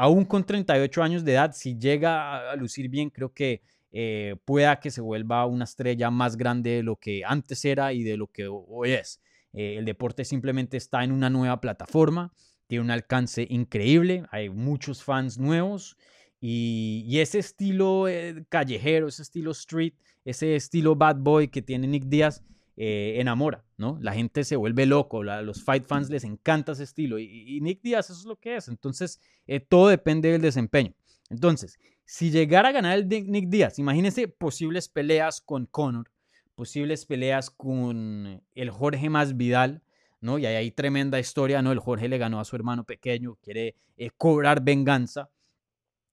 aún 0.00 0.24
con 0.24 0.44
38 0.44 1.02
años 1.02 1.24
de 1.26 1.32
edad, 1.32 1.52
si 1.52 1.76
llega 1.76 2.50
a 2.50 2.56
lucir 2.56 2.88
bien, 2.88 3.10
creo 3.10 3.34
que 3.34 3.60
eh, 3.92 4.36
pueda 4.46 4.80
que 4.80 4.90
se 4.90 5.02
vuelva 5.02 5.44
una 5.44 5.64
estrella 5.64 6.10
más 6.10 6.38
grande 6.38 6.70
de 6.70 6.82
lo 6.82 6.96
que 6.96 7.22
antes 7.26 7.66
era 7.66 7.92
y 7.92 8.02
de 8.02 8.16
lo 8.16 8.26
que 8.28 8.48
hoy 8.48 8.92
es. 8.92 9.20
Eh, 9.52 9.76
el 9.76 9.84
deporte 9.84 10.24
simplemente 10.24 10.78
está 10.78 11.04
en 11.04 11.12
una 11.12 11.28
nueva 11.28 11.60
plataforma, 11.60 12.32
tiene 12.66 12.84
un 12.84 12.90
alcance 12.90 13.46
increíble, 13.50 14.24
hay 14.30 14.48
muchos 14.48 15.04
fans 15.04 15.36
nuevos 15.36 15.98
y, 16.40 17.18
ese 17.18 17.38
estilo 17.38 18.08
eh, 18.08 18.46
callejero, 18.48 19.08
ese 19.08 19.20
estilo 19.20 19.50
street, 19.50 19.92
ese 20.24 20.56
estilo 20.56 20.96
bad 20.96 21.16
boy 21.16 21.48
que 21.48 21.60
tiene 21.60 21.86
Nick 21.86 22.04
Díaz, 22.04 22.42
enamora, 22.82 23.64
¿no? 23.76 23.98
La 24.00 24.14
gente 24.14 24.42
se 24.44 24.56
vuelve 24.56 24.86
loco, 24.86 25.22
los 25.22 25.62
fight 25.62 25.86
fans 25.86 26.08
les 26.08 26.24
encanta 26.24 26.72
ese 26.72 26.84
estilo 26.84 27.18
y, 27.18 27.60
Nick 27.60 27.82
Díaz 27.82 28.08
eso 28.08 28.20
es 28.20 28.24
lo 28.24 28.36
que 28.36 28.56
es, 28.56 28.68
entonces 28.68 29.20
todo 29.68 29.88
depende 29.88 30.30
del 30.30 30.40
desempeño. 30.40 30.94
Entonces, 31.28 31.78
si 32.04 32.30
llegara 32.30 32.70
a 32.70 32.72
ganar 32.72 32.98
el 32.98 33.08
Nick 33.08 33.48
Díaz, 33.48 33.78
imagínense 33.78 34.28
posibles 34.28 34.88
peleas 34.88 35.40
con 35.40 35.66
Conor, 35.66 36.10
posibles 36.54 37.06
peleas 37.06 37.50
con 37.50 38.42
el 38.54 38.70
Jorge 38.70 39.08
Más 39.08 39.36
Vidal, 39.36 39.82
¿no? 40.20 40.38
Y 40.38 40.46
ahí 40.46 40.56
hay 40.56 40.70
tremenda 40.72 41.18
historia, 41.18 41.62
¿no? 41.62 41.72
El 41.72 41.78
Jorge 41.78 42.08
le 42.08 42.18
ganó 42.18 42.40
a 42.40 42.44
su 42.44 42.56
hermano 42.56 42.84
pequeño, 42.84 43.36
quiere 43.42 43.76
eh, 43.96 44.10
cobrar 44.16 44.62
venganza. 44.62 45.30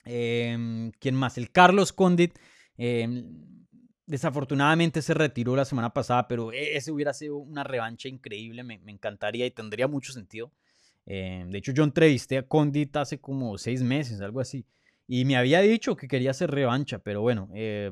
Em, 0.06 0.92
¿Quién 1.00 1.16
más? 1.16 1.38
El 1.38 1.52
Carlos 1.52 1.92
Condit. 1.92 2.38
Em, 2.78 3.57
desafortunadamente 4.08 5.02
se 5.02 5.14
retiró 5.14 5.56
la 5.56 5.66
semana 5.66 5.94
pasada, 5.94 6.28
pero 6.28 6.52
e, 6.52 6.76
ese 6.76 6.92
hubiera 6.92 7.14
sido 7.14 7.38
una 7.38 7.64
revancha 7.64 8.08
increíble, 8.08 8.64
me, 8.64 8.82
encantaría 8.88 9.46
y 9.46 9.52
tendría 9.52 9.88
mucho 9.88 10.14
sentido. 10.14 10.52
Em, 11.06 11.52
de 11.52 11.58
hecho, 11.60 11.74
yo 11.74 11.84
entrevisté 11.84 12.38
a 12.38 12.48
Condit 12.48 12.96
hace 12.96 13.20
como 13.20 13.58
seis 13.58 13.84
meses, 13.84 14.22
algo 14.22 14.40
así. 14.40 14.66
Y 15.08 15.24
me 15.26 15.38
había 15.38 15.62
dicho 15.62 15.96
que 15.96 16.08
quería 16.08 16.32
hacer 16.32 16.52
revancha, 16.52 17.00
pero 17.00 17.22
bueno, 17.22 17.50
eh, 17.54 17.92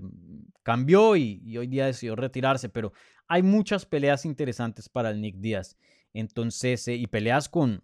cambió 0.64 1.16
y, 1.16 1.58
hoy 1.58 1.68
día 1.68 1.86
decidió 1.86 2.16
retirarse. 2.16 2.68
Pero 2.70 2.92
hay 3.28 3.42
muchas 3.44 3.86
peleas 3.86 4.26
interesantes 4.26 4.90
para 4.90 5.12
el 5.12 5.22
Nick 5.22 5.38
Díaz. 5.38 5.78
Entonces, 6.14 6.88
eh, 6.88 6.96
y 6.96 7.08
peleas 7.08 7.48
con 7.48 7.84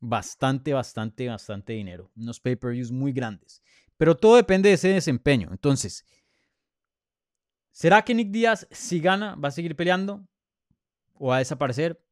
bastante, 0.00 0.72
bastante, 0.72 1.28
bastante 1.28 1.72
dinero. 1.72 2.10
Unos 2.16 2.40
pay-per-views 2.40 2.90
muy 2.90 3.12
grandes. 3.12 3.62
Pero 3.96 4.16
todo 4.16 4.36
depende 4.36 4.68
de 4.68 4.76
ese 4.76 4.88
desempeño. 4.88 5.48
Entonces, 5.52 6.04
¿será 7.78 8.04
que 8.04 8.12
Nick 8.12 8.32
Díaz, 8.32 8.66
si 8.72 8.98
gana, 8.98 9.36
va 9.36 9.48
a 9.48 9.52
seguir 9.52 9.76
peleando? 9.76 10.26
¿O 11.14 11.28
va 11.28 11.36
a 11.36 11.38
desaparecer? 11.38 12.04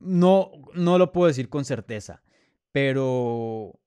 No, 0.00 0.50
no 0.74 0.98
lo 0.98 1.12
puedo 1.12 1.28
decir 1.28 1.48
con 1.48 1.64
certeza. 1.64 2.24
Pero 2.72 3.78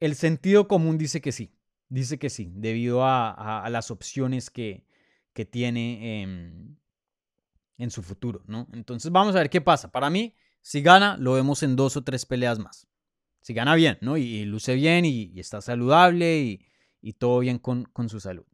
el 0.00 0.14
sentido 0.14 0.66
común 0.66 0.96
dice 0.96 1.20
que 1.20 1.30
sí, 1.30 1.54
dice 1.90 2.18
que 2.18 2.30
sí, 2.30 2.52
debido 2.54 3.04
a, 3.04 3.68
las 3.68 3.90
opciones 3.90 4.48
que, 4.48 4.86
que 5.34 5.44
tiene 5.44 6.22
en, 6.22 7.90
su 7.90 8.02
futuro, 8.02 8.42
¿no? 8.46 8.66
Entonces 8.72 9.12
vamos 9.12 9.36
a 9.36 9.40
ver 9.40 9.50
qué 9.50 9.60
pasa. 9.60 9.92
Para 9.92 10.08
mí, 10.08 10.34
si 10.62 10.80
gana, 10.80 11.18
lo 11.18 11.34
vemos 11.34 11.62
en 11.62 11.76
dos 11.76 11.98
o 11.98 12.02
tres 12.02 12.24
peleas 12.24 12.58
más. 12.58 12.88
Si 13.42 13.52
gana 13.52 13.74
bien, 13.74 13.98
¿no? 14.00 14.16
Y, 14.16 14.46
luce 14.46 14.74
bien 14.74 15.04
y, 15.04 15.38
está 15.38 15.60
saludable 15.60 16.40
y, 17.02 17.12
todo 17.12 17.40
bien 17.40 17.58
con 17.58 18.08
su 18.08 18.20
salud. 18.20 18.46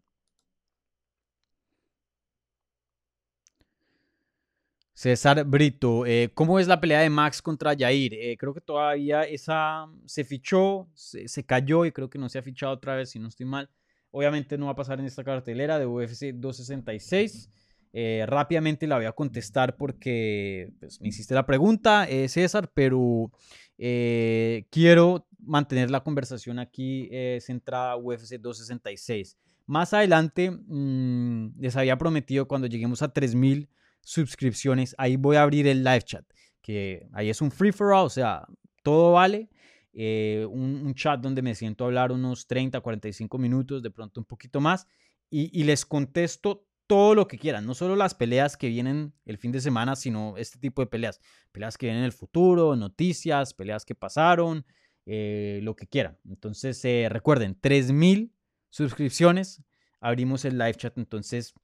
César 5.00 5.44
Brito, 5.46 6.04
eh, 6.04 6.30
¿cómo 6.34 6.58
es 6.58 6.68
la 6.68 6.78
pelea 6.78 7.00
de 7.00 7.08
Max 7.08 7.40
contra 7.40 7.74
Jair? 7.74 8.12
Eh, 8.12 8.36
creo 8.38 8.52
que 8.52 8.60
todavía 8.60 9.22
esa 9.22 9.86
se 10.04 10.24
fichó, 10.24 10.90
se, 10.92 11.42
cayó 11.42 11.86
y 11.86 11.90
creo 11.90 12.10
que 12.10 12.18
no 12.18 12.28
se 12.28 12.38
ha 12.38 12.42
fichado 12.42 12.74
otra 12.74 12.96
vez, 12.96 13.08
si 13.08 13.18
no 13.18 13.28
estoy 13.28 13.46
mal. 13.46 13.70
Obviamente 14.10 14.58
no 14.58 14.66
va 14.66 14.72
a 14.72 14.76
pasar 14.76 15.00
en 15.00 15.06
esta 15.06 15.24
cartelera 15.24 15.78
de 15.78 15.86
UFC 15.86 16.34
266. 16.34 17.48
Eh, 17.94 18.26
rápidamente 18.26 18.86
la 18.86 18.96
voy 18.96 19.06
a 19.06 19.12
contestar 19.12 19.74
porque 19.78 20.74
pues, 20.78 21.00
me 21.00 21.08
hiciste 21.08 21.34
la 21.34 21.46
pregunta, 21.46 22.06
César, 22.28 22.70
pero 22.74 23.32
quiero 23.78 25.26
mantener 25.38 25.90
la 25.90 26.04
conversación 26.04 26.58
aquí 26.58 27.08
centrada 27.40 27.96
UFC 27.96 28.34
266. 28.34 29.38
Más 29.64 29.94
adelante 29.94 30.50
mm, 30.50 31.58
les 31.58 31.74
había 31.74 31.96
prometido 31.96 32.46
cuando 32.46 32.66
lleguemos 32.66 33.00
a 33.00 33.10
3000 33.10 33.66
suscripciones, 34.02 34.94
ahí 34.98 35.16
voy 35.16 35.36
a 35.36 35.42
abrir 35.42 35.66
el 35.66 35.84
live 35.84 36.02
chat, 36.02 36.24
que 36.60 37.08
ahí 37.12 37.30
es 37.30 37.40
un 37.40 37.50
free 37.50 37.72
for 37.72 37.92
all, 37.92 38.06
o 38.06 38.10
sea, 38.10 38.46
todo 38.82 39.12
vale. 39.12 39.48
Eh, 39.92 40.46
un, 40.48 40.94
chat 40.94 41.20
donde 41.20 41.42
me 41.42 41.54
siento 41.54 41.84
a 41.84 41.88
hablar 41.88 42.12
unos 42.12 42.46
30, 42.46 42.80
45 42.80 43.38
minutos, 43.38 43.82
de 43.82 43.90
pronto 43.90 44.20
un 44.20 44.24
poquito 44.24 44.60
más, 44.60 44.86
y, 45.28 45.64
les 45.64 45.84
contesto 45.84 46.66
todo 46.86 47.14
lo 47.14 47.28
que 47.28 47.38
quieran, 47.38 47.66
no 47.66 47.74
solo 47.74 47.94
las 47.94 48.14
peleas 48.14 48.56
que 48.56 48.68
vienen 48.68 49.12
el 49.24 49.38
fin 49.38 49.52
de 49.52 49.60
semana, 49.60 49.94
sino 49.94 50.36
este 50.36 50.58
tipo 50.58 50.82
de 50.82 50.86
peleas, 50.86 51.20
peleas 51.52 51.78
que 51.78 51.86
vienen 51.86 52.00
en 52.00 52.06
el 52.06 52.12
futuro, 52.12 52.74
noticias, 52.74 53.54
peleas 53.54 53.84
que 53.84 53.94
pasaron, 53.94 54.64
eh, 55.06 55.60
lo 55.62 55.76
que 55.76 55.86
quieran. 55.86 56.18
Entonces, 56.28 56.84
eh, 56.84 57.08
recuerden, 57.08 57.56
3000 57.60 58.32
suscripciones, 58.70 59.62
abrimos 60.00 60.44
el 60.44 60.58
live 60.58 60.74
chat, 60.74 60.98
entonces 60.98 61.54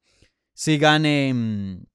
sigan... 0.52 1.86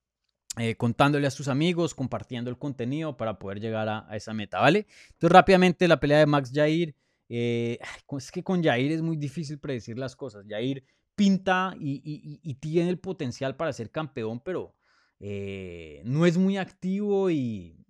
eh, 0.58 0.76
contándole 0.76 1.28
a 1.28 1.32
sus 1.32 1.47
amigos, 1.47 1.95
compartiendo 1.95 2.49
el 2.49 2.58
contenido 2.58 3.16
para 3.16 3.39
poder 3.39 3.60
llegar 3.60 3.88
a, 3.88 4.08
esa 4.16 4.34
meta, 4.34 4.60
¿vale? 4.60 4.88
Entonces 5.12 5.32
rápidamente 5.32 5.88
la 5.88 5.99
pelea 5.99 6.20
de 6.20 6.26
Max 6.26 6.52
Jair, 6.54 6.95
eh, 7.30 7.80
es 8.18 8.32
que 8.32 8.43
con 8.43 8.62
Jair 8.62 8.91
es 8.91 9.02
muy 9.02 9.16
difícil 9.16 9.60
predecir 9.60 9.97
las 9.97 10.16
cosas, 10.16 10.45
Jair 10.49 10.84
pinta 11.16 11.76
y, 11.80 12.56
tiene 12.56 12.89
el 12.89 12.99
potencial 12.99 13.56
para 13.56 13.74
ser 13.74 13.91
campeón, 13.91 14.41
pero 14.43 14.76
eh, 15.20 16.02
no 16.04 16.26
es 16.26 16.38
muy 16.38 16.58
activo 16.58 17.30
y, 17.30 17.82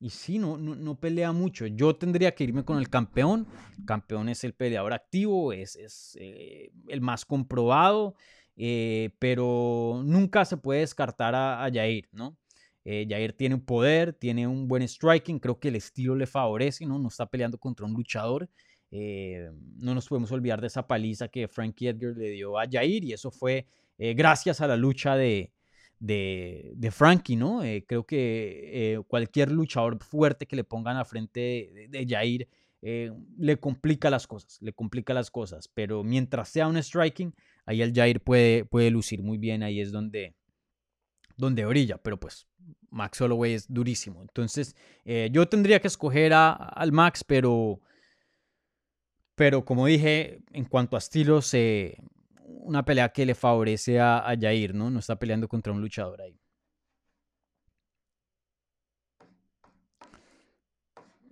y 0.00 0.08
sí, 0.08 0.38
no, 0.38 0.56
no, 0.56 0.98
pelea 0.98 1.30
mucho. 1.32 1.66
Yo 1.66 1.94
tendría 1.94 2.34
que 2.34 2.44
irme 2.44 2.64
con 2.64 2.78
el 2.78 2.88
campeón. 2.88 3.46
El 3.78 3.84
campeón 3.84 4.30
es 4.30 4.44
el 4.44 4.54
peleador 4.54 4.94
activo, 4.94 5.52
es, 5.52 5.76
es 5.76 6.16
eh, 6.18 6.72
el 6.88 7.02
más 7.02 7.26
comprobado, 7.26 8.14
eh, 8.56 9.10
pero 9.18 10.02
nunca 10.04 10.44
se 10.44 10.56
puede 10.56 10.80
descartar 10.80 11.34
a, 11.34 11.64
a 11.64 11.70
Jair, 11.70 12.08
¿no? 12.12 12.36
Jair 12.84 13.34
tiene 13.34 13.54
un 13.54 13.64
poder, 13.64 14.14
tiene 14.14 14.48
un 14.48 14.66
buen 14.66 14.82
striking, 14.82 15.38
creo 15.38 15.60
que 15.60 15.68
el 15.68 15.76
estilo 15.76 16.16
le 16.16 16.26
favorece, 16.26 16.86
¿no? 16.86 16.98
No 16.98 17.08
está 17.08 17.26
peleando 17.26 17.56
contra 17.58 17.86
un 17.86 17.92
luchador. 17.92 18.48
no 18.90 19.94
nos 19.94 20.08
podemos 20.08 20.32
olvidar 20.32 20.60
de 20.60 20.66
esa 20.66 20.86
paliza 20.86 21.28
que 21.28 21.46
Frankie 21.46 21.88
Edgar 21.88 22.16
le 22.16 22.30
dio 22.30 22.58
a 22.58 22.66
Jair 22.68 23.04
y 23.04 23.12
eso 23.12 23.30
fue 23.30 23.66
gracias 23.98 24.60
a 24.60 24.66
la 24.66 24.76
lucha 24.76 25.14
de, 25.14 25.52
de, 26.00 26.72
de 26.74 26.90
Frankie, 26.90 27.36
¿no? 27.36 27.62
Eh, 27.62 27.84
creo 27.86 28.04
que 28.04 28.94
eh, 28.94 29.02
cualquier 29.06 29.52
luchador 29.52 30.02
fuerte 30.02 30.46
que 30.46 30.56
le 30.56 30.64
pongan 30.64 30.96
al 30.96 31.06
frente 31.06 31.88
de, 31.90 32.06
Jair 32.08 32.48
eh, 32.82 33.12
le 33.38 33.60
complica 33.60 34.08
las 34.10 34.26
cosas, 34.26 34.58
le 34.62 34.72
complica 34.72 35.12
las 35.14 35.30
cosas, 35.30 35.68
pero 35.68 36.02
mientras 36.02 36.48
sea 36.48 36.66
un 36.66 36.82
striking, 36.82 37.34
ahí 37.70 37.82
el 37.82 37.94
Jair 37.94 38.20
puede, 38.20 38.64
puede 38.64 38.90
lucir 38.90 39.22
muy 39.22 39.38
bien, 39.38 39.62
ahí 39.62 39.80
es 39.80 39.92
donde, 39.92 40.34
donde 41.36 41.64
brilla, 41.64 41.98
pero 41.98 42.18
pues 42.18 42.48
Max 42.90 43.20
Holloway 43.20 43.54
es 43.54 43.72
durísimo. 43.72 44.22
Entonces, 44.22 44.74
yo 45.30 45.48
tendría 45.48 45.80
que 45.80 45.86
escoger 45.86 46.32
a, 46.32 46.52
al 46.52 46.90
Max, 46.90 47.22
pero, 47.24 47.80
pero 49.36 49.64
como 49.64 49.86
dije, 49.86 50.40
en 50.52 50.64
cuanto 50.64 50.96
a 50.96 50.98
estilos, 50.98 51.54
una 52.44 52.84
pelea 52.84 53.10
que 53.10 53.24
le 53.24 53.34
favorece 53.34 54.00
a, 54.00 54.18
a 54.18 54.36
Jair, 54.36 54.74
¿no? 54.74 54.90
No 54.90 54.98
está 54.98 55.16
peleando 55.16 55.46
contra 55.46 55.72
un 55.72 55.80
luchador 55.80 56.20
ahí. 56.22 56.40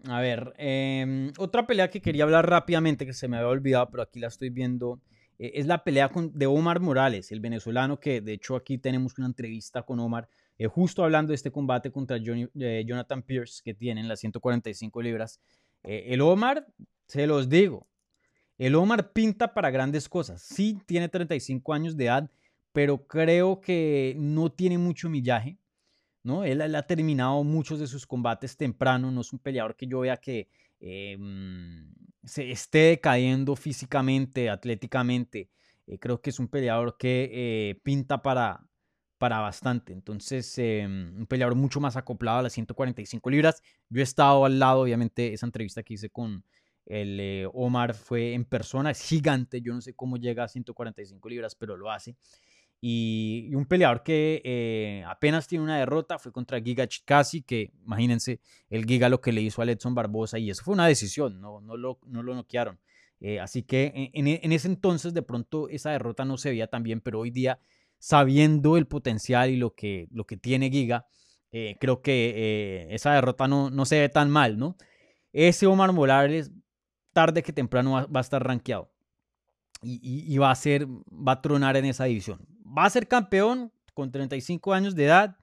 A 0.07 0.21
ver, 0.21 0.55
em, 0.57 1.33
otra 1.39 1.67
pelea 1.67 1.91
que 1.91 2.01
quería 2.01 2.23
hablar 2.25 2.49
rápidamente, 2.49 3.05
que 3.05 3.13
se 3.13 3.29
me 3.29 3.37
había 3.37 3.49
olvidado, 3.49 3.91
pero 3.91 4.05
aquí 4.05 4.21
la 4.21 4.29
estoy 4.29 4.49
viendo, 4.49 5.01
eh, 5.39 5.53
es 5.55 5.67
la 5.67 5.85
pelea 5.85 6.11
de 6.15 6.47
Omar 6.47 6.81
Morales, 6.81 7.33
el 7.33 7.41
venezolano, 7.41 7.99
que 8.01 8.21
de 8.21 8.35
hecho 8.35 8.57
aquí 8.57 8.79
tenemos 8.79 9.17
una 9.19 9.27
entrevista 9.27 9.83
con 9.83 10.01
Omar, 10.01 10.29
eh, 10.59 10.67
justo 10.67 11.05
hablando 11.05 11.31
de 11.31 11.37
este 11.37 11.51
combate 11.51 11.91
contra 11.91 12.17
eh, 12.19 12.85
Jonathan 12.87 13.23
Pierce 13.23 13.63
que 13.65 13.75
tiene 13.75 14.01
en 14.01 14.09
las 14.09 14.21
145 14.21 15.03
libras. 15.03 15.41
el 15.83 16.21
Omar, 16.21 16.67
se 17.07 17.27
los 17.27 17.49
digo, 17.49 17.87
el 18.59 18.75
Omar 18.75 19.13
pinta 19.13 19.55
para 19.55 19.71
grandes 19.71 20.09
cosas. 20.09 20.43
Sí, 20.43 20.79
tiene 20.87 21.09
35 21.09 21.73
años 21.73 21.97
de 21.97 22.07
edad, 22.07 22.31
pero 22.73 23.07
creo 23.07 23.61
que 23.61 24.15
no 24.19 24.51
tiene 24.51 24.79
mucho 24.79 25.09
millaje. 25.09 25.59
¿no? 26.25 26.45
Él, 26.45 26.61
ha 26.75 26.83
terminado 26.83 27.43
muchos 27.45 27.79
de 27.79 27.87
sus 27.87 28.07
combates 28.07 28.57
temprano. 28.57 29.11
No 29.11 29.21
es 29.21 29.33
un 29.33 29.39
peleador 29.39 29.77
que 29.77 29.87
yo 29.87 30.01
vea 30.01 30.17
que 30.17 30.49
em, 30.81 31.89
se 32.25 32.51
esté 32.51 32.79
decayendo 32.79 33.57
físicamente, 33.57 34.51
atléticamente. 34.51 35.51
Eh, 35.87 35.99
creo 35.99 36.21
que 36.21 36.31
es 36.31 36.39
un 36.39 36.49
peleador 36.49 36.97
que 36.99 37.31
eh, 37.33 37.81
pinta 37.83 38.23
para, 38.23 38.67
para 39.19 39.41
bastante. 39.41 39.93
Entonces, 39.93 40.59
em, 40.59 41.17
un 41.17 41.27
peleador 41.27 41.55
mucho 41.57 41.81
más 41.81 41.97
acoplado 41.97 42.39
a 42.39 42.43
las 42.43 42.53
145 42.53 43.31
libras. 43.31 43.63
Yo 43.89 44.01
he 44.01 44.05
estado 44.05 44.45
al 44.45 44.59
lado, 44.59 44.81
obviamente, 44.83 45.33
esa 45.33 45.47
entrevista 45.47 45.83
que 45.83 45.95
hice 45.95 46.11
con, 46.11 46.45
el 46.89 47.21
eh, 47.21 47.47
Omar 47.53 47.95
fue 47.95 48.33
en 48.33 48.47
persona, 48.47 48.91
es 48.91 49.01
gigante, 49.03 49.61
yo 49.61 49.75
no 49.75 49.81
sé 49.83 49.93
cómo 49.95 50.17
llega 50.17 50.45
a 50.45 50.49
145 50.49 51.29
libras, 51.29 51.55
pero 51.55 51.77
lo 51.77 51.91
hace. 51.91 52.17
Y, 52.81 53.53
un 53.55 53.67
peleador 53.67 54.03
que 54.03 54.41
eh, 54.45 55.05
apenas 55.07 55.49
tiene 55.49 55.65
una 55.65 55.79
derrota 55.79 56.19
fue 56.19 56.33
contra 56.33 56.61
Giga 56.61 56.87
Chikasi, 56.87 57.43
que 57.43 57.73
imagínense 57.85 58.41
el 58.71 58.85
Giga 58.85 59.09
lo 59.09 59.21
que 59.21 59.33
le 59.33 59.41
hizo 59.43 59.63
a 59.63 59.65
Edson 59.65 59.95
Barbosa, 59.95 60.39
y 60.39 60.51
eso 60.51 60.63
fue 60.63 60.75
una 60.75 60.87
decisión, 60.87 61.41
no, 61.41 61.61
no, 61.61 61.77
lo, 61.77 61.99
no 62.07 62.23
lo 62.23 62.35
noquearon. 62.35 62.79
Eh, 63.21 63.41
así 63.41 63.65
que 63.65 64.11
en, 64.15 64.53
ese 64.53 64.69
entonces 64.69 65.13
de 65.13 65.23
pronto 65.23 65.69
esa 65.69 65.91
derrota 65.91 66.25
no 66.25 66.37
se 66.37 66.51
veía 66.51 66.69
tan 66.69 66.85
bien, 66.85 67.01
pero 67.01 67.21
hoy 67.21 67.31
día, 67.31 67.59
sabiendo 67.99 68.77
el 68.77 68.87
potencial 68.87 69.51
y 69.51 69.57
lo 69.57 69.75
que, 69.75 70.07
lo 70.13 70.25
que 70.25 70.37
tiene 70.37 70.71
Giga, 70.71 71.07
creo 71.51 72.03
que 72.03 72.87
esa 72.91 73.15
derrota 73.15 73.49
no, 73.49 73.71
no 73.71 73.87
se 73.87 73.99
ve 73.99 74.09
tan 74.09 74.31
mal, 74.31 74.59
¿no? 74.59 74.77
Ese 75.33 75.67
Omar 75.67 75.93
Morales 75.93 76.53
tarde 77.19 77.43
que 77.43 77.53
temprano 77.53 77.93
va, 77.93 78.21
a 78.21 78.21
estar 78.21 78.45
rankeado. 78.47 78.93
Y, 79.83 80.39
va 80.39 80.51
a 80.53 80.55
ser, 80.55 80.87
va 80.87 81.33
a 81.33 81.43
tronar 81.43 81.77
en 81.77 81.85
esa 81.85 82.05
división. 82.05 82.39
¿Va 82.77 82.85
a 82.85 82.91
ser 82.91 83.09
campeón 83.09 83.73
con 83.95 84.11
35 84.11 84.73
años 84.73 84.95
de 84.95 85.05
edad? 85.05 85.37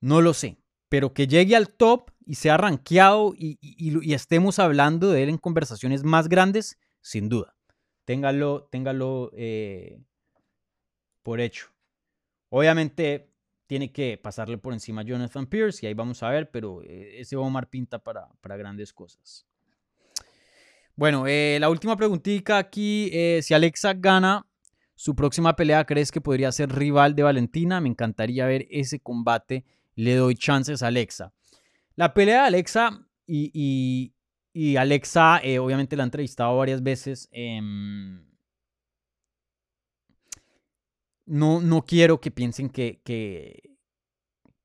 No 0.00 0.20
lo 0.20 0.34
sé. 0.34 0.58
Pero 0.88 1.12
que 1.12 1.26
llegue 1.26 1.56
al 1.56 1.68
top 1.68 2.10
y 2.24 2.36
sea 2.36 2.56
rankeado 2.56 3.34
y, 3.36 3.58
estemos 4.14 4.58
hablando 4.58 5.10
de 5.10 5.22
él 5.22 5.28
en 5.28 5.38
conversaciones 5.38 6.02
más 6.02 6.28
grandes, 6.28 6.78
sin 7.00 7.28
duda. 7.28 7.54
Téngalo, 8.04 8.68
téngalo 8.70 9.30
eh, 9.34 10.00
por 11.22 11.40
hecho. 11.40 11.68
Obviamente 12.48 13.30
tiene 13.66 13.92
que 13.92 14.16
pasarle 14.16 14.56
por 14.56 14.72
encima 14.72 15.02
a 15.02 15.04
Jonathan 15.04 15.46
Pierce 15.46 15.84
y 15.84 15.88
ahí 15.88 15.94
vamos 15.94 16.22
a 16.22 16.30
ver, 16.30 16.50
pero 16.50 16.82
eh, 16.82 17.20
ese 17.20 17.36
Omar 17.36 17.68
pinta 17.68 17.98
para, 17.98 18.28
para 18.40 18.56
grandes 18.56 18.92
cosas. 18.94 19.46
Bueno, 20.98 21.28
eh, 21.28 21.58
la 21.60 21.70
última 21.70 21.96
preguntita 21.96 22.58
aquí, 22.58 23.08
eh, 23.12 23.40
si 23.40 23.54
Alexa 23.54 23.92
gana 23.94 24.47
su 24.98 25.14
próxima 25.14 25.54
pelea, 25.54 25.84
¿crees 25.84 26.10
que 26.10 26.20
podría 26.20 26.50
ser 26.50 26.74
rival 26.74 27.14
de 27.14 27.22
Valentina? 27.22 27.80
Me 27.80 27.88
encantaría 27.88 28.46
ver 28.46 28.66
ese 28.68 28.98
combate, 28.98 29.64
le 29.94 30.16
doy 30.16 30.34
chances 30.34 30.82
a 30.82 30.88
Alexa. 30.88 31.32
La 31.94 32.12
pelea 32.12 32.42
de 32.42 32.48
Alexa 32.48 33.06
y, 33.24 34.12
Alexa, 34.76 35.38
eh, 35.44 35.60
obviamente 35.60 35.94
la 35.94 36.02
he 36.02 36.06
entrevistado 36.06 36.56
varias 36.56 36.82
veces. 36.82 37.28
Em, 37.30 38.26
no, 41.26 41.60
no 41.60 41.84
quiero 41.84 42.20
que 42.20 42.32
piensen 42.32 42.68
que, 42.68 43.00
que, 43.04 43.76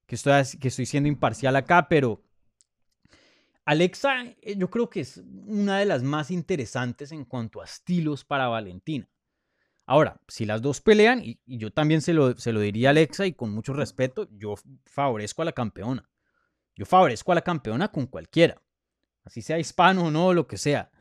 estoy, 0.08 0.34
que 0.60 0.70
estoy 0.70 0.88
siendo 0.88 1.10
imparcial 1.10 1.56
acá, 1.56 1.88
pero 1.88 2.24
Alexa, 3.66 4.24
eh, 4.42 4.56
yo 4.58 4.68
creo 4.72 4.90
que 4.90 5.02
es 5.02 5.18
una 5.46 5.78
de 5.78 5.86
las 5.86 6.02
más 6.02 6.32
interesantes 6.32 7.12
en 7.12 7.24
cuanto 7.24 7.62
a 7.62 7.66
estilos 7.66 8.26
para 8.26 8.48
Valentina. 8.48 9.08
Ahora, 9.86 10.22
si 10.28 10.46
las 10.46 10.62
dos 10.62 10.82
pelean, 10.82 11.22
y, 11.24 11.40
yo 11.46 11.72
también 11.72 12.02
se 12.02 12.14
lo, 12.14 12.38
se 12.38 12.54
lo 12.54 12.60
diría 12.62 12.90
a 12.90 12.92
Alexa 12.92 13.26
y 13.26 13.34
con 13.34 13.52
mucho 13.52 13.74
respeto, 13.74 14.28
yo 14.32 14.56
favorezco 14.86 15.42
a 15.42 15.46
la 15.46 15.52
campeona. 15.52 16.10
Yo 16.76 16.86
favorezco 16.86 17.32
a 17.32 17.36
la 17.36 17.42
campeona 17.42 17.90
con 17.90 18.08
cualquiera. 18.08 18.62
Así 19.24 19.42
sea 19.42 19.60
hispano 19.60 20.06
o 20.06 20.12
no, 20.12 20.34
lo 20.34 20.48
que 20.48 20.58
sea. 20.58 20.92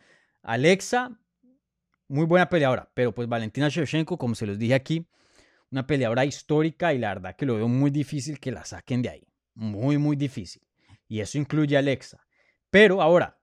Alexa, 0.42 1.18
muy 2.08 2.26
buena 2.26 2.48
peleadora, 2.48 2.90
pero 2.94 3.14
pues 3.14 3.28
Valentina 3.28 3.68
Shevchenko, 3.68 4.18
como 4.18 4.34
se 4.34 4.46
los 4.46 4.58
dije 4.58 4.74
aquí, 4.74 5.06
una 5.70 5.86
peleadora 5.86 6.24
histórica 6.24 6.92
y 6.92 6.98
la 6.98 7.14
verdad 7.14 7.36
que 7.36 7.46
lo 7.46 7.56
veo 7.56 7.68
muy 7.68 7.90
difícil 7.90 8.38
que 8.38 8.52
la 8.52 8.64
saquen 8.64 9.02
de 9.02 9.08
ahí. 9.08 9.28
Muy, 9.54 9.98
muy 9.98 10.16
difícil. 10.16 10.62
Y 11.08 11.20
eso 11.20 11.38
incluye 11.38 11.76
a 11.76 11.80
Alexa. 11.80 12.24
Pero 12.70 13.00
ahora, 13.00 13.38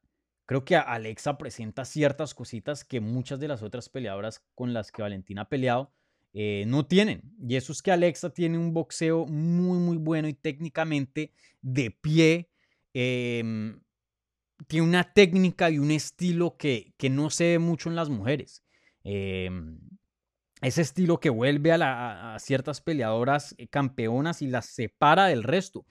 creo 0.50 0.66
que 0.66 0.76
Alexa 0.76 1.38
presenta 1.38 1.86
ciertas 1.86 2.34
cositas 2.34 2.84
que 2.84 3.00
muchas 3.00 3.40
de 3.40 3.48
las 3.48 3.62
otras 3.62 3.88
peleadoras 3.88 4.44
con 4.56 4.74
las 4.74 4.92
que 4.92 5.04
Valentina 5.04 5.44
ha 5.44 5.48
peleado 5.48 5.94
eh, 6.34 6.64
no 6.66 6.88
tienen. 6.88 7.22
Y 7.40 7.56
eso 7.56 7.72
es 7.72 7.84
que 7.84 7.92
Alexa 7.92 8.32
tiene 8.32 8.58
un 8.58 8.74
boxeo 8.74 9.28
muy, 9.28 9.78
muy 9.78 9.98
bueno 9.98 10.28
y 10.28 10.34
técnicamente 10.34 11.34
de 11.62 11.92
pie. 11.92 12.50
Em, 12.96 13.80
tiene 14.66 14.88
una 14.88 15.14
técnica 15.14 15.70
y 15.70 15.78
un 15.78 15.92
estilo 15.92 16.58
que, 16.58 16.96
que, 16.98 17.12
no 17.12 17.30
se 17.30 17.44
ve 17.44 17.60
mucho 17.60 17.88
en 17.88 17.96
las 17.96 18.10
mujeres. 18.10 18.64
Em, 19.04 19.80
ese 20.64 20.82
estilo 20.82 21.20
que 21.20 21.30
vuelve 21.30 21.74
a, 21.74 22.36
ciertas 22.40 22.82
peleadoras 22.82 23.54
eh, 23.60 23.68
campeonas 23.68 24.42
y 24.42 24.48
las 24.48 24.66
separa 24.66 25.28
del 25.28 25.44
resto 25.44 25.86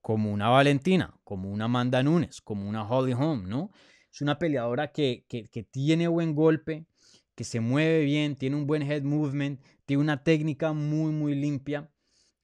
como 0.00 0.32
una 0.32 0.48
Valentina, 0.48 1.14
como 1.24 1.50
una 1.50 1.66
Amanda 1.66 2.02
Nunes, 2.02 2.40
como 2.40 2.68
una 2.68 2.88
Holly 2.88 3.12
Holm, 3.12 3.48
¿no? 3.48 3.70
Es 4.12 4.20
una 4.20 4.38
peleadora 4.38 4.90
que, 4.92 5.24
tiene 5.70 6.08
buen 6.08 6.34
golpe, 6.34 6.86
que 7.34 7.44
se 7.44 7.60
mueve 7.60 8.04
bien, 8.04 8.36
tiene 8.36 8.56
un 8.56 8.66
buen 8.66 8.82
head 8.82 9.02
movement, 9.02 9.60
tiene 9.86 10.02
una 10.02 10.22
técnica 10.22 10.72
muy, 10.72 11.12
muy 11.12 11.34
limpia. 11.34 11.90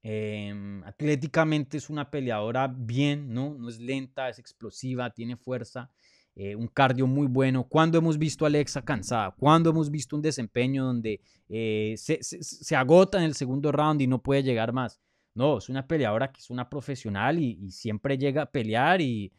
Em, 0.03 0.85
atléticamente 0.85 1.77
es 1.79 1.91
una 1.91 2.09
peleadora 2.11 2.69
bien, 2.69 3.33
¿no? 3.33 3.55
No 3.59 3.69
es 3.69 3.81
lenta, 3.81 4.29
es 4.29 4.39
explosiva, 4.39 5.11
tiene 5.11 5.37
fuerza, 5.37 5.91
eh, 6.37 6.55
un 6.55 6.69
cardio 6.69 7.09
muy 7.09 7.27
bueno. 7.27 7.67
Cuando 7.69 7.99
hemos 7.99 8.17
visto 8.17 8.45
a 8.45 8.49
Alexa 8.49 8.83
cansada? 8.83 9.35
Cuando 9.37 9.71
hemos 9.71 9.91
visto 9.91 10.15
un 10.15 10.23
desempeño 10.23 10.85
donde 10.85 11.21
eh, 11.49 11.95
se, 11.97 12.23
se, 12.23 12.77
agota 12.77 13.19
en 13.19 13.25
el 13.25 13.35
segundo 13.35 13.73
round 13.73 14.01
y 14.03 14.07
no 14.07 14.23
puede 14.23 14.45
llegar 14.45 14.73
más? 14.73 15.01
No, 15.37 15.59
es 15.59 15.69
una 15.69 15.87
peleadora 15.87 16.33
que 16.33 16.41
es 16.41 16.51
una 16.51 16.69
profesional 16.69 17.39
y, 17.39 17.71
siempre 17.71 18.17
llega 18.17 18.43
a 18.43 18.51
pelear 18.51 19.01
y, 19.01 19.33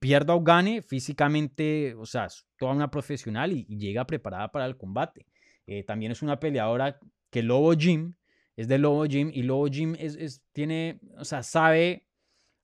pierda 0.00 0.34
o 0.34 0.42
gane 0.42 0.82
físicamente, 0.82 1.94
o 1.96 2.06
sea, 2.06 2.26
es 2.26 2.46
toda 2.56 2.72
una 2.72 2.90
profesional 2.90 3.52
y, 3.52 3.64
llega 3.76 4.06
preparada 4.06 4.52
para 4.52 4.66
el 4.66 4.76
combate. 4.76 5.26
Eh, 5.66 5.82
también 5.82 6.12
es 6.12 6.22
una 6.22 6.38
peleadora 6.38 6.98
que 7.30 7.42
Lobo 7.42 7.72
Jim, 7.72 8.14
es 8.56 8.68
de 8.68 8.78
Lobo 8.78 9.04
Jim 9.06 9.30
y 9.34 9.42
Lobo 9.42 9.66
Jim 9.66 9.96
es, 9.98 10.42
tiene, 10.52 11.00
o 11.18 11.24
sea, 11.24 11.42
sabe 11.42 12.06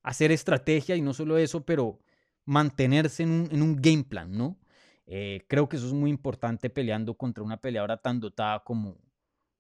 hacer 0.03 0.31
estrategia 0.31 0.95
y 0.97 1.03
no 1.03 1.12
solo 1.14 1.37
eso, 1.37 1.64
pero 1.64 1.99
mantenerse 2.45 3.24
en 3.24 3.31
un, 3.31 3.49
en 3.51 3.62
un 3.62 3.76
game 3.76 4.05
plan, 4.05 4.31
¿no? 4.31 4.59
Eh, 5.07 5.45
creo 5.49 5.68
que 5.68 5.79
eso 5.79 5.87
es 5.87 5.95
muy 5.95 6.11
importante 6.11 6.70
peleando 6.70 7.14
contra 7.14 7.43
una 7.43 7.57
peleadora 7.57 7.97
tan 7.97 8.20
dotada 8.20 8.62
como, 8.62 8.99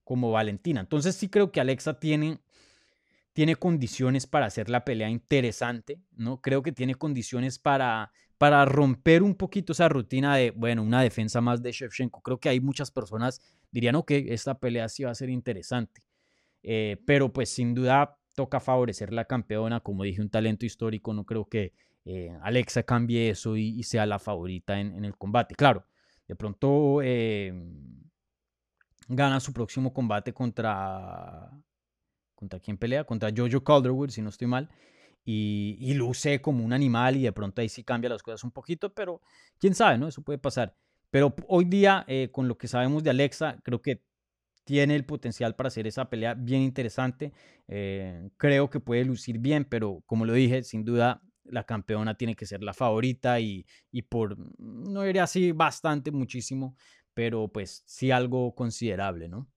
como 0.04 0.30
Valentina. 0.30 0.80
Entonces 0.80 1.16
sí 1.16 1.28
creo 1.28 1.50
que 1.50 1.60
Alexa 1.60 1.98
tiene, 1.98 2.38
tiene 3.38 3.54
condiciones 3.54 4.26
para 4.26 4.46
hacer 4.46 4.68
la 4.68 4.84
pelea 4.84 5.08
interesante, 5.08 6.02
¿no? 6.16 6.40
Creo 6.40 6.60
que 6.60 6.72
tiene 6.72 6.96
condiciones 6.96 7.60
para, 7.60 8.10
para 8.36 8.64
romper 8.64 9.22
un 9.22 9.36
poquito 9.36 9.74
esa 9.74 9.88
rutina 9.88 10.34
de, 10.34 10.50
bueno, 10.50 10.82
una 10.82 11.02
defensa 11.02 11.40
más 11.40 11.62
de 11.62 11.70
Shevchenko. 11.70 12.20
Creo 12.20 12.40
que 12.40 12.48
hay 12.48 12.58
muchas 12.58 12.90
personas 12.90 13.40
dirían, 13.70 13.94
ok, 13.94 14.10
esta 14.10 14.58
pelea 14.58 14.88
sí 14.88 15.04
va 15.04 15.12
a 15.12 15.14
ser 15.14 15.30
interesante. 15.30 16.02
Eh, 16.64 17.00
pero 17.06 17.32
pues 17.32 17.48
sin 17.48 17.74
duda 17.76 18.18
toca 18.34 18.58
favorecer 18.58 19.12
la 19.12 19.26
campeona, 19.26 19.78
como 19.78 20.02
dije, 20.02 20.20
un 20.20 20.30
talento 20.30 20.66
histórico, 20.66 21.14
no 21.14 21.24
creo 21.24 21.44
que 21.44 21.74
eh, 22.06 22.36
Alexa 22.42 22.82
cambie 22.82 23.30
eso 23.30 23.56
y, 23.56 23.80
sea 23.84 24.04
la 24.04 24.18
favorita 24.18 24.80
en, 24.80 25.04
el 25.04 25.16
combate. 25.16 25.54
Claro, 25.54 25.84
de 26.26 26.34
pronto 26.34 27.02
eh, 27.04 27.52
gana 29.06 29.38
su 29.38 29.52
próximo 29.52 29.92
combate 29.92 30.32
contra... 30.32 31.52
¿Contra 32.38 32.60
quién 32.60 32.78
pelea? 32.78 33.02
Contra 33.02 33.30
Jojo 33.36 33.64
Calderwood, 33.64 34.10
si 34.10 34.22
no 34.22 34.28
estoy 34.28 34.46
mal. 34.46 34.70
Y, 35.24 35.76
y, 35.80 35.94
luce 35.94 36.40
como 36.40 36.64
un 36.64 36.72
animal 36.72 37.16
y 37.16 37.22
de 37.22 37.32
pronto 37.32 37.60
ahí 37.60 37.68
sí 37.68 37.82
cambia 37.82 38.08
las 38.08 38.22
cosas 38.22 38.44
un 38.44 38.52
poquito, 38.52 38.94
pero 38.94 39.20
quién 39.58 39.74
sabe, 39.74 39.98
¿no? 39.98 40.06
Eso 40.06 40.22
puede 40.22 40.38
pasar. 40.38 40.76
Pero 41.10 41.34
hoy 41.48 41.64
día, 41.64 42.04
eh, 42.06 42.28
con 42.30 42.46
lo 42.46 42.56
que 42.56 42.68
sabemos 42.68 43.02
de 43.02 43.10
Alexa, 43.10 43.58
creo 43.64 43.82
que 43.82 44.02
tiene 44.64 44.94
el 44.94 45.04
potencial 45.04 45.56
para 45.56 45.66
hacer 45.66 45.86
esa 45.86 46.08
pelea 46.08 46.34
bien 46.34 46.62
interesante. 46.62 47.32
creo 48.36 48.70
que 48.70 48.80
puede 48.80 49.04
lucir 49.04 49.38
bien, 49.38 49.64
pero 49.64 50.02
como 50.06 50.24
lo 50.24 50.32
dije, 50.32 50.62
sin 50.62 50.84
duda 50.84 51.22
la 51.44 51.64
campeona 51.64 52.14
tiene 52.14 52.36
que 52.36 52.46
ser 52.46 52.62
la 52.62 52.74
favorita 52.74 53.40
y, 53.40 53.66
por, 54.08 54.36
no 54.58 55.02
diría 55.02 55.24
así 55.24 55.52
bastante, 55.52 56.10
muchísimo, 56.10 56.76
pero 57.14 57.48
pues 57.48 57.82
sí 57.86 58.10
algo 58.10 58.54
considerable, 58.54 59.28
¿no? 59.28 59.48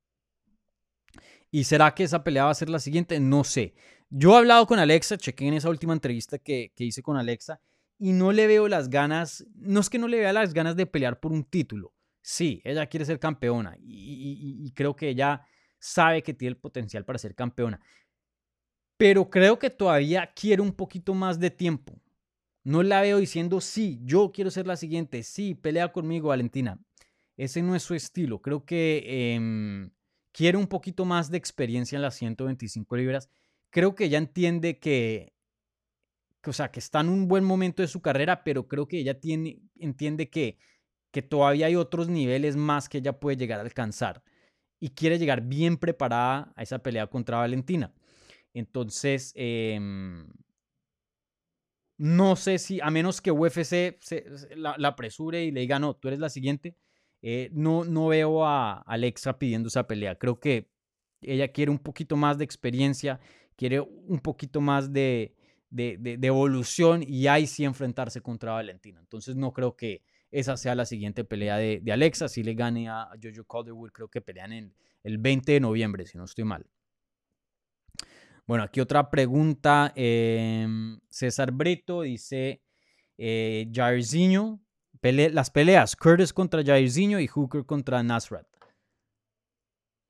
¿Y 1.51 1.65
será 1.65 1.93
que 1.93 2.03
esa 2.03 2.23
pelea 2.23 2.45
va 2.45 2.51
a 2.51 2.55
ser 2.55 2.69
la 2.69 2.79
siguiente? 2.79 3.19
No 3.19 3.43
sé. 3.43 3.75
Yo 4.09 4.33
he 4.33 4.37
hablado 4.37 4.65
con 4.65 4.79
Alexa, 4.79 5.17
chequé 5.17 5.47
en 5.47 5.53
esa 5.53 5.69
última 5.69 5.93
entrevista 5.93 6.37
que, 6.39 6.71
hice 6.77 7.03
con 7.03 7.17
Alexa 7.17 7.61
y 7.99 8.13
no 8.13 8.31
le 8.31 8.47
veo 8.47 8.67
las 8.67 8.89
ganas, 8.89 9.45
no 9.55 9.79
es 9.79 9.89
que 9.89 9.99
no 9.99 10.07
le 10.07 10.19
vea 10.19 10.33
las 10.33 10.53
ganas 10.53 10.75
de 10.75 10.85
pelear 10.85 11.19
por 11.19 11.31
un 11.31 11.43
título. 11.43 11.93
Sí, 12.21 12.61
ella 12.63 12.87
quiere 12.87 13.05
ser 13.05 13.19
campeona 13.19 13.77
y, 13.79 14.65
y 14.65 14.71
creo 14.71 14.95
que 14.95 15.09
ella 15.09 15.45
sabe 15.79 16.23
que 16.23 16.33
tiene 16.33 16.49
el 16.51 16.57
potencial 16.57 17.03
para 17.05 17.19
ser 17.19 17.35
campeona 17.35 17.79
pero 19.01 19.31
creo 19.31 19.57
que 19.57 19.71
todavía 19.71 20.31
quiere 20.31 20.61
un 20.61 20.73
poquito 20.73 21.15
más 21.15 21.39
de 21.39 21.49
tiempo. 21.49 21.99
No 22.63 22.83
la 22.83 23.01
veo 23.01 23.17
diciendo, 23.17 23.59
sí, 23.59 23.99
yo 24.03 24.31
quiero 24.31 24.51
ser 24.51 24.67
la 24.67 24.75
siguiente, 24.75 25.23
sí, 25.23 25.55
pelea 25.55 25.91
conmigo, 25.91 26.27
Valentina. 26.27 26.79
Ese 27.35 27.63
no 27.63 27.75
es 27.75 27.81
su 27.81 27.95
estilo. 27.95 28.43
Creo 28.43 28.63
que 28.63 29.33
em, 29.33 29.89
quiere 30.31 30.57
un 30.57 30.67
poquito 30.67 31.05
más 31.05 31.29
de 31.29 31.37
experiencia 31.37 31.95
en 31.95 32.01
las 32.01 32.15
125 32.15 32.95
libras. 32.95 33.29
Creo 33.69 33.95
que 33.95 34.05
ella 34.05 34.17
entiende 34.17 34.79
que, 34.79 35.33
o 36.45 36.53
sea, 36.53 36.71
que 36.71 36.79
está 36.79 37.01
en 37.01 37.09
un 37.09 37.27
buen 37.27 37.43
momento 37.43 37.81
de 37.81 37.87
su 37.87 38.01
carrera, 38.01 38.43
pero 38.43 38.67
creo 38.67 38.87
que 38.87 38.99
ella 38.99 39.19
tiene, 39.19 39.59
entiende 39.79 40.29
que, 40.29 40.57
que 41.11 41.21
todavía 41.21 41.67
hay 41.67 41.75
otros 41.75 42.09
niveles 42.09 42.55
más 42.55 42.89
que 42.89 42.99
ella 42.99 43.19
puede 43.19 43.37
llegar 43.37 43.59
a 43.59 43.63
alcanzar. 43.63 44.23
Y 44.79 44.89
quiere 44.89 45.19
llegar 45.19 45.41
bien 45.41 45.77
preparada 45.77 46.53
a 46.55 46.63
esa 46.63 46.79
pelea 46.79 47.07
contra 47.07 47.37
Valentina. 47.37 47.93
Entonces, 48.53 49.31
em, 49.35 50.27
no 51.97 52.35
sé 52.35 52.57
si, 52.57 52.81
a 52.81 52.89
menos 52.89 53.21
que 53.21 53.31
UFC 53.31 53.99
la, 54.55 54.75
apresure 54.87 55.43
y 55.45 55.51
le 55.51 55.61
diga, 55.61 55.77
no, 55.79 55.95
tú 55.95 56.07
eres 56.07 56.19
la 56.19 56.29
siguiente, 56.29 56.75
eh, 57.21 57.49
no, 57.53 57.83
no 57.83 58.07
veo 58.07 58.45
a 58.45 58.81
Alexa 58.81 59.37
pidiendo 59.37 59.67
esa 59.67 59.87
pelea. 59.87 60.15
Creo 60.15 60.39
que 60.39 60.69
ella 61.21 61.49
quiere 61.49 61.71
un 61.71 61.79
poquito 61.79 62.15
más 62.15 62.37
de 62.37 62.45
experiencia, 62.45 63.19
quiere 63.55 63.79
un 63.79 64.19
poquito 64.19 64.59
más 64.61 64.91
de, 64.91 65.35
de, 65.69 66.17
evolución 66.21 67.03
y 67.07 67.27
ahí 67.27 67.47
sí 67.47 67.63
enfrentarse 67.63 68.21
contra 68.21 68.53
Valentina. 68.53 68.99
Entonces 68.99 69.35
no 69.35 69.53
creo 69.53 69.75
que 69.75 70.03
esa 70.31 70.57
sea 70.57 70.75
la 70.75 70.85
siguiente 70.85 71.23
pelea 71.23 71.57
de, 71.57 71.91
Alexa. 71.91 72.27
Si 72.27 72.43
le 72.43 72.53
gane 72.53 72.89
a 72.89 73.09
Jojo 73.21 73.45
Calderwood, 73.45 73.91
creo 73.91 74.07
que 74.07 74.21
pelean 74.21 74.73
el 75.03 75.17
20 75.17 75.51
de 75.51 75.59
noviembre, 75.59 76.05
si 76.05 76.17
no 76.17 76.25
estoy 76.25 76.45
mal. 76.45 76.65
Bueno, 78.47 78.63
aquí 78.63 78.79
otra 78.79 79.09
pregunta. 79.09 79.93
Em, 79.95 80.99
César 81.09 81.51
Brito 81.51 82.01
dice, 82.01 82.61
eh, 83.17 83.69
Jairzinho, 83.71 84.59
las 85.01 85.49
peleas, 85.49 85.95
Curtis 85.95 86.33
contra 86.33 86.63
Jairzinho 86.63 87.19
y 87.19 87.27
Hooker 87.27 87.65
contra 87.65 88.03
Nasrat. 88.03 88.47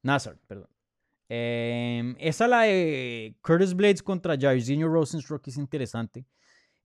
Nasrat, 0.04 0.38
perdón. 0.48 0.70
Eh, 1.30 2.16
esa 2.20 2.48
la 2.48 2.64
de 2.64 3.36
Curtis 3.42 3.74
Blades 3.74 4.04
contra 4.04 4.38
Jairzinho 4.38 4.88
Rosenstruck 4.90 5.48
es 5.48 5.58
interesante. 5.58 6.26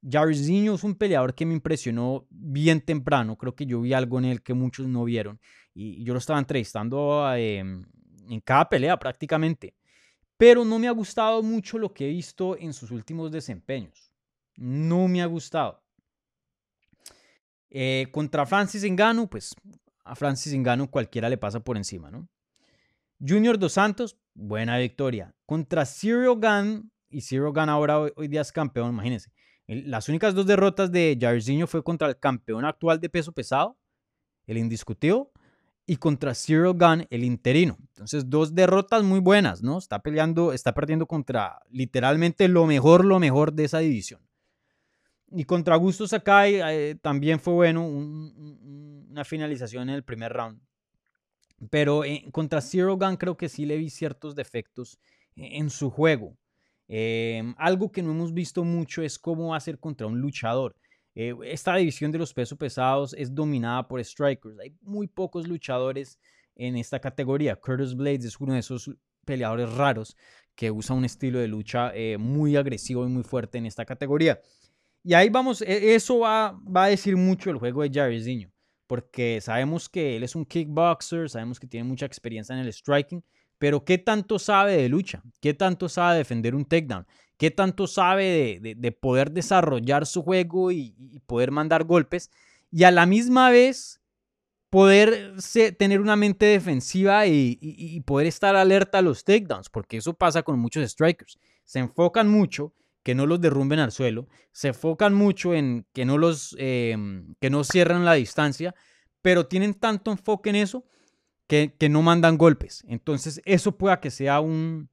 Jairzinho 0.09 0.75
es 0.75 0.85
un 0.85 0.95
peleador 0.95 1.35
que 1.35 1.47
me 1.47 1.55
impresionó 1.55 2.27
bien 2.31 2.81
temprano. 2.81 3.37
Creo 3.37 3.57
que 3.57 3.67
yo 3.67 3.81
vi 3.81 3.93
algo 3.93 4.19
en 4.19 4.27
él 4.27 4.43
que 4.43 4.55
muchos 4.55 4.87
no 4.87 5.05
vieron. 5.05 5.41
Y 5.75 6.05
yo 6.05 6.13
lo 6.13 6.21
estaba 6.21 6.39
entrevistando 6.39 7.29
em, 7.35 7.85
en 8.29 8.41
cada 8.41 8.69
pelea 8.69 8.97
prácticamente 8.99 9.75
pero 10.37 10.65
no 10.65 10.79
me 10.79 10.89
ha 10.89 10.93
gustado 10.93 11.43
mucho 11.43 11.79
lo 11.79 11.93
que 11.93 12.07
he 12.07 12.11
visto 12.11 12.57
en 12.59 12.73
sus 12.73 12.91
últimos 12.91 13.31
desempeños. 13.31 14.13
No 14.57 15.09
me 15.09 15.23
ha 15.23 15.27
gustado. 15.27 15.83
Eh, 17.79 18.09
contra 18.11 18.47
Francis 18.47 18.85
Engano, 18.85 19.29
pues 19.29 19.55
a 20.03 20.15
Francis 20.15 20.55
Engano 20.55 20.91
cualquiera 20.91 21.29
le 21.29 21.37
pasa 21.37 21.61
por 21.61 21.77
encima, 21.77 22.11
¿no? 22.11 22.27
Junior 23.21 23.59
Dos 23.59 23.75
Santos, 23.75 24.17
buena 24.33 24.79
victoria. 24.79 25.35
Contra 25.45 25.85
Cyril 25.85 26.41
Gunn, 26.41 26.91
y 27.11 27.21
Cyril 27.21 27.53
Gunn 27.53 27.69
ahora 27.69 27.99
hoy, 27.99 28.29
día 28.29 28.41
es 28.41 28.51
campeón, 28.51 28.95
imagínense. 28.95 29.31
Las 29.67 30.09
únicas 30.09 30.35
dos 30.35 30.47
derrotas 30.47 30.91
de 30.91 31.19
Jairzinho 31.21 31.67
fue 31.67 31.85
contra 31.85 32.09
el 32.09 32.19
campeón 32.19 32.65
actual 32.65 32.99
de 32.99 33.11
peso 33.11 33.33
pesado, 33.33 33.77
el 34.47 34.57
indiscutido, 34.57 35.31
y 35.85 35.97
contra 35.97 36.35
Zero 36.35 36.73
Gun, 36.73 37.07
el 37.11 37.25
interino. 37.25 37.77
Entonces, 37.89 38.31
dos 38.31 38.55
derrotas 38.55 39.03
muy 39.03 39.21
buenas, 39.21 39.63
¿no? 39.63 39.77
Está 39.77 39.99
peleando, 39.99 40.55
está 40.55 40.73
perdiendo 40.73 41.05
contra 41.05 41.61
literalmente 41.71 42.49
lo 42.49 42.65
mejor, 42.65 43.05
lo 43.05 43.21
mejor 43.21 43.53
de 43.53 43.65
esa 43.65 43.81
división. 43.81 44.26
Y 45.31 45.45
contra 45.45 45.75
Augusto 45.75 46.07
Sakai 46.07 46.61
eh, 46.61 46.97
también 47.01 47.41
fue 47.41 47.55
bueno, 47.55 47.87
una 47.87 49.25
finalización 49.25 49.89
en 49.89 49.97
el 49.97 50.05
primer 50.05 50.33
round. 50.33 50.61
Pero 51.71 52.05
eh, 52.05 52.25
contra 52.33 52.61
Zero 52.61 52.97
Gun 52.97 53.17
creo 53.17 53.37
que 53.37 53.49
sí 53.49 53.67
le 53.67 53.77
vi 53.77 53.91
ciertos 53.91 54.35
defectos 54.35 55.01
en 55.35 55.71
su 55.71 55.91
juego. 55.91 56.37
Em, 56.89 57.55
algo 57.59 57.91
que 57.91 58.03
no 58.03 58.13
hemos 58.13 58.33
visto 58.33 58.63
mucho 58.63 59.03
es 59.03 59.19
cómo 59.19 59.55
hacer 59.55 59.79
contra 59.81 60.07
un 60.07 60.21
luchador. 60.21 60.77
Eh, 61.15 61.35
esta 61.45 61.75
división 61.75 62.13
de 62.13 62.19
los 62.19 62.33
pesos 62.33 62.57
pesados 62.57 63.15
es 63.15 63.35
dominada 63.35 63.89
por 63.89 64.05
strikers. 64.05 64.59
Hay 64.61 64.77
muy 64.83 65.09
pocos 65.09 65.49
luchadores 65.49 66.21
en 66.55 66.77
esta 66.77 67.01
categoría. 67.01 67.57
Curtis 67.57 67.95
Blades 67.97 68.27
es 68.27 68.39
uno 68.39 68.53
de 68.53 68.61
esos 68.61 68.91
peleadores 69.25 69.73
raros 69.73 70.17
que 70.55 70.71
usa 70.71 70.95
un 70.95 71.05
estilo 71.05 71.39
de 71.39 71.49
lucha 71.49 71.93
muy 72.19 72.57
agresivo 72.57 73.05
y 73.05 73.11
muy 73.11 73.25
fuerte 73.25 73.59
en 73.59 73.67
esta 73.67 73.85
categoría. 73.85 74.41
Y 75.07 75.15
ahí 75.15 75.29
vamos, 75.29 75.63
e, 75.63 75.95
eso 75.95 76.19
va, 76.19 76.59
va 76.65 76.87
a 76.87 76.89
decir 76.89 77.17
mucho 77.17 77.51
el 77.51 77.59
juego 77.59 77.83
de 77.83 77.91
Jairzinho, 77.93 78.51
porque 78.89 79.41
sabemos 79.41 79.89
que 79.89 80.17
él 80.17 80.25
es 80.25 80.35
un 80.35 80.45
kickboxer, 80.45 81.31
sabemos 81.31 81.61
que 81.61 81.69
tiene 81.69 81.85
mucha 81.89 82.07
experiencia 82.07 82.53
en 82.57 82.67
el 82.67 82.73
striking, 82.73 83.23
pero 83.57 83.85
¿qué 83.85 83.99
tanto 83.99 84.41
sabe 84.41 84.77
de 84.77 84.89
lucha? 84.89 85.23
¿Qué 85.41 85.55
tanto 85.55 85.89
sabe 85.89 86.19
defender 86.19 86.57
un 86.57 86.65
takedown? 86.65 87.07
¿Qué 87.37 87.53
tanto 87.53 87.87
sabe 87.87 88.59
de, 88.61 88.93
poder 88.93 89.31
desarrollar 89.31 90.07
su 90.07 90.25
juego 90.25 90.73
y, 90.73 91.23
poder 91.27 91.53
mandar 91.53 91.85
golpes? 91.85 92.33
Y 92.73 92.83
a 92.83 92.91
la 92.91 93.07
misma 93.07 93.51
vez 93.51 94.01
poder 94.71 95.35
tener 95.79 96.01
una 96.01 96.17
mente 96.17 96.47
defensiva 96.47 97.29
y, 97.29 98.03
poder 98.05 98.27
estar 98.27 98.57
alerta 98.57 98.99
a 98.99 99.03
los 99.03 99.23
takedowns, 99.23 99.71
porque 99.71 99.99
eso 99.99 100.15
pasa 100.15 100.43
con 100.43 100.59
muchos 100.59 100.91
strikers. 100.91 101.39
Se 101.65 101.79
enfocan 101.79 102.29
mucho 102.29 102.75
que 103.07 103.15
no 103.15 103.25
los 103.25 103.41
derrumben 103.41 103.79
al 103.79 103.93
suelo, 103.93 104.27
se 104.51 104.67
enfocan 104.67 105.15
mucho 105.15 105.55
en 105.55 105.87
que 105.93 106.05
no 106.05 106.19
los 106.19 106.57
em, 106.59 107.37
que 107.39 107.51
no 107.51 107.63
cierren 107.63 108.05
la 108.05 108.15
distancia, 108.15 108.75
pero 109.23 109.47
tienen 109.47 109.75
tanto 109.75 110.11
enfoque 110.11 110.51
en 110.51 110.57
eso 110.57 110.85
que, 111.47 111.73
no 111.89 112.03
mandan 112.03 112.37
golpes. 112.37 112.83
Entonces, 112.89 113.41
eso 113.45 113.79
pueda 113.79 114.01
que 114.01 114.11
sea 114.11 114.41
un, 114.41 114.89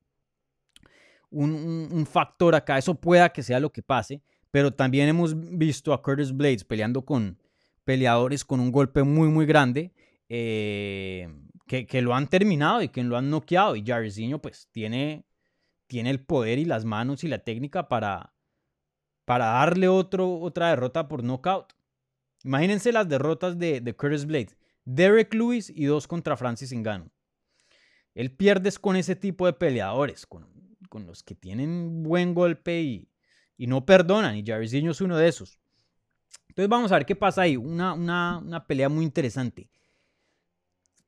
un, 1.32 2.06
factor 2.06 2.54
acá, 2.54 2.78
eso 2.78 2.94
pueda 2.94 3.34
que 3.34 3.42
sea 3.42 3.60
lo 3.60 3.72
que 3.72 3.82
pase, 3.82 4.22
pero 4.52 4.72
también 4.72 5.10
hemos 5.10 5.34
visto 5.58 5.92
a 5.92 6.04
Curtis 6.04 6.32
Blades 6.34 6.64
peleando 6.64 7.04
con 7.04 7.40
peleadores 7.84 8.46
con 8.46 8.60
un 8.60 8.72
golpe 8.72 9.02
muy, 9.02 9.28
muy 9.28 9.48
grande, 9.48 9.92
eh, 10.30 11.28
que, 11.66 11.88
que, 11.88 12.04
lo 12.04 12.14
han 12.14 12.28
terminado 12.28 12.84
y 12.84 12.90
que 12.90 13.02
lo 13.02 13.18
han 13.18 13.32
noqueado. 13.32 13.76
Y 13.76 13.84
Jairzinho 13.84 14.40
pues 14.40 14.68
tiene, 14.72 15.26
tiene 15.88 16.10
el 16.10 16.24
poder 16.24 16.60
y 16.60 16.66
las 16.66 16.86
manos 16.86 17.24
y 17.24 17.28
la 17.28 17.40
técnica 17.40 17.88
para, 17.88 18.34
para 19.26 19.46
darle 19.46 19.88
otra 19.88 20.70
derrota 20.70 21.08
por 21.08 21.24
knockout. 21.24 21.74
Imagínense 22.44 22.92
las 22.92 23.08
derrotas 23.08 23.58
de, 23.58 23.82
de 23.82 23.96
Curtis 23.96 24.26
Blades. 24.26 24.58
Derek 24.86 25.34
Lewis 25.34 25.70
y 25.70 25.86
dos 25.86 26.08
contra 26.08 26.36
Francis 26.36 26.74
Ngannou. 26.74 27.10
Él 28.16 28.36
pierdes 28.36 28.78
con 28.78 28.96
ese 28.96 29.16
tipo 29.16 29.46
de 29.46 29.54
peleadores, 29.54 30.26
con, 30.26 30.48
con 30.90 31.06
los 31.06 31.24
que 31.24 31.36
tienen 31.36 32.04
buen 32.04 32.34
golpe 32.34 32.82
y, 32.82 33.10
y 33.58 33.68
no 33.68 33.86
perdonan. 33.86 34.36
Y 34.36 34.46
Jairzinho 34.46 34.92
es 34.92 35.02
uno 35.02 35.18
de 35.18 35.28
esos. 35.30 35.60
Entonces 36.50 36.70
vamos 36.70 36.92
a 36.92 36.96
ver 36.96 37.06
qué 37.06 37.16
pasa 37.16 37.44
ahí. 37.44 37.58
Una, 37.58 37.94
una, 37.94 38.38
una 38.38 38.68
pelea 38.68 38.90
muy 38.90 39.04
interesante. 39.06 39.70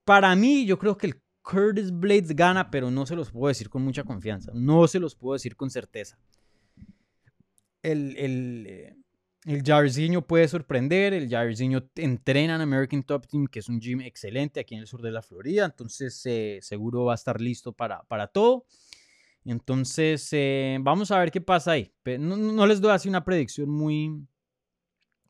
Para 0.03 0.36
mí, 0.36 0.65
yo 0.65 0.80
creo 0.80 0.97
que 0.97 1.07
el 1.07 1.21
Curtis 1.45 1.91
Blades 1.91 2.35
gana, 2.35 2.71
pero 2.71 2.89
no 2.89 3.05
se 3.05 3.15
los 3.15 3.29
puedo 3.29 3.49
decir 3.49 3.69
con 3.69 3.83
mucha 3.83 4.03
confianza. 4.03 4.51
No 4.55 4.87
se 4.87 4.99
los 4.99 5.15
puedo 5.15 5.33
decir 5.33 5.55
con 5.55 5.69
certeza. 5.69 6.17
El, 7.83 8.17
el, 8.17 8.65
eh, 8.67 8.95
el 9.45 10.23
puede 10.23 10.47
sorprender. 10.47 11.13
El 11.13 11.29
Jairzinho 11.29 11.87
entrena 11.95 12.55
en 12.55 12.61
American 12.61 13.03
Top 13.03 13.27
Team, 13.27 13.45
que 13.45 13.59
es 13.59 13.69
un 13.69 13.79
gym 13.79 14.01
excelente 14.01 14.59
aquí 14.59 14.73
en 14.73 14.81
el 14.81 14.87
sur 14.87 15.03
de 15.03 15.11
la 15.11 15.21
Florida. 15.21 15.65
Entonces, 15.65 16.19
eh, 16.25 16.57
seguro 16.63 17.05
va 17.05 17.11
a 17.11 17.15
estar 17.15 17.39
listo 17.39 17.71
para, 17.71 18.01
para 18.03 18.25
todo. 18.25 18.65
Entonces, 19.45 20.27
eh, 20.31 20.79
vamos 20.81 21.11
a 21.11 21.19
ver 21.19 21.29
qué 21.29 21.41
pasa 21.41 21.73
ahí. 21.73 21.93
No, 22.19 22.35
no, 22.37 22.65
les 22.65 22.81
doy 22.81 22.91
así 22.91 23.07
una 23.07 23.23
predicción 23.23 23.69
muy, 23.69 24.25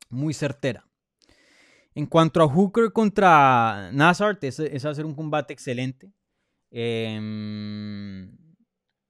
muy 0.08 0.32
certera. 0.32 0.88
En 1.96 2.04
cuanto 2.04 2.42
a 2.42 2.46
Hooker 2.46 2.92
contra 2.92 3.90
Nazar, 3.90 4.38
ese, 4.42 4.68
va 4.68 4.90
a 4.90 4.94
ser 4.94 5.06
un 5.06 5.14
combate 5.14 5.54
excelente. 5.54 6.12
Em, 6.70 8.36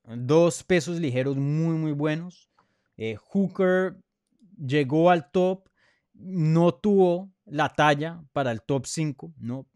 dos 0.05 0.63
pesos 0.63 1.01
ligeros 1.01 1.37
muy, 1.37 1.75
muy 1.75 1.91
buenos. 1.91 2.49
Eh, 2.97 3.17
Hooker 3.17 3.97
llegó 4.57 5.11
al 5.11 5.33
top, 5.33 5.69
no 6.15 6.73
tuvo 6.75 7.33
la 7.45 7.71
talla 7.71 8.23
para 8.33 8.53
el 8.53 8.63
top 8.63 8.87
5, 8.87 9.35
no, 9.37 9.67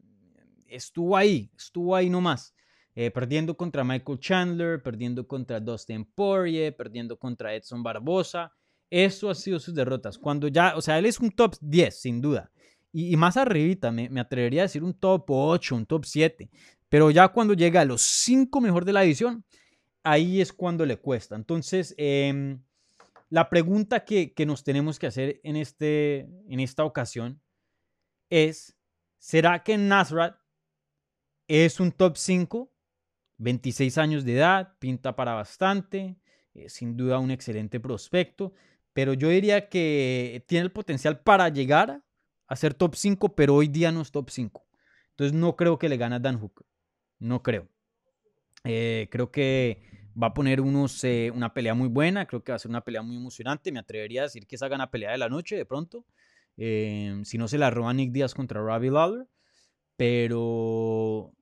estuvo 0.69 1.17
ahí, 1.17 1.51
estuvo 1.57 1.97
ahí 1.97 2.09
nomás. 2.09 2.55
Eh, 2.95 3.11
perdiendo 3.11 3.57
contra 3.57 3.83
Michael 3.83 4.21
Chandler, 4.21 4.81
perdiendo 4.85 5.27
contra 5.27 5.59
Dustin 5.59 6.05
Poirier, 6.05 6.77
perdiendo 6.77 7.19
contra 7.19 7.57
Edson 7.57 7.83
Barbosa. 7.83 8.53
Eso 8.89 9.31
ha 9.31 9.35
sido 9.35 9.59
sus 9.59 9.75
derrotas. 9.75 10.17
Cuando 10.17 10.47
ya, 10.47 10.77
o 10.77 10.81
sea, 10.81 10.97
él 10.97 11.07
es 11.07 11.19
un 11.19 11.33
top 11.33 11.57
10, 11.61 12.01
sin 12.01 12.21
duda. 12.21 12.53
Y, 12.93 13.17
más 13.17 13.37
arribita, 13.37 13.93
me, 13.93 14.09
me, 14.09 14.21
atrevería 14.21 14.63
a 14.63 14.65
decir 14.65 14.83
un 14.83 14.95
top 14.95 15.25
8, 15.29 15.77
un 15.77 15.87
top 15.87 16.05
7. 16.05 16.51
Pero 16.89 17.11
ya 17.11 17.29
cuando 17.29 17.55
llega 17.55 17.83
a 17.83 17.85
los 17.85 18.03
5 18.03 18.61
mejor 18.61 18.85
de 18.85 18.93
la 18.93 19.05
edición, 19.05 19.45
ahí 20.03 20.41
es 20.41 20.53
cuando 20.53 20.85
le 20.87 20.97
cuesta. 20.97 21.37
Entonces, 21.37 21.95
eh, 21.99 22.59
la 23.31 23.49
pregunta 23.49 24.05
que, 24.05 24.35
nos 24.45 24.65
tenemos 24.65 24.99
que 24.99 25.07
hacer 25.07 25.41
en, 25.45 25.57
este, 25.57 26.29
en 26.49 26.61
esta 26.61 26.85
ocasión 26.85 27.41
es, 28.29 28.77
¿será 29.19 29.63
que 29.63 29.79
Nasrat 29.79 30.37
es 31.47 31.81
un 31.81 31.93
top 31.93 32.17
5? 32.17 32.73
26 33.39 33.99
años 33.99 34.25
de 34.25 34.35
edad, 34.35 34.77
pinta 34.79 35.17
para 35.17 35.35
bastante, 35.35 36.17
eh, 36.55 36.69
sin 36.69 36.97
duda 36.97 37.19
un 37.19 37.31
excelente 37.31 37.81
prospecto, 37.81 38.53
pero 38.93 39.15
yo 39.15 39.29
diría 39.29 39.69
que 39.69 40.45
tiene 40.47 40.65
el 40.65 40.73
potencial 40.73 41.21
para 41.21 41.49
llegar 41.49 42.03
a 42.51 42.57
ser 42.57 42.75
top 42.75 42.97
5, 42.97 43.37
pero 43.37 43.55
hoy 43.55 43.69
día 43.69 43.93
no 43.93 44.03
es 44.03 44.11
top 44.11 44.29
5. 44.29 44.67
Entonces 45.11 45.33
no 45.33 45.55
creo 45.55 45.79
que 45.79 45.89
le 45.89 45.97
gane 45.97 46.17
a 46.17 46.19
Dan 46.19 46.37
Hooker, 46.41 46.67
no 47.21 47.45
creo. 47.45 47.69
Eh, 48.65 49.09
creo 49.13 49.31
que 49.31 49.81
va 50.21 50.29
a 50.29 50.35
poner 50.35 50.61
unos, 50.61 51.03
eh, 51.05 51.31
una 51.33 51.55
pelea 51.55 51.75
muy 51.75 51.87
buena, 51.87 52.27
creo 52.27 52.43
que 52.43 52.51
va 52.51 52.57
a 52.57 52.59
ser 52.59 52.69
una 52.69 52.83
pelea 52.83 53.03
muy 53.03 53.17
emocionante, 53.17 53.71
me 53.71 53.79
atrevería 53.79 54.23
a 54.23 54.25
decir 54.25 54.49
que 54.49 54.57
esa 54.57 54.67
gana 54.67 54.91
pelea 54.91 55.13
de 55.13 55.19
la 55.19 55.29
noche 55.29 55.57
de 55.57 55.65
pronto, 55.65 56.05
em, 56.57 57.25
si 57.25 57.39
no 57.39 57.47
se 57.47 57.57
la 57.57 57.71
roba 57.71 57.95
Nick 57.95 58.11
Díaz 58.11 58.35
contra 58.35 58.61
Robbie 58.61 58.91
Lawler, 58.91 59.29
pero, 59.97 61.33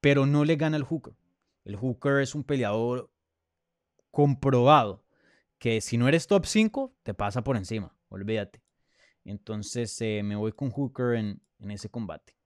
pero 0.00 0.24
no 0.24 0.46
le 0.46 0.56
gana 0.56 0.78
el 0.78 0.84
Hooker. 0.84 1.14
El 1.64 1.76
Hooker 1.76 2.22
es 2.22 2.34
un 2.34 2.44
peleador 2.44 3.10
comprobado, 4.10 5.04
que 5.58 5.82
si 5.82 5.98
no 5.98 6.08
eres 6.08 6.26
top 6.26 6.46
5, 6.46 6.94
te 7.02 7.12
pasa 7.12 7.44
por 7.44 7.58
encima, 7.58 7.94
olvídate. 8.08 8.65
Entonces 9.26 10.00
eh, 10.00 10.22
me 10.24 10.36
voy 10.36 10.52
con 10.52 10.70
Hooker 10.70 11.14
en 11.16 11.70
ese 11.70 11.88
combate. 11.88 12.36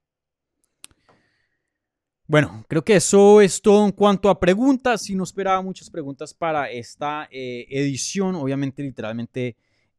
Bueno, 2.31 2.65
creo 2.69 2.85
que 2.85 2.95
eso 2.95 3.41
es 3.41 3.61
todo 3.61 3.85
en 3.85 3.91
cuanto 3.91 4.31
a 4.31 4.39
preguntas. 4.39 5.03
Si 5.03 5.17
no 5.17 5.25
esperaba 5.25 5.61
muchas 5.63 5.91
preguntas 5.91 6.33
para 6.33 6.71
esta 6.71 7.29
eh, 7.29 7.67
edición. 7.69 8.37
Obviamente, 8.37 8.85
literalmente, 8.85 9.57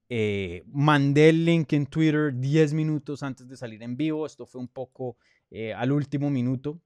eh, 0.07 0.63
mandé 0.67 1.27
el 1.27 1.43
link 1.43 1.73
en 1.73 1.87
Twitter 1.87 2.33
10 2.33 2.73
minutos 2.73 3.21
antes 3.21 3.49
de 3.49 3.57
salir 3.57 3.83
en 3.83 3.97
vivo. 3.97 4.25
Esto 4.25 4.45
fue 4.45 4.61
un 4.61 4.69
poco 4.69 5.17
al 5.75 5.91
último 5.91 6.29
minuto. 6.29 6.79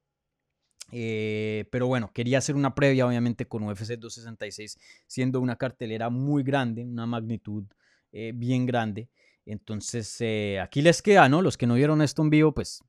pero 0.90 1.86
bueno, 1.86 2.12
quería 2.12 2.40
hacer 2.40 2.56
una 2.56 2.74
previa, 2.74 3.06
obviamente, 3.06 3.46
con 3.46 3.62
UFC 3.62 4.00
266, 4.00 4.80
siendo 5.06 5.40
una 5.42 5.58
cartelera 5.58 6.10
muy 6.10 6.42
grande, 6.42 6.84
una 6.84 7.06
magnitud 7.06 7.66
bien 8.12 8.66
grande. 8.66 9.10
Entonces, 9.46 10.22
aquí 10.62 10.82
les 10.82 11.02
queda, 11.02 11.30
¿no? 11.30 11.42
Los 11.42 11.58
que 11.58 11.68
no 11.68 11.76
vieron 11.76 12.02
esto 12.02 12.22
en 12.22 12.30
vivo, 12.30 12.52
pues 12.52 12.82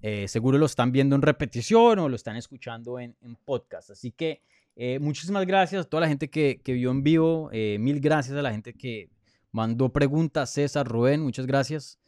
eh, 0.00 0.28
seguro 0.28 0.58
lo 0.58 0.66
están 0.66 0.92
viendo 0.92 1.14
en 1.16 1.22
repetición 1.22 1.98
o 1.98 2.08
lo 2.08 2.16
están 2.16 2.36
escuchando 2.36 2.98
en, 2.98 3.14
podcast. 3.44 3.90
Así 3.90 4.10
que 4.10 4.42
eh, 4.76 4.98
muchísimas 4.98 5.46
gracias 5.46 5.84
a 5.86 5.88
toda 5.88 6.02
la 6.02 6.08
gente 6.08 6.30
que, 6.30 6.60
vio 6.64 6.90
en 6.90 7.02
vivo. 7.02 7.50
Eh, 7.52 7.76
mil 7.78 8.00
gracias 8.00 8.36
a 8.36 8.42
la 8.42 8.50
gente 8.50 8.74
que 8.74 9.10
mandó 9.52 9.92
preguntas. 9.92 10.50
César, 10.50 10.86
Rubén, 10.86 11.20
muchas 11.20 11.46
gracias. 11.46 11.98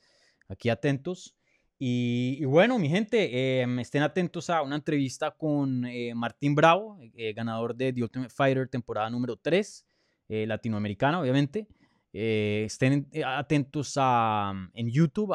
Aquí 0.49 0.69
atentos. 0.69 1.35
Y, 1.79 2.43
bueno, 2.47 2.79
mi 2.79 2.89
gente, 2.89 3.61
em, 3.61 3.79
estén 3.81 4.03
atentos 4.03 4.49
a 4.49 4.63
una 4.63 4.77
entrevista 4.77 5.31
con 5.33 5.85
Martín 6.15 6.55
Bravo, 6.55 6.99
ganador 7.35 7.75
de 7.75 7.93
The 7.93 8.03
Ultimate 8.03 8.31
Fighter 8.31 8.67
temporada 8.67 9.11
número 9.11 9.37
3, 9.37 9.85
latinoamericana, 10.29 11.21
obviamente. 11.21 11.67
Eh, 12.19 12.65
estén 12.65 13.07
eh, 13.13 13.23
atentos 13.23 13.93
a, 13.97 14.51
mm, 14.55 14.71
en 14.73 14.91
YouTube, 14.91 15.35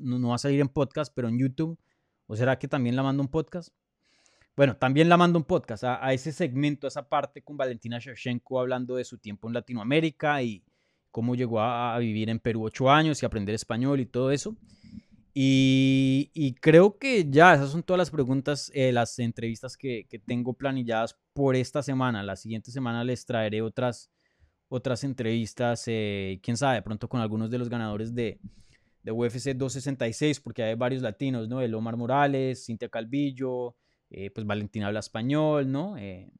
no, 0.00 0.28
va 0.28 0.34
a 0.34 0.38
salir 0.38 0.60
en 0.60 0.68
podcast, 0.68 1.12
pero 1.14 1.28
en 1.28 1.38
YouTube. 1.38 1.78
¿O 2.26 2.34
será 2.34 2.58
que 2.58 2.66
también 2.66 2.96
la 2.96 3.04
mando 3.04 3.22
un 3.22 3.28
podcast? 3.28 3.72
Bueno, 4.56 4.76
también 4.76 5.08
la 5.08 5.16
mando 5.16 5.38
un 5.38 5.44
podcast, 5.44 5.84
a, 5.84 6.12
ese 6.12 6.32
segmento, 6.32 6.86
a 6.86 6.88
esa 6.88 7.08
parte 7.08 7.42
con 7.42 7.56
Valentina 7.56 8.00
Shevchenko 8.00 8.58
hablando 8.58 8.96
de 8.96 9.04
su 9.04 9.18
tiempo 9.18 9.46
en 9.46 9.54
Latinoamérica 9.54 10.42
y 10.42 10.64
cómo 11.12 11.36
llegó 11.36 11.60
a, 11.60 11.96
vivir 12.00 12.28
en 12.30 12.40
Perú 12.40 12.64
ocho 12.64 12.90
años 12.90 13.22
y 13.22 13.26
aprender 13.26 13.54
español 13.54 14.00
y 14.00 14.06
todo 14.06 14.32
eso. 14.32 14.56
Y, 15.32 16.56
creo 16.60 16.98
que 16.98 17.30
ya, 17.30 17.54
esas 17.54 17.70
son 17.70 17.84
todas 17.84 17.98
las 17.98 18.10
preguntas, 18.10 18.72
eh, 18.74 18.90
las 18.90 19.16
entrevistas 19.20 19.76
que, 19.76 20.04
que 20.10 20.18
tengo 20.18 20.52
planilladas 20.54 21.16
por 21.32 21.54
esta 21.54 21.80
semana. 21.80 22.24
La 22.24 22.34
siguiente 22.34 22.72
semana 22.72 23.04
les 23.04 23.24
traeré 23.24 23.62
otras 23.62 24.10
otras 24.68 25.04
entrevistas, 25.04 25.84
eh, 25.86 26.40
quién 26.42 26.56
sabe, 26.56 26.82
pronto 26.82 27.08
con 27.08 27.20
algunos 27.20 27.50
de 27.50 27.58
los 27.58 27.68
ganadores 27.68 28.14
de, 28.14 28.38
de 29.02 29.12
UFC 29.12 29.54
266, 29.54 30.40
porque 30.40 30.62
hay 30.62 30.74
varios 30.74 31.02
latinos, 31.02 31.48
¿no? 31.48 31.60
El 31.60 31.74
Omar 31.74 31.96
Morales, 31.96 32.66
Cintia 32.66 32.88
Calvillo, 32.88 33.74
eh, 34.10 34.30
pues 34.30 34.46
Valentina 34.46 34.88
habla 34.88 35.00
español, 35.00 35.70
¿no? 35.70 35.96
Eh, 35.96 36.30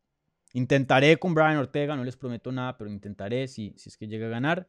intentaré 0.53 1.17
con 1.17 1.35
Brian 1.35 1.57
Ortega, 1.57 1.97
no 1.97 2.05
les 2.05 2.17
prometo 2.17 2.53
nada, 2.53 2.77
pero 2.77 2.91
intentaré 2.91 3.49
si, 3.49 3.73
si 3.77 3.89
es 3.89 3.97
que 3.97 4.07
llega 4.07 4.27
a 4.27 4.31
ganar. 4.31 4.69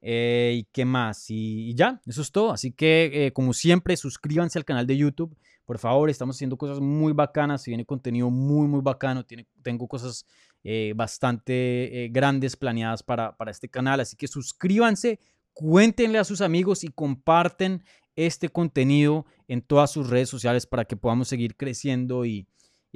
¿Y 0.00 0.62
qué 0.72 0.84
más? 0.84 1.26
Y, 1.28 1.74
ya, 1.74 2.00
eso 2.06 2.22
es 2.22 2.30
todo. 2.30 2.52
Así 2.52 2.70
que, 2.70 3.32
como 3.34 3.52
siempre, 3.52 3.96
suscríbanse 3.96 4.56
al 4.56 4.64
canal 4.64 4.86
de 4.86 4.96
YouTube. 4.96 5.36
Por 5.64 5.78
favor, 5.78 6.08
estamos 6.08 6.36
haciendo 6.36 6.56
cosas 6.56 6.78
muy 6.78 7.12
bacanas. 7.12 7.64
Se 7.64 7.72
viene 7.72 7.84
contenido 7.84 8.30
muy, 8.30 8.68
muy 8.68 8.80
bacano. 8.80 9.26
Tiene, 9.26 9.48
tengo 9.60 9.88
cosas 9.88 10.24
eh, 10.64 10.92
bastante 10.96 12.04
eh, 12.04 12.08
grandes 12.08 12.56
planeadas 12.56 13.02
para, 13.02 13.36
para 13.36 13.50
este 13.50 13.68
canal. 13.68 14.00
Así 14.00 14.16
que 14.16 14.28
suscríbanse, 14.28 15.18
cuéntenle 15.52 16.18
a 16.18 16.24
sus 16.24 16.40
amigos 16.40 16.84
y 16.84 16.88
comparten 16.88 17.82
este 18.16 18.48
contenido 18.48 19.26
en 19.46 19.62
todas 19.62 19.92
sus 19.92 20.10
redes 20.10 20.28
sociales 20.28 20.66
para 20.66 20.84
que 20.84 20.96
podamos 20.96 21.28
seguir 21.28 21.56
creciendo 21.56 22.24
y, 22.24 22.46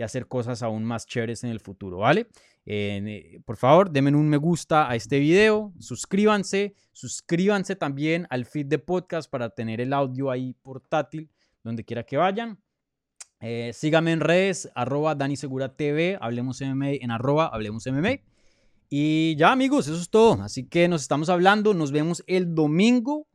hacer 0.02 0.26
cosas 0.26 0.64
aún 0.64 0.82
más 0.82 1.06
chéveres 1.06 1.44
en 1.44 1.50
el 1.50 1.60
futuro, 1.60 1.98
¿vale? 1.98 2.26
Eh, 2.66 3.38
por 3.44 3.56
favor, 3.56 3.88
denme 3.88 4.10
un 4.10 4.28
me 4.28 4.36
gusta 4.36 4.90
a 4.90 4.96
este 4.96 5.20
video, 5.20 5.72
suscríbanse, 5.78 6.74
suscríbanse 6.90 7.76
también 7.76 8.26
al 8.28 8.44
feed 8.44 8.66
de 8.66 8.80
podcast 8.80 9.30
para 9.30 9.50
tener 9.50 9.80
el 9.80 9.92
audio 9.92 10.28
ahí 10.28 10.54
portátil 10.54 11.30
donde 11.62 11.84
quiera 11.84 12.02
que 12.02 12.16
vayan. 12.16 12.58
Eh, 13.42 13.72
síganme 13.74 14.12
en 14.12 14.20
redes, 14.20 14.70
arroba 14.74 15.16
Dani 15.16 15.36
Segura 15.36 15.74
TV, 15.74 16.16
Hablemos 16.20 16.60
MMA, 16.60 16.92
en 17.00 17.10
arroba 17.10 17.48
Hablemos 17.48 17.84
MMA. 17.86 18.20
Y 18.88 19.34
ya 19.36 19.50
amigos, 19.50 19.88
eso 19.88 20.00
es 20.00 20.10
todo. 20.10 20.40
Así 20.42 20.64
que 20.64 20.86
nos 20.86 21.02
estamos 21.02 21.28
hablando, 21.28 21.74
nos 21.74 21.90
vemos 21.90 22.22
el 22.28 22.54
domingo 22.54 23.26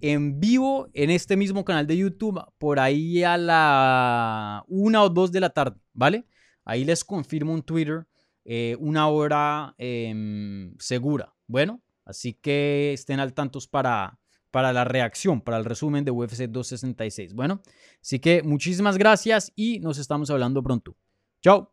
en 0.00 0.38
vivo 0.38 0.88
en 0.94 1.10
este 1.10 1.36
mismo 1.36 1.64
canal 1.64 1.86
de 1.86 1.96
YouTube 1.96 2.40
por 2.58 2.78
ahí 2.78 3.24
a 3.24 3.36
la 3.36 4.64
una 4.68 5.02
o 5.02 5.08
dos 5.08 5.32
de 5.32 5.40
la 5.40 5.50
tarde, 5.50 5.80
¿vale? 5.92 6.24
Ahí 6.64 6.84
les 6.84 7.04
confirmo 7.04 7.52
un 7.52 7.62
Twitter, 7.62 8.06
eh, 8.44 8.76
una 8.78 9.08
hora 9.08 9.74
em, 9.78 10.74
segura. 10.78 11.34
Bueno, 11.48 11.80
así 12.04 12.34
que 12.34 12.92
estén 12.92 13.18
al 13.18 13.32
tanto 13.32 13.58
para, 13.70 14.18
para 14.52 14.72
la 14.72 14.84
reacción, 14.84 15.40
para 15.40 15.56
el 15.56 15.64
resumen 15.64 16.04
de 16.04 16.12
UFC 16.12 16.46
266. 16.48 17.34
Bueno, 17.34 17.60
así 18.00 18.20
que 18.20 18.44
muchísimas 18.44 18.98
gracias 18.98 19.52
y 19.56 19.80
nos 19.80 19.98
estamos 19.98 20.30
hablando 20.30 20.62
pronto. 20.62 20.96
Chao. 21.42 21.71